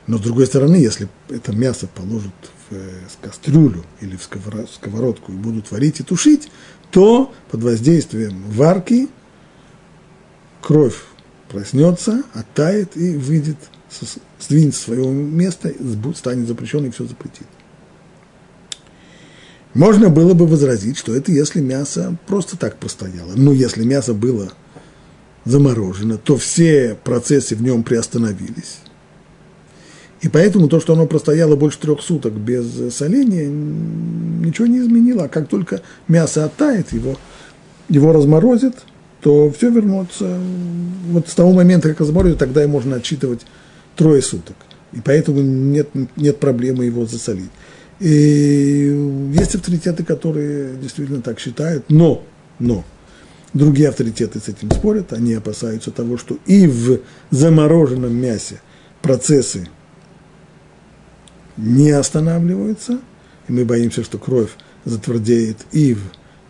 Но 0.08 0.18
с 0.18 0.22
другой 0.22 0.45
стороны, 0.47 0.76
если 0.76 1.08
это 1.30 1.54
мясо 1.54 1.88
положат 1.88 2.34
в 2.70 2.76
э, 2.76 2.89
кастрюлю 3.22 3.86
или 4.01 4.18
в 4.18 4.24
сковородку 4.24 5.32
и 5.32 5.36
будут 5.36 5.72
варить 5.72 6.01
и 6.01 6.04
тушить, 6.04 6.49
то 6.91 7.34
под 7.49 7.64
воздействием 7.64 8.43
варки 8.49 9.08
кровь 10.62 11.01
проснется, 11.49 12.24
оттает 12.34 12.97
и 12.97 13.16
выйдет, 13.16 13.58
сдвинется 14.39 14.82
с 14.82 14.84
своего 14.84 15.10
места, 15.12 15.72
станет 16.16 16.47
запрещенной 16.47 16.89
и 16.89 16.91
все 16.91 17.06
запретит. 17.06 17.47
Можно 19.74 20.10
было 20.10 20.34
бы 20.34 20.45
возразить, 20.45 20.97
что 20.97 21.16
это 21.16 21.32
если 21.32 21.60
мясо 21.60 22.16
просто 22.28 22.58
так 22.58 22.78
простояло. 22.78 23.34
Но 23.36 23.54
если 23.54 23.84
мясо 23.84 24.14
было 24.14 24.51
заморожено, 25.45 26.18
то 26.18 26.38
все 26.38 26.97
процессы 27.04 27.56
в 27.56 27.64
нем 27.64 27.84
приостановились. 27.84 28.83
И 30.24 30.30
поэтому 30.30 30.69
то, 30.69 30.80
что 30.80 30.93
оно 30.93 31.05
простояло 31.05 31.57
больше 31.57 31.80
трех 31.80 32.01
суток 32.01 32.32
без 32.32 32.95
соления, 32.95 33.45
ничего 33.45 34.65
не 34.67 34.80
изменило. 34.80 35.26
А 35.26 35.28
как 35.28 35.49
только 35.49 35.82
мясо 36.07 36.45
оттает, 36.45 36.93
его, 36.93 37.17
его 37.89 38.13
разморозит, 38.13 38.74
то 39.19 39.51
все 39.51 39.69
вернется. 39.69 40.39
Вот 41.09 41.28
с 41.28 41.36
того 41.36 41.51
момента, 41.51 41.89
как 41.89 41.99
разморозит, 41.99 42.38
тогда 42.38 42.63
и 42.63 42.67
можно 42.67 42.95
отчитывать 42.95 43.41
трое 43.97 44.21
суток. 44.21 44.55
И 44.93 45.01
поэтому 45.01 45.41
нет, 45.41 45.89
нет 46.15 46.39
проблемы 46.39 46.86
его 46.86 47.05
засолить. 47.05 47.51
И 47.99 49.30
есть 49.36 49.55
авторитеты, 49.55 50.05
которые 50.05 50.78
действительно 50.78 51.21
так 51.21 51.38
считают, 51.38 51.84
но, 51.89 52.24
но, 52.59 52.86
другие 53.53 53.89
авторитеты 53.89 54.39
с 54.39 54.47
этим 54.47 54.71
спорят, 54.71 55.11
они 55.11 55.34
опасаются 55.34 55.91
того, 55.91 56.17
что 56.17 56.38
и 56.45 56.65
в 56.65 56.99
замороженном 57.30 58.15
мясе 58.15 58.61
процессы 59.01 59.67
не 61.58 61.91
останавливаются, 61.91 62.99
и 63.47 63.51
мы 63.51 63.66
боимся, 63.66 64.04
что 64.04 64.18
кровь 64.18 64.51
затвердеет 64.86 65.58
и 65.72 65.93
в 65.93 66.01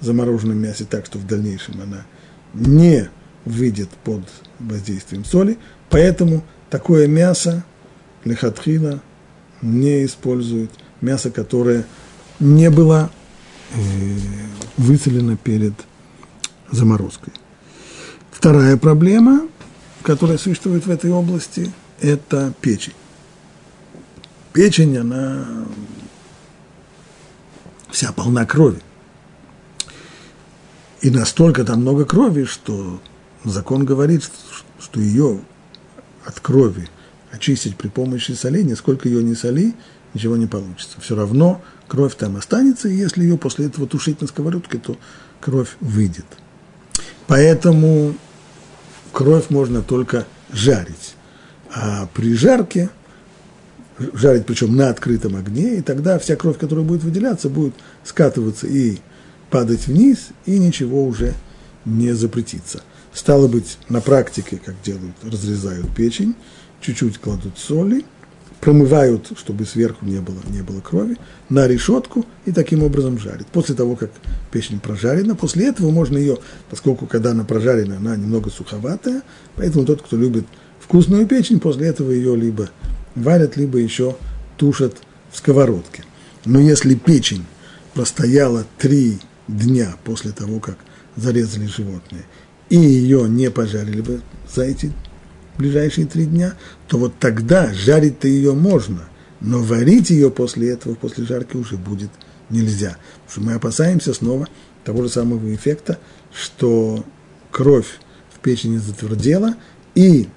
замороженном 0.02 0.58
мясе 0.58 0.86
так, 0.86 1.06
что 1.06 1.18
в 1.18 1.28
дальнейшем 1.28 1.82
она 1.82 2.06
не 2.54 3.10
выйдет 3.46 3.90
под 4.04 4.24
воздействием 4.60 5.26
соли, 5.26 5.58
поэтому 5.90 6.44
такое 6.70 7.08
мясо 7.08 7.64
лехатхила 8.24 9.02
не 9.62 10.06
используют, 10.06 10.72
мясо, 11.02 11.32
которое 11.32 11.86
не 12.40 12.70
было 12.70 13.12
э, 13.74 13.80
выцелено 14.78 15.38
перед 15.38 15.74
заморозкой. 16.72 17.34
Вторая 18.32 18.76
проблема, 18.78 19.48
которая 20.02 20.38
существует 20.38 20.86
в 20.86 20.90
этой 20.90 21.12
области, 21.12 21.72
это 22.02 22.54
печень. 22.60 22.94
Печень, 24.54 24.98
она 24.98 25.46
вся 27.90 28.12
полна 28.12 28.46
крови. 28.46 28.82
И 31.02 31.10
настолько 31.10 31.66
там 31.66 31.82
много 31.82 32.06
крови, 32.06 32.46
что 32.46 33.02
закон 33.44 33.84
говорит, 33.84 34.30
что 34.80 35.00
ее 35.00 35.42
от 36.24 36.40
крови 36.40 36.88
очистить 37.32 37.76
при 37.76 37.88
помощи 37.88 38.32
соления, 38.34 38.76
сколько 38.76 39.10
ее 39.10 39.24
не 39.24 39.36
соли, 39.36 39.74
ничего 40.14 40.38
не 40.38 40.48
получится. 40.48 41.02
Все 41.02 41.16
равно 41.16 41.62
кровь 41.88 42.16
там 42.16 42.38
останется, 42.38 42.88
и 42.88 42.96
если 42.96 43.24
ее 43.24 43.38
после 43.38 43.66
этого 43.66 43.88
тушить 43.88 44.22
на 44.22 44.28
сковородке, 44.28 44.78
то 44.78 44.98
кровь 45.42 45.76
выйдет. 45.82 46.26
Поэтому 47.28 48.16
кровь 49.12 49.50
можно 49.50 49.82
только 49.82 50.28
жарить. 50.52 51.16
А 51.74 52.08
при 52.14 52.36
жарке, 52.36 52.90
жарить 54.14 54.46
причем 54.46 54.76
на 54.76 54.90
открытом 54.90 55.36
огне, 55.36 55.78
и 55.78 55.82
тогда 55.82 56.20
вся 56.20 56.36
кровь, 56.36 56.58
которая 56.58 56.86
будет 56.86 57.04
выделяться, 57.04 57.50
будет 57.50 57.74
скатываться 58.04 58.68
и 58.68 58.98
падать 59.50 59.88
вниз, 59.88 60.30
и 60.46 60.58
ничего 60.58 61.06
уже 61.06 61.34
не 61.86 62.14
запретится. 62.14 62.82
Стало 63.14 63.48
быть, 63.48 63.78
на 63.90 64.02
практике, 64.02 64.60
как 64.64 64.76
делают, 64.84 65.16
разрезают 65.24 65.94
печень, 65.96 66.36
чуть-чуть 66.82 67.20
кладут 67.20 67.58
соли, 67.60 68.04
промывают, 68.60 69.34
чтобы 69.38 69.66
сверху 69.66 70.06
не 70.06 70.20
было, 70.20 70.38
не 70.48 70.62
было 70.62 70.80
крови, 70.80 71.18
на 71.50 71.68
решетку 71.68 72.26
и 72.46 72.52
таким 72.52 72.82
образом 72.82 73.20
жарят. 73.20 73.46
После 73.48 73.76
того, 73.76 73.96
как 73.96 74.10
печень 74.52 74.80
прожарена, 74.80 75.36
после 75.36 75.68
этого 75.68 75.92
можно 75.92 76.18
ее, 76.18 76.38
поскольку 76.70 77.06
когда 77.06 77.32
она 77.32 77.44
прожарена, 77.44 77.98
она 77.98 78.16
немного 78.16 78.50
суховатая, 78.50 79.22
поэтому 79.56 79.86
тот, 79.86 80.02
кто 80.02 80.16
любит 80.18 80.46
вкусную 80.80 81.28
печень, 81.28 81.60
после 81.60 81.88
этого 81.88 82.12
ее 82.12 82.36
либо 82.36 82.70
варят, 83.16 83.58
либо 83.58 83.78
еще 83.78 84.16
тушат 84.58 84.98
в 85.32 85.38
сковородке. 85.38 86.04
Но 86.46 86.60
если 86.60 86.96
печень 86.96 87.46
простояла 87.94 88.66
три 88.78 89.20
дня 89.48 89.96
после 90.04 90.32
того, 90.32 90.60
как 90.60 90.78
зарезали 91.16 91.66
животное, 91.66 92.24
и 92.70 92.78
ее 92.78 93.30
не 93.30 93.52
пожарили 93.52 94.02
бы 94.02 94.22
за 94.54 94.64
эти 94.64 94.92
ближайшие 95.58 96.08
три 96.08 96.26
дня, 96.26 96.56
то 96.88 96.98
вот 96.98 97.14
тогда 97.20 97.74
жарить-то 97.74 98.28
ее 98.28 98.54
можно, 98.54 99.04
но 99.40 99.60
варить 99.60 100.10
ее 100.10 100.32
после 100.32 100.72
этого, 100.72 100.96
после 100.96 101.26
жарки 101.26 101.58
уже 101.58 101.78
будет 101.78 102.10
нельзя. 102.50 102.98
Потому 103.26 103.30
что 103.30 103.42
мы 103.42 103.54
опасаемся 103.54 104.14
снова 104.14 104.48
того 104.84 105.04
же 105.04 105.10
самого 105.10 105.54
эффекта, 105.54 106.00
что 106.34 107.06
кровь 107.52 108.00
в 108.34 108.40
печени 108.40 108.78
затвердела, 108.78 109.56
и, 109.96 110.28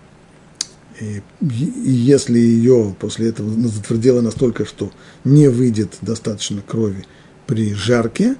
и, 1.01 1.23
и 1.41 1.91
если 1.91 2.39
ее 2.39 2.95
после 2.99 3.29
этого 3.29 3.51
затвердела 3.69 4.21
настолько, 4.21 4.65
что 4.65 4.91
не 5.25 5.49
выйдет 5.49 5.99
достаточно 6.01 6.63
крови 6.63 7.05
при 7.47 7.75
жарке, 7.75 8.37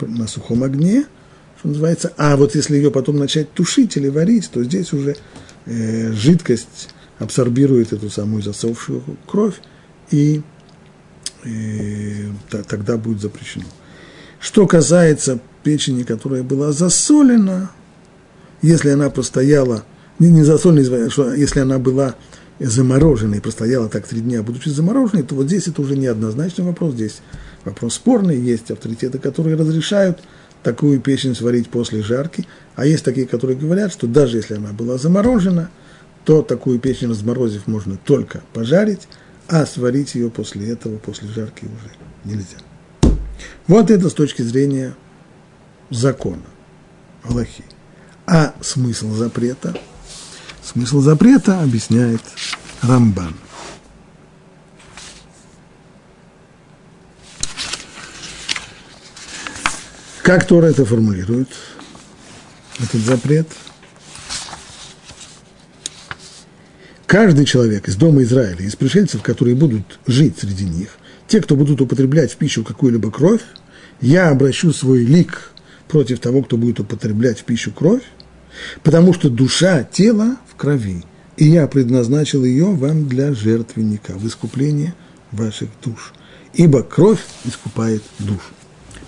на 0.00 0.26
сухом 0.26 0.62
огне, 0.62 1.04
что 1.58 1.68
называется, 1.68 2.12
а 2.16 2.36
вот 2.36 2.54
если 2.54 2.76
ее 2.76 2.90
потом 2.90 3.18
начать 3.18 3.52
тушить 3.52 3.96
или 3.96 4.08
варить, 4.08 4.50
то 4.50 4.64
здесь 4.64 4.92
уже 4.92 5.16
э, 5.66 6.12
жидкость 6.12 6.88
абсорбирует 7.18 7.92
эту 7.92 8.08
самую 8.08 8.42
засохшую 8.42 9.02
кровь, 9.26 9.60
и 10.10 10.40
э, 11.44 12.28
тогда 12.66 12.96
будет 12.96 13.20
запрещено. 13.20 13.66
Что 14.40 14.66
касается 14.66 15.38
печени, 15.62 16.02
которая 16.02 16.42
была 16.42 16.72
засолена, 16.72 17.70
если 18.62 18.88
она 18.88 19.10
простояла, 19.10 19.84
не, 20.20 20.30
не 20.30 20.44
засолена, 20.44 21.10
что 21.10 21.34
если 21.34 21.60
она 21.60 21.78
была 21.78 22.14
замороженной, 22.60 23.40
простояла 23.40 23.88
так 23.88 24.06
три 24.06 24.20
дня, 24.20 24.42
будучи 24.42 24.68
замороженной, 24.68 25.22
то 25.24 25.34
вот 25.34 25.46
здесь 25.46 25.66
это 25.66 25.80
уже 25.80 25.96
неоднозначный 25.96 26.64
вопрос, 26.64 26.94
здесь 26.94 27.22
вопрос 27.64 27.94
спорный, 27.94 28.38
есть 28.38 28.70
авторитеты, 28.70 29.18
которые 29.18 29.56
разрешают 29.56 30.20
такую 30.62 31.00
печень 31.00 31.34
сварить 31.34 31.70
после 31.70 32.02
жарки, 32.02 32.46
а 32.76 32.84
есть 32.84 33.04
такие, 33.04 33.26
которые 33.26 33.58
говорят, 33.58 33.92
что 33.92 34.06
даже 34.06 34.36
если 34.36 34.54
она 34.54 34.72
была 34.72 34.98
заморожена, 34.98 35.70
то 36.24 36.42
такую 36.42 36.78
печень 36.78 37.08
разморозив 37.08 37.66
можно 37.66 37.96
только 37.96 38.42
пожарить, 38.52 39.08
а 39.48 39.64
сварить 39.64 40.14
ее 40.14 40.30
после 40.30 40.70
этого, 40.70 40.98
после 40.98 41.28
жарки 41.28 41.64
уже 41.64 41.90
нельзя. 42.24 42.58
Вот 43.66 43.90
это 43.90 44.10
с 44.10 44.14
точки 44.14 44.42
зрения 44.42 44.94
закона, 45.88 46.42
Аллахи. 47.22 47.64
А 48.26 48.54
смысл 48.60 49.12
запрета? 49.12 49.74
Смысл 50.62 51.00
запрета 51.00 51.62
объясняет 51.62 52.22
Рамбан– 52.82 53.34
Как 60.30 60.46
Тора 60.46 60.66
это 60.66 60.84
формулирует, 60.84 61.48
этот 62.78 63.00
запрет? 63.00 63.48
Каждый 67.06 67.44
человек 67.46 67.88
из 67.88 67.96
дома 67.96 68.22
Израиля, 68.22 68.62
из 68.64 68.76
пришельцев, 68.76 69.22
которые 69.22 69.56
будут 69.56 69.98
жить 70.06 70.38
среди 70.38 70.66
них, 70.66 70.90
те, 71.26 71.40
кто 71.40 71.56
будут 71.56 71.80
употреблять 71.80 72.30
в 72.30 72.36
пищу 72.36 72.62
какую-либо 72.62 73.10
кровь, 73.10 73.40
я 74.00 74.28
обращу 74.28 74.72
свой 74.72 75.04
лик 75.04 75.50
против 75.88 76.20
того, 76.20 76.42
кто 76.42 76.56
будет 76.56 76.78
употреблять 76.78 77.40
в 77.40 77.44
пищу 77.44 77.72
кровь, 77.72 78.04
потому 78.84 79.12
что 79.12 79.30
душа 79.30 79.82
тела 79.82 80.36
крови, 80.60 81.04
и 81.36 81.46
я 81.46 81.66
предназначил 81.66 82.44
ее 82.44 82.66
вам 82.66 83.08
для 83.08 83.32
жертвенника, 83.32 84.12
в 84.12 84.26
искупление 84.26 84.94
ваших 85.32 85.68
душ. 85.84 86.12
Ибо 86.52 86.82
кровь 86.82 87.20
искупает 87.44 88.02
душу. 88.18 88.52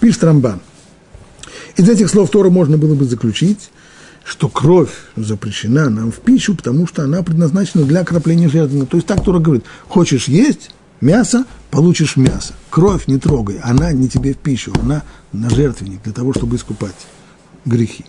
Пишет 0.00 0.24
Рамбан– 0.24 0.60
из 1.76 1.88
этих 1.88 2.10
слов 2.10 2.30
Тора 2.30 2.50
можно 2.50 2.76
было 2.76 2.94
бы 2.94 3.04
заключить, 3.04 3.70
что 4.24 4.48
кровь 4.48 4.90
запрещена 5.16 5.90
нам 5.90 6.12
в 6.12 6.20
пищу, 6.20 6.54
потому 6.54 6.86
что 6.86 7.02
она 7.02 7.22
предназначена 7.22 7.84
для 7.84 8.00
окропления 8.00 8.48
жертвенника. 8.48 8.86
То 8.86 8.96
есть 8.98 9.06
так 9.06 9.24
Тора 9.24 9.38
говорит, 9.38 9.64
хочешь 9.88 10.28
есть 10.28 10.70
мясо, 11.00 11.44
получишь 11.70 12.16
мясо. 12.16 12.54
Кровь 12.70 13.06
не 13.08 13.18
трогай, 13.18 13.58
она 13.62 13.92
не 13.92 14.08
тебе 14.08 14.34
в 14.34 14.38
пищу, 14.38 14.72
она 14.80 15.02
на 15.32 15.50
жертвенник 15.50 16.02
для 16.02 16.12
того, 16.12 16.32
чтобы 16.32 16.56
искупать 16.56 16.94
грехи. 17.64 18.04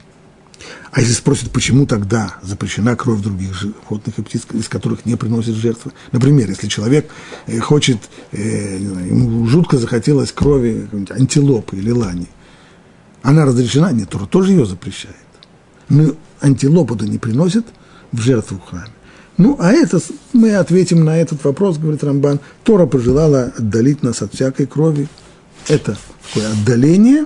А 0.92 1.02
если 1.02 1.14
спросят, 1.14 1.52
почему 1.52 1.86
тогда 1.86 2.36
запрещена 2.42 2.96
кровь 2.96 3.22
других 3.22 3.54
животных 3.54 4.20
и 4.20 4.22
птиц, 4.22 4.44
из 4.54 4.68
которых 4.68 5.06
не 5.06 5.16
приносят 5.16 5.56
жертвы? 5.56 5.92
Например, 6.12 6.50
если 6.50 6.68
человек 6.68 7.10
э, 7.48 7.60
хочет, 7.60 7.98
э, 8.32 8.78
ему 8.78 9.48
жутко 9.48 9.78
захотелось 9.78 10.32
крови 10.32 10.88
антилопы 11.10 11.78
или 11.78 11.92
лани– 11.92 12.28
она 13.24 13.46
разрешена, 13.46 13.92
нет, 13.92 14.10
Тора 14.10 14.26
тоже 14.26 14.52
ее 14.52 14.66
запрещает. 14.66 15.16
Но 15.90 16.14
антилопу-то 16.42 17.06
не 17.06 17.18
приносят 17.18 17.66
в 18.12 18.20
жертву 18.20 18.58
в 18.58 18.70
храме. 18.70 18.92
Ну, 19.38 19.56
а 19.60 19.72
это, 19.72 20.00
мы 20.34 20.56
ответим 20.56 21.04
на 21.04 21.18
этот 21.18 21.44
вопрос, 21.44 21.78
говорит 21.78 22.04
Рамбан. 22.04 22.40
Тора 22.64 22.86
пожелала 22.86 23.54
отдалить 23.58 24.04
нас 24.04 24.22
от 24.22 24.34
всякой 24.34 24.68
крови. 24.68 25.08
Это 25.68 25.98
такое 26.28 26.52
отдаление, 26.52 27.26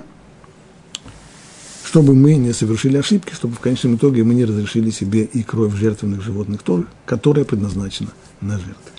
чтобы 1.88 2.14
мы 2.14 2.36
не 2.36 2.52
совершили 2.52 2.98
ошибки, 2.98 3.34
чтобы 3.34 3.56
в 3.56 3.62
конечном 3.62 3.96
итоге 3.96 4.26
мы 4.26 4.34
не 4.34 4.44
разрешили 4.44 4.90
себе 4.90 5.24
и 5.24 5.42
кровь 5.42 5.74
жертвенных 5.74 6.22
животных 6.22 6.62
тоже, 6.62 6.86
которая 7.06 7.46
предназначена 7.46 8.10
на 8.42 8.58
жертвы. 8.58 8.92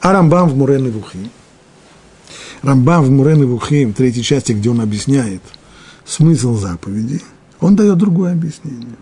А 0.00 0.12
Рамбам 0.12 0.48
в 0.48 0.56
Мурен 0.56 0.86
и 0.86 0.90
Вухи, 0.90 1.28
Рамбам 2.62 3.02
в 3.02 3.10
Мурен 3.10 3.42
и 3.42 3.46
Вухим, 3.46 3.92
третьей 3.94 4.22
части, 4.22 4.52
где 4.52 4.70
он 4.70 4.80
объясняет 4.80 5.42
смысл 6.04 6.56
заповеди, 6.56 7.20
он 7.58 7.74
дает 7.74 7.98
другое 7.98 8.32
объяснение. 8.32 8.96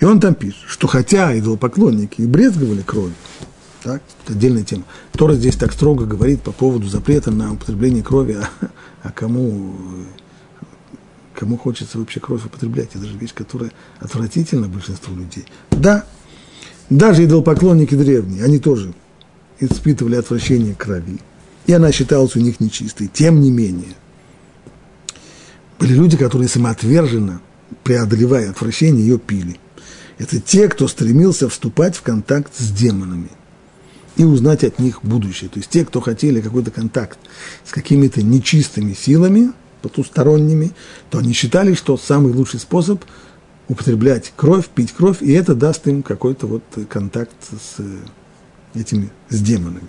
И 0.00 0.04
он 0.04 0.18
там 0.18 0.34
пишет, 0.34 0.64
что 0.66 0.88
хотя 0.88 1.38
идолопоклонники 1.38 2.22
и 2.22 2.26
брезговали 2.26 2.82
кровью, 2.82 3.14
так, 3.84 4.02
это 4.24 4.32
отдельная 4.32 4.64
тема. 4.64 4.82
Тора 5.12 5.34
здесь 5.34 5.54
так 5.54 5.72
строго 5.72 6.06
говорит 6.06 6.42
по 6.42 6.50
поводу 6.50 6.88
запрета 6.88 7.30
на 7.30 7.52
употребление 7.52 8.02
крови, 8.02 8.32
а, 8.32 8.48
а 9.04 9.12
кому, 9.12 9.76
кому 11.40 11.56
хочется 11.56 11.98
вообще 11.98 12.20
кровь 12.20 12.44
употреблять? 12.44 12.90
Это 12.94 13.06
же 13.06 13.16
вещь, 13.16 13.32
которая 13.32 13.72
отвратительна 13.98 14.68
большинству 14.68 15.16
людей. 15.16 15.46
Да, 15.70 16.04
даже 16.90 17.24
идолопоклонники 17.24 17.94
древние, 17.94 18.44
они 18.44 18.58
тоже 18.58 18.92
испытывали 19.58 20.16
отвращение 20.16 20.74
крови. 20.74 21.18
И 21.66 21.72
она 21.72 21.92
считалась 21.92 22.36
у 22.36 22.40
них 22.40 22.60
нечистой. 22.60 23.08
Тем 23.08 23.40
не 23.40 23.50
менее, 23.50 23.94
были 25.78 25.94
люди, 25.94 26.18
которые 26.18 26.48
самоотверженно, 26.48 27.40
преодолевая 27.84 28.50
отвращение, 28.50 29.06
ее 29.06 29.18
пили. 29.18 29.58
Это 30.18 30.40
те, 30.40 30.68
кто 30.68 30.88
стремился 30.88 31.48
вступать 31.48 31.96
в 31.96 32.02
контакт 32.02 32.52
с 32.54 32.70
демонами 32.70 33.30
и 34.16 34.24
узнать 34.24 34.62
от 34.62 34.78
них 34.78 35.02
будущее. 35.02 35.48
То 35.48 35.58
есть 35.58 35.70
те, 35.70 35.86
кто 35.86 36.02
хотели 36.02 36.42
какой-то 36.42 36.70
контакт 36.70 37.18
с 37.64 37.70
какими-то 37.70 38.22
нечистыми 38.22 38.92
силами, 38.92 39.52
потусторонними, 39.80 40.72
то 41.10 41.18
они 41.18 41.32
считали, 41.32 41.74
что 41.74 41.96
самый 41.96 42.32
лучший 42.32 42.60
способ 42.60 43.04
употреблять 43.68 44.32
кровь, 44.36 44.68
пить 44.68 44.92
кровь, 44.92 45.22
и 45.22 45.32
это 45.32 45.54
даст 45.54 45.86
им 45.86 46.02
какой-то 46.02 46.46
вот 46.46 46.62
контакт 46.88 47.36
с 47.42 47.80
этими, 48.74 49.10
с 49.28 49.40
демонами. 49.40 49.88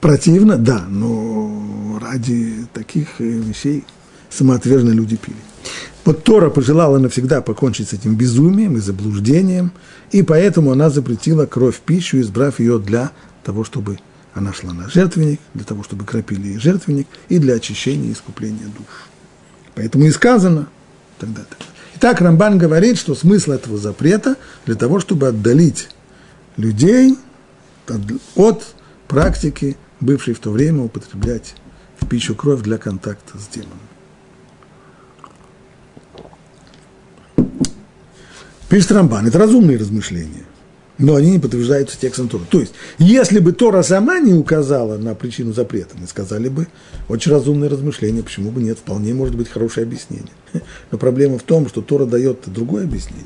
Противно, 0.00 0.58
да, 0.58 0.84
но 0.88 1.98
ради 2.00 2.66
таких 2.74 3.18
вещей 3.18 3.84
самоотверженные 4.28 4.94
люди 4.94 5.16
пили. 5.16 5.38
Вот 6.04 6.22
Тора 6.24 6.50
пожелала 6.50 6.98
навсегда 6.98 7.40
покончить 7.40 7.88
с 7.88 7.92
этим 7.94 8.14
безумием 8.14 8.76
и 8.76 8.80
заблуждением, 8.80 9.72
и 10.12 10.22
поэтому 10.22 10.72
она 10.72 10.90
запретила 10.90 11.46
кровь 11.46 11.76
в 11.76 11.80
пищу, 11.80 12.20
избрав 12.20 12.60
ее 12.60 12.78
для 12.78 13.12
того, 13.42 13.64
чтобы 13.64 13.98
она 14.34 14.52
шла 14.52 14.72
на 14.72 14.88
жертвенник, 14.88 15.40
для 15.54 15.64
того, 15.64 15.82
чтобы 15.82 16.04
кропили 16.04 16.48
ей 16.48 16.58
жертвенник, 16.58 17.06
и 17.28 17.38
для 17.38 17.54
очищения 17.54 18.10
и 18.10 18.12
искупления 18.12 18.66
душ. 18.66 19.08
Поэтому 19.74 20.04
и 20.04 20.10
сказано 20.10 20.68
тогда 21.18 21.42
так. 21.42 21.58
Итак, 21.96 22.20
Рамбан 22.20 22.58
говорит, 22.58 22.98
что 22.98 23.14
смысл 23.14 23.52
этого 23.52 23.78
запрета 23.78 24.36
для 24.66 24.74
того, 24.74 24.98
чтобы 25.00 25.28
отдалить 25.28 25.88
людей 26.56 27.16
от 28.34 28.74
практики, 29.08 29.76
бывшей 30.00 30.34
в 30.34 30.40
то 30.40 30.50
время 30.50 30.82
употреблять 30.82 31.54
в 32.00 32.08
пищу 32.08 32.34
кровь 32.34 32.62
для 32.62 32.78
контакта 32.78 33.38
с 33.38 33.46
демоном. 33.46 33.78
Пишет 38.68 38.92
Рамбан, 38.92 39.26
это 39.26 39.38
разумные 39.38 39.76
размышления, 39.76 40.44
но 40.98 41.16
они 41.16 41.32
не 41.32 41.38
подтверждаются 41.38 41.98
текстом 41.98 42.28
Тора. 42.28 42.44
То 42.48 42.60
есть, 42.60 42.72
если 42.98 43.40
бы 43.40 43.52
Тора 43.52 43.82
сама 43.82 44.20
не 44.20 44.32
указала 44.32 44.96
на 44.96 45.14
причину 45.14 45.52
запрета, 45.52 45.96
мы 45.98 46.06
сказали 46.06 46.48
бы, 46.48 46.68
очень 47.08 47.32
разумное 47.32 47.68
размышление, 47.68 48.22
почему 48.22 48.50
бы 48.50 48.62
нет, 48.62 48.78
вполне 48.78 49.12
может 49.14 49.34
быть 49.34 49.48
хорошее 49.48 49.84
объяснение. 49.84 50.32
Но 50.90 50.98
проблема 50.98 51.38
в 51.38 51.42
том, 51.42 51.68
что 51.68 51.82
Тора 51.82 52.06
дает 52.06 52.40
другое 52.46 52.84
объяснение. 52.84 53.24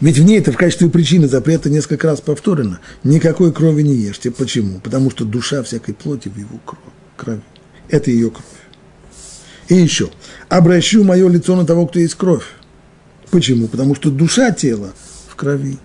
Ведь 0.00 0.18
в 0.18 0.24
ней 0.24 0.40
это 0.40 0.50
в 0.50 0.56
качестве 0.56 0.90
причины 0.90 1.28
запрета 1.28 1.70
несколько 1.70 2.08
раз 2.08 2.20
повторено. 2.20 2.80
Никакой 3.04 3.52
крови 3.52 3.82
не 3.82 3.94
ешьте. 3.94 4.32
Почему? 4.32 4.80
Потому 4.80 5.10
что 5.10 5.24
душа 5.24 5.62
всякой 5.62 5.94
плоти 5.94 6.28
в 6.28 6.36
его 6.36 6.60
крови. 7.16 7.40
Это 7.88 8.10
ее 8.10 8.30
кровь. 8.30 8.44
И 9.68 9.76
еще. 9.76 10.10
Обращу 10.48 11.04
мое 11.04 11.28
лицо 11.28 11.54
на 11.54 11.64
того, 11.64 11.86
кто 11.86 12.00
есть 12.00 12.16
кровь. 12.16 12.44
Почему? 13.30 13.68
Потому 13.68 13.94
что 13.94 14.10
душа 14.10 14.50
тела 14.50 14.92
в 15.34 15.36
крови. 15.36 15.78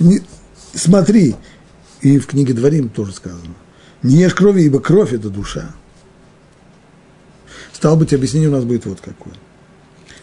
Не, 0.00 0.22
смотри, 0.74 1.36
и 2.00 2.18
в 2.18 2.26
книге 2.26 2.54
Дворим 2.54 2.88
тоже 2.88 3.12
сказано. 3.12 3.54
Не 4.02 4.16
ешь 4.16 4.34
крови, 4.34 4.62
ибо 4.62 4.80
кровь– 4.80 5.12
это 5.12 5.28
душа. 5.28 5.74
Стало 7.72 7.96
быть, 7.96 8.14
объяснение 8.14 8.48
у 8.48 8.52
нас 8.52 8.64
будет 8.64 8.86
вот 8.86 9.00
какое. 9.00 9.34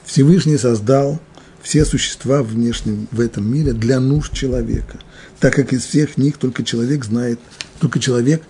Всевышний 0.04 0.58
создал 0.58 1.20
все 1.62 1.86
существа 1.86 2.42
внешнем, 2.42 3.08
в 3.12 3.20
этом 3.20 3.52
мире 3.52 3.74
для 3.74 4.00
нужд 4.00 4.34
человека, 4.34 5.00
так 5.40 5.54
как 5.54 5.72
из 5.72 5.86
всех 5.86 6.18
них 6.18 6.38
только 6.38 6.64
человек 6.64 7.06
знает, 7.06 7.40
только 7.80 8.00
человек 8.00 8.42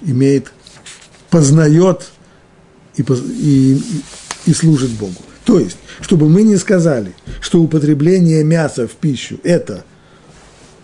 имеет, 0.00 0.52
познает 1.30 2.10
и, 2.96 3.02
и, 3.02 3.82
и 4.46 4.54
служит 4.54 4.90
Богу. 4.90 5.22
То 5.46 5.60
есть, 5.60 5.78
чтобы 6.00 6.28
мы 6.28 6.42
не 6.42 6.56
сказали, 6.56 7.14
что 7.40 7.62
употребление 7.62 8.42
мяса 8.42 8.88
в 8.88 8.90
пищу– 8.90 9.38
это 9.44 9.84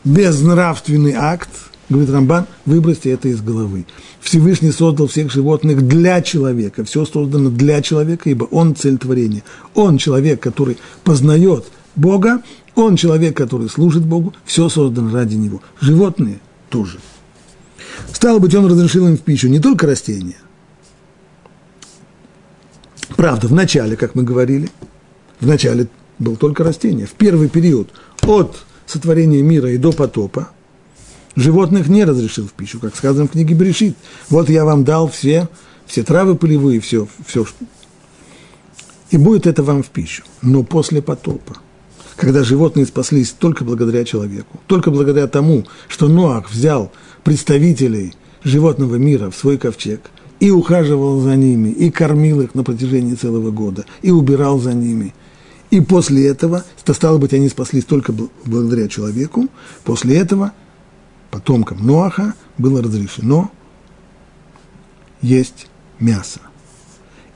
безнравственный 0.05 1.15
акт, 1.15 1.49
говорит 1.89 2.11
Рамбан, 2.11 2.47
выбросьте 2.65 3.11
это 3.11 3.27
из 3.27 3.41
головы. 3.41 3.87
Всевышний 4.21 4.71
создал 4.71 5.09
всех 5.09 5.33
животных 5.33 5.87
для 5.89 6.23
человека, 6.23 6.85
все 6.85 7.05
создано 7.05 7.51
для 7.51 7.83
человека, 7.83 8.31
ибо 8.31 8.45
он 8.45 8.77
цель 8.77 8.99
творения. 8.99 9.43
Он 9.75 9.99
человек, 9.99 10.39
который 10.39 10.79
познает 11.03 11.65
Бога, 11.97 12.41
он 12.77 12.95
человек, 12.95 13.37
который 13.37 13.69
служит 13.69 14.05
Богу, 14.05 14.33
все 14.45 14.69
создано 14.69 15.13
ради 15.13 15.35
него. 15.35 15.61
Животные 15.81 16.39
тоже. 16.71 16.99
Стало 18.13 18.39
быть, 18.39 18.55
он 18.55 18.67
разрешил 18.67 19.09
им 19.09 19.17
в 19.17 19.23
пищу 19.23 19.49
не 19.49 19.59
только 19.59 19.89
растения– 19.89 20.37
Правда, 23.17 23.47
в 23.49 23.53
начале, 23.53 23.97
как 23.97 24.15
мы 24.15 24.23
говорили, 24.23 24.71
в 25.41 25.47
начале 25.47 25.89
был 26.19 26.37
только 26.37 26.65
растение. 26.65 27.07
В 27.07 27.13
первый 27.13 27.49
период 27.49 27.91
от 28.23 28.65
сотворения 28.87 29.43
мира 29.43 29.71
и 29.71 29.77
до 29.77 29.93
потопа 29.93 30.51
животных 31.35 31.89
не 31.89 32.05
разрешил 32.05 32.47
в 32.47 32.53
пищу, 32.53 32.79
как 32.79 32.97
сказано 32.97 33.27
в 33.27 33.31
книге 33.33 33.55
Берешит. 33.55 33.97
Вот 34.29 34.49
я 34.49 34.65
вам 34.65 34.85
дал 34.85 35.09
все, 35.09 35.49
все 35.87 36.03
травы 36.03 36.37
полевые, 36.37 36.81
все, 36.81 37.09
все, 37.27 37.47
и 39.11 39.17
будет 39.17 39.47
это 39.47 39.63
вам 39.63 39.83
в 39.83 39.89
пищу. 39.89 40.25
Но 40.41 40.63
после 40.63 41.03
потопа, 41.03 41.57
когда 42.17 42.45
животные 42.45 42.87
спаслись 42.87 43.31
только 43.31 43.65
благодаря 43.65 44.05
человеку, 44.05 44.61
только 44.67 44.91
благодаря 44.91 45.27
тому, 45.27 45.67
что 45.89 46.09
Ноах 46.09 46.51
взял 46.51 46.93
представителей 47.25 48.15
животного 48.45 48.97
мира 48.97 49.31
в 49.31 49.37
свой 49.37 49.59
ковчег– 49.59 50.01
и 50.43 50.51
ухаживал 50.51 51.21
за 51.21 51.37
ними, 51.37 51.69
и 51.69 51.89
кормил 51.89 52.41
их 52.41 52.57
на 52.57 52.65
протяжении 52.65 53.15
целого 53.15 53.53
года, 53.53 53.85
и 54.03 54.11
убирал 54.11 54.59
за 54.59 54.75
ними. 54.75 55.15
И 55.71 55.81
после 55.81 56.27
этого, 56.27 56.65
то 56.85 56.95
стало 56.95 57.19
быть, 57.19 57.33
они 57.33 57.49
спаслись 57.49 57.85
только 57.85 58.13
благодаря 58.45 58.89
человеку, 58.89 59.47
после 59.85 60.19
этого 60.19 60.53
потомкам 61.31 61.87
Ноаха 61.87 62.35
было 62.59 62.83
разрешено 62.83 63.53
есть 65.21 65.69
мясо. 66.01 66.41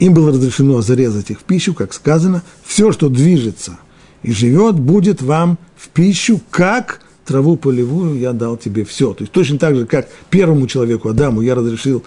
Им 0.00 0.12
было 0.12 0.32
разрешено 0.32 0.82
зарезать 0.82 1.30
их 1.30 1.38
в 1.38 1.44
пищу, 1.44 1.74
как 1.74 1.94
сказано, 1.94 2.42
все, 2.64 2.90
что 2.90 3.08
движется 3.08 3.78
и 4.24 4.32
живет, 4.32 4.80
будет 4.80 5.22
вам 5.22 5.58
в 5.76 5.90
пищу, 5.90 6.40
как 6.50 7.02
траву 7.24 7.56
полевую 7.56 8.18
я 8.18 8.32
дал 8.32 8.56
тебе 8.56 8.84
все. 8.84 9.14
То 9.14 9.22
есть 9.22 9.32
точно 9.32 9.60
так 9.60 9.76
же, 9.76 9.86
как 9.86 10.08
первому 10.28 10.66
человеку, 10.66 11.08
Адаму, 11.08 11.40
я 11.40 11.54
разрешил 11.54 12.02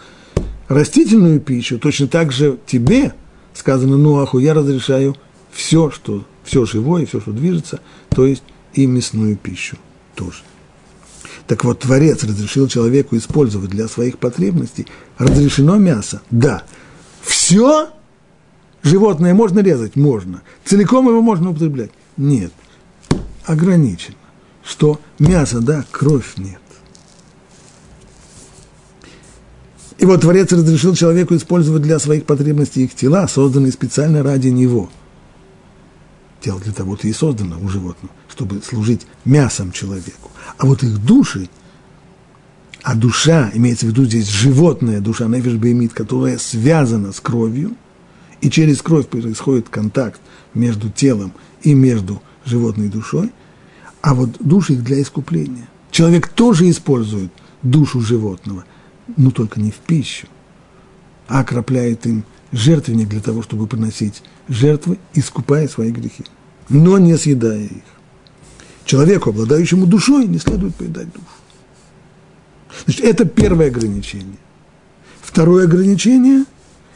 растительную 0.70 1.41
пищу, 1.41 1.78
точно 1.78 2.07
так 2.07 2.32
же 2.32 2.57
тебе, 2.65 3.13
сказано 3.53 3.97
Нуаху, 3.97 4.39
я 4.39 4.53
разрешаю 4.53 5.17
все, 5.51 5.91
что, 5.91 6.24
все 6.43 6.65
живое, 6.65 7.05
все, 7.05 7.20
что 7.20 7.32
движется, 7.32 7.82
то 8.09 8.26
есть 8.26 8.43
и 8.74 8.86
мясную 8.86 9.36
пищу 9.36 9.78
тоже. 10.15 10.43
Так 11.47 11.65
вот, 11.65 11.80
Творец 11.80 12.24
разрешил 12.24 12.67
человеку 12.67 13.17
использовать 13.17 13.72
для 13.72 13.88
своих 13.88 14.20
потребностей. 14.20 14.86
Разрешено 15.17 15.78
мясо? 15.78 16.22
Да. 16.30 16.63
Все 17.24 17.89
животное 18.84 19.34
можно 19.34 19.59
резать? 19.59 19.95
Можно. 19.95 20.43
Целиком 20.63 21.07
его 21.07 21.24
можно 21.24 21.49
употреблять? 21.49 21.89
Нет. 22.17 22.53
Ограничено. 23.45 24.15
Что 24.63 24.99
мясо, 25.17 25.59
да, 25.59 25.84
кровь 25.89 26.34
нет. 26.38 26.61
И 29.99 30.05
вот 30.05 30.21
Творец 30.21 30.51
разрешил 30.53 30.95
человеку 30.95 31.35
использовать 31.35 31.81
для 31.81 31.99
своих 31.99 32.25
потребностей 32.25 32.85
их 32.85 32.95
тела, 32.95 33.27
созданные 33.27 33.73
специально 33.73 34.23
ради 34.23 34.47
него. 34.47 34.89
Тело 36.39 36.61
для 36.61 36.71
того-то 36.71 37.05
и 37.05 37.11
создано 37.11 37.59
у 37.61 37.67
животного, 37.67 38.13
чтобы 38.29 38.61
служить 38.61 39.05
мясом 39.25 39.73
человеку. 39.73 40.31
А 40.57 40.65
вот 40.65 40.83
их 40.83 41.03
души, 41.03 41.49
а 42.81 42.95
душа, 42.95 43.51
имеется 43.53 43.87
в 43.87 43.89
виду 43.89 44.05
здесь 44.05 44.29
животная 44.29 45.01
душа, 45.01 45.27
нефиш 45.27 45.55
беймит, 45.55 45.91
которая 45.91 46.37
связана 46.37 47.11
с 47.11 47.19
кровью, 47.19 47.75
и 48.39 48.49
через 48.49 48.81
кровь 48.81 49.07
происходит 49.09 49.67
контакт 49.67 50.21
между 50.53 50.89
телом 50.89 51.33
и 51.61 51.73
между 51.73 52.21
животной 52.45 52.87
душой, 52.87 53.33
а 53.99 54.13
вот 54.13 54.37
души 54.39 54.75
их 54.75 54.83
для 54.85 55.01
искупления. 55.01 55.67
Человек 55.91 56.29
тоже 56.29 56.69
использует 56.69 57.33
душу 57.61 57.99
животного– 57.99 58.63
ну 59.18 59.32
только 59.32 59.60
не 59.60 59.72
в 59.72 59.76
пищу, 59.76 60.28
а 61.28 61.41
окропляет 61.41 62.05
им 62.05 62.24
жертвенник 62.51 63.10
для 63.10 63.22
того, 63.22 63.41
чтобы 63.41 63.68
приносить 63.68 64.24
жертвы, 64.47 64.97
искупая 65.14 65.68
свои 65.68 65.91
грехи, 65.91 66.26
но 66.70 66.97
не 66.97 67.18
съедая 67.18 67.64
их. 67.64 67.84
Человеку, 68.86 69.30
обладающему 69.30 69.86
душой, 69.86 70.26
не 70.26 70.39
следует 70.39 70.76
поедать 70.76 71.12
душу. 71.14 71.26
Значит, 72.86 73.05
это 73.05 73.26
первое 73.26 73.68
ограничение. 73.68 74.38
Второе 75.22 75.66
ограничение 75.66 76.45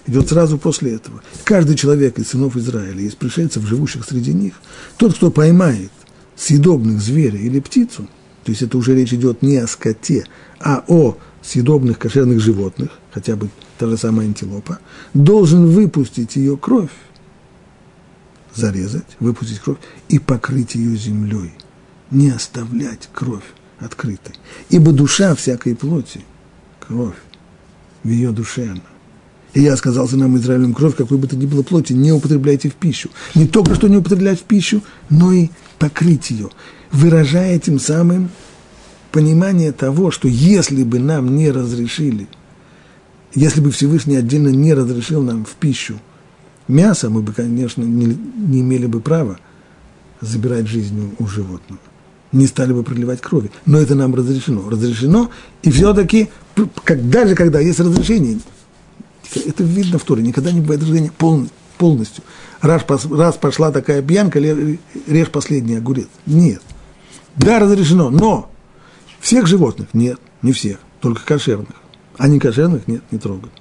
идет 0.07 0.30
сразу 0.30 0.57
после 0.57 0.95
этого. 0.95 1.22
Каждый 1.43 1.76
человек 1.76 2.18
из 2.18 2.30
сынов 2.30 2.57
Израиля, 2.57 3.01
из 3.01 3.16
пришельцев, 3.16 3.64
живущих 3.66 4.05
среди 4.05 4.34
них, 4.34 4.53
тот, 4.97 5.14
кто 5.16 5.30
поймает 5.30 5.91
съедобных 6.36 6.99
зверя 6.99 7.38
или 7.38 7.59
птицу, 7.59 8.09
то 8.43 8.51
есть 8.51 8.61
это 8.61 8.78
уже 8.78 8.95
речь 8.95 9.14
идет 9.14 9.41
не 9.41 9.57
о 9.57 9.68
скоте, 9.68 10.26
а 10.59 10.84
о 10.88 11.18
съедобных 11.43 11.99
кошерных 11.99 12.39
животных, 12.39 12.89
хотя 13.11 13.35
бы 13.35 13.49
та 13.77 13.87
же 13.87 13.97
самая 13.97 14.27
антилопа, 14.27 14.79
должен 15.13 15.67
выпустить 15.67 16.35
ее 16.35 16.57
кровь, 16.57 16.91
зарезать, 18.55 19.17
выпустить 19.19 19.59
кровь 19.59 19.77
и 20.09 20.19
покрыть 20.19 20.75
ее 20.75 20.95
землей, 20.95 21.53
не 22.11 22.29
оставлять 22.29 23.09
кровь 23.13 23.43
открытой. 23.79 24.35
Ибо 24.69 24.91
душа 24.91 25.35
всякой 25.35 25.75
плоти, 25.75 26.21
кровь, 26.79 27.17
в 28.03 28.07
ее 28.07 28.31
душе 28.31 28.69
она. 28.69 28.81
И 29.53 29.61
я 29.61 29.77
сказал 29.77 30.09
нам 30.13 30.37
Израилем 30.37 30.73
кровь, 30.73 30.95
какой 30.95 31.17
бы 31.17 31.27
то 31.27 31.35
ни 31.35 31.45
было 31.45 31.61
плоти, 31.61 31.93
не 31.93 32.11
употребляйте 32.11 32.69
в 32.69 32.75
пищу. 32.75 33.09
Не 33.35 33.47
только 33.47 33.75
что 33.75 33.87
не 33.87 33.97
употреблять 33.97 34.39
в 34.39 34.43
пищу, 34.43 34.81
но 35.09 35.31
и 35.31 35.49
покрыть 35.77 36.31
ее, 36.31 36.49
выражая 36.91 37.59
тем 37.59 37.79
самым 37.79 38.29
понимание 39.14 39.72
того, 39.72 40.09
что 40.09 40.28
если 40.28 40.84
бы 40.84 40.97
нам 40.97 41.36
не 41.36 41.51
разрешили, 41.51 42.28
если 43.36 43.61
бы 43.61 43.70
Всевышний 43.70 44.16
отдельно 44.16 44.49
не 44.49 44.74
разрешил 44.74 45.22
нам 45.22 45.45
в 45.45 45.51
пищу 45.51 45.99
мясо, 46.68 47.11
мы 47.11 47.22
бы, 47.22 47.32
конечно, 47.32 47.84
не, 47.84 48.18
не 48.38 48.61
имели 48.61 48.88
бы 48.88 48.99
права 48.99 49.38
забирать 50.20 50.68
жизнь 50.68 51.16
у, 51.20 51.28
животного. 51.28 51.80
Не 52.32 52.47
стали 52.47 52.74
бы 52.74 52.82
проливать 52.82 53.22
крови. 53.22 53.51
Но 53.68 53.78
это 53.78 53.93
нам 53.93 54.16
разрешено. 54.16 54.68
Разрешено, 54.68 55.30
и 55.61 55.70
все-таки, 55.70 56.30
как, 56.84 57.07
даже 57.07 57.36
когда 57.36 57.59
есть 57.59 57.80
разрешение, 57.80 58.39
это 59.45 59.64
видно 59.64 59.99
в 59.99 60.03
Торе, 60.03 60.24
никогда 60.24 60.51
не 60.51 60.61
бывает 60.61 60.82
разрешения 60.82 61.11
полностью. 61.78 62.24
Раз, 62.61 62.84
раз 63.11 63.36
пошла 63.36 63.72
такая 63.72 64.01
пьянка, 64.01 64.39
режь 64.39 65.30
последний 65.30 65.76
огурец. 65.76 66.07
Нет. 66.26 66.64
Да, 67.36 67.59
разрешено, 67.59 68.09
но 68.09 68.52
всех 69.24 69.47
животных? 69.47 69.88
Нет, 69.93 70.19
не 70.41 70.51
всех, 70.51 70.78
только 70.99 71.26
кошерных. 71.26 71.76
А 72.17 72.28
не 72.28 72.39
кошерных? 72.39 72.88
Нет, 72.88 73.03
не 73.09 73.17
трогают. 73.17 73.53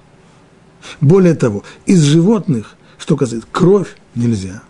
Более 0.99 1.33
того, 1.35 1.63
из 1.85 2.01
животных, 2.01 2.75
что 2.97 3.15
касается, 3.15 3.47
кровь 3.51 3.95
нельзя. 4.13 4.61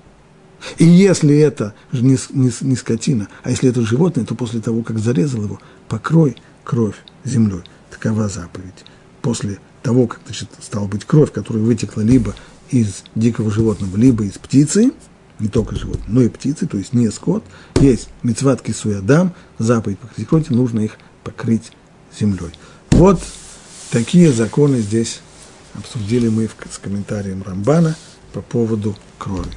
И 0.78 0.86
если 0.86 1.36
это 1.36 1.74
не, 1.92 2.18
не, 2.30 2.52
не 2.62 2.76
скотина, 2.76 3.28
а 3.42 3.50
если 3.50 3.70
это 3.70 3.82
животное, 3.82 4.24
то 4.24 4.36
после 4.36 4.62
того, 4.62 4.84
как 4.84 5.00
зарезал 5.00 5.44
его, 5.44 5.60
покрой 5.90 6.38
кровь 6.64 6.96
землей. 7.26 7.64
Такова 7.90 8.30
заповедь. 8.30 8.86
После 9.22 9.60
того, 9.82 10.08
как 10.08 10.22
значит, 10.26 10.50
стала 10.62 10.88
быть 10.88 11.06
кровь, 11.06 11.32
которая 11.32 11.64
вытекла 11.64 12.02
либо 12.02 12.36
из 12.70 13.04
дикого 13.16 13.52
животного, 13.52 13.98
либо 13.98 14.24
из 14.24 14.34
птицы, 14.34 14.92
не 15.44 15.50
только 15.50 15.76
животные, 15.76 16.06
но 16.08 16.22
и 16.22 16.30
птицы, 16.30 16.66
то 16.68 16.78
есть 16.78 16.94
не 16.94 17.12
скот, 17.12 17.44
есть 17.82 18.08
мецват 18.24 18.62
кисуядам, 18.62 19.34
заповедь 19.60 20.00
покрыть 20.00 20.28
кровь, 20.28 20.48
нужно 20.50 20.80
их 20.80 20.98
покрыть 21.24 21.74
землей. 22.18 22.54
Вот 22.92 23.22
такие 23.92 24.32
законы 24.32 24.80
здесь 24.80 25.20
обсудили 25.74 26.30
мы 26.30 26.48
с 26.48 26.78
комментарием 26.78 27.44
Рамбана 27.44 27.96
по 28.32 28.42
поводу 28.42 28.96
крови. 29.18 29.52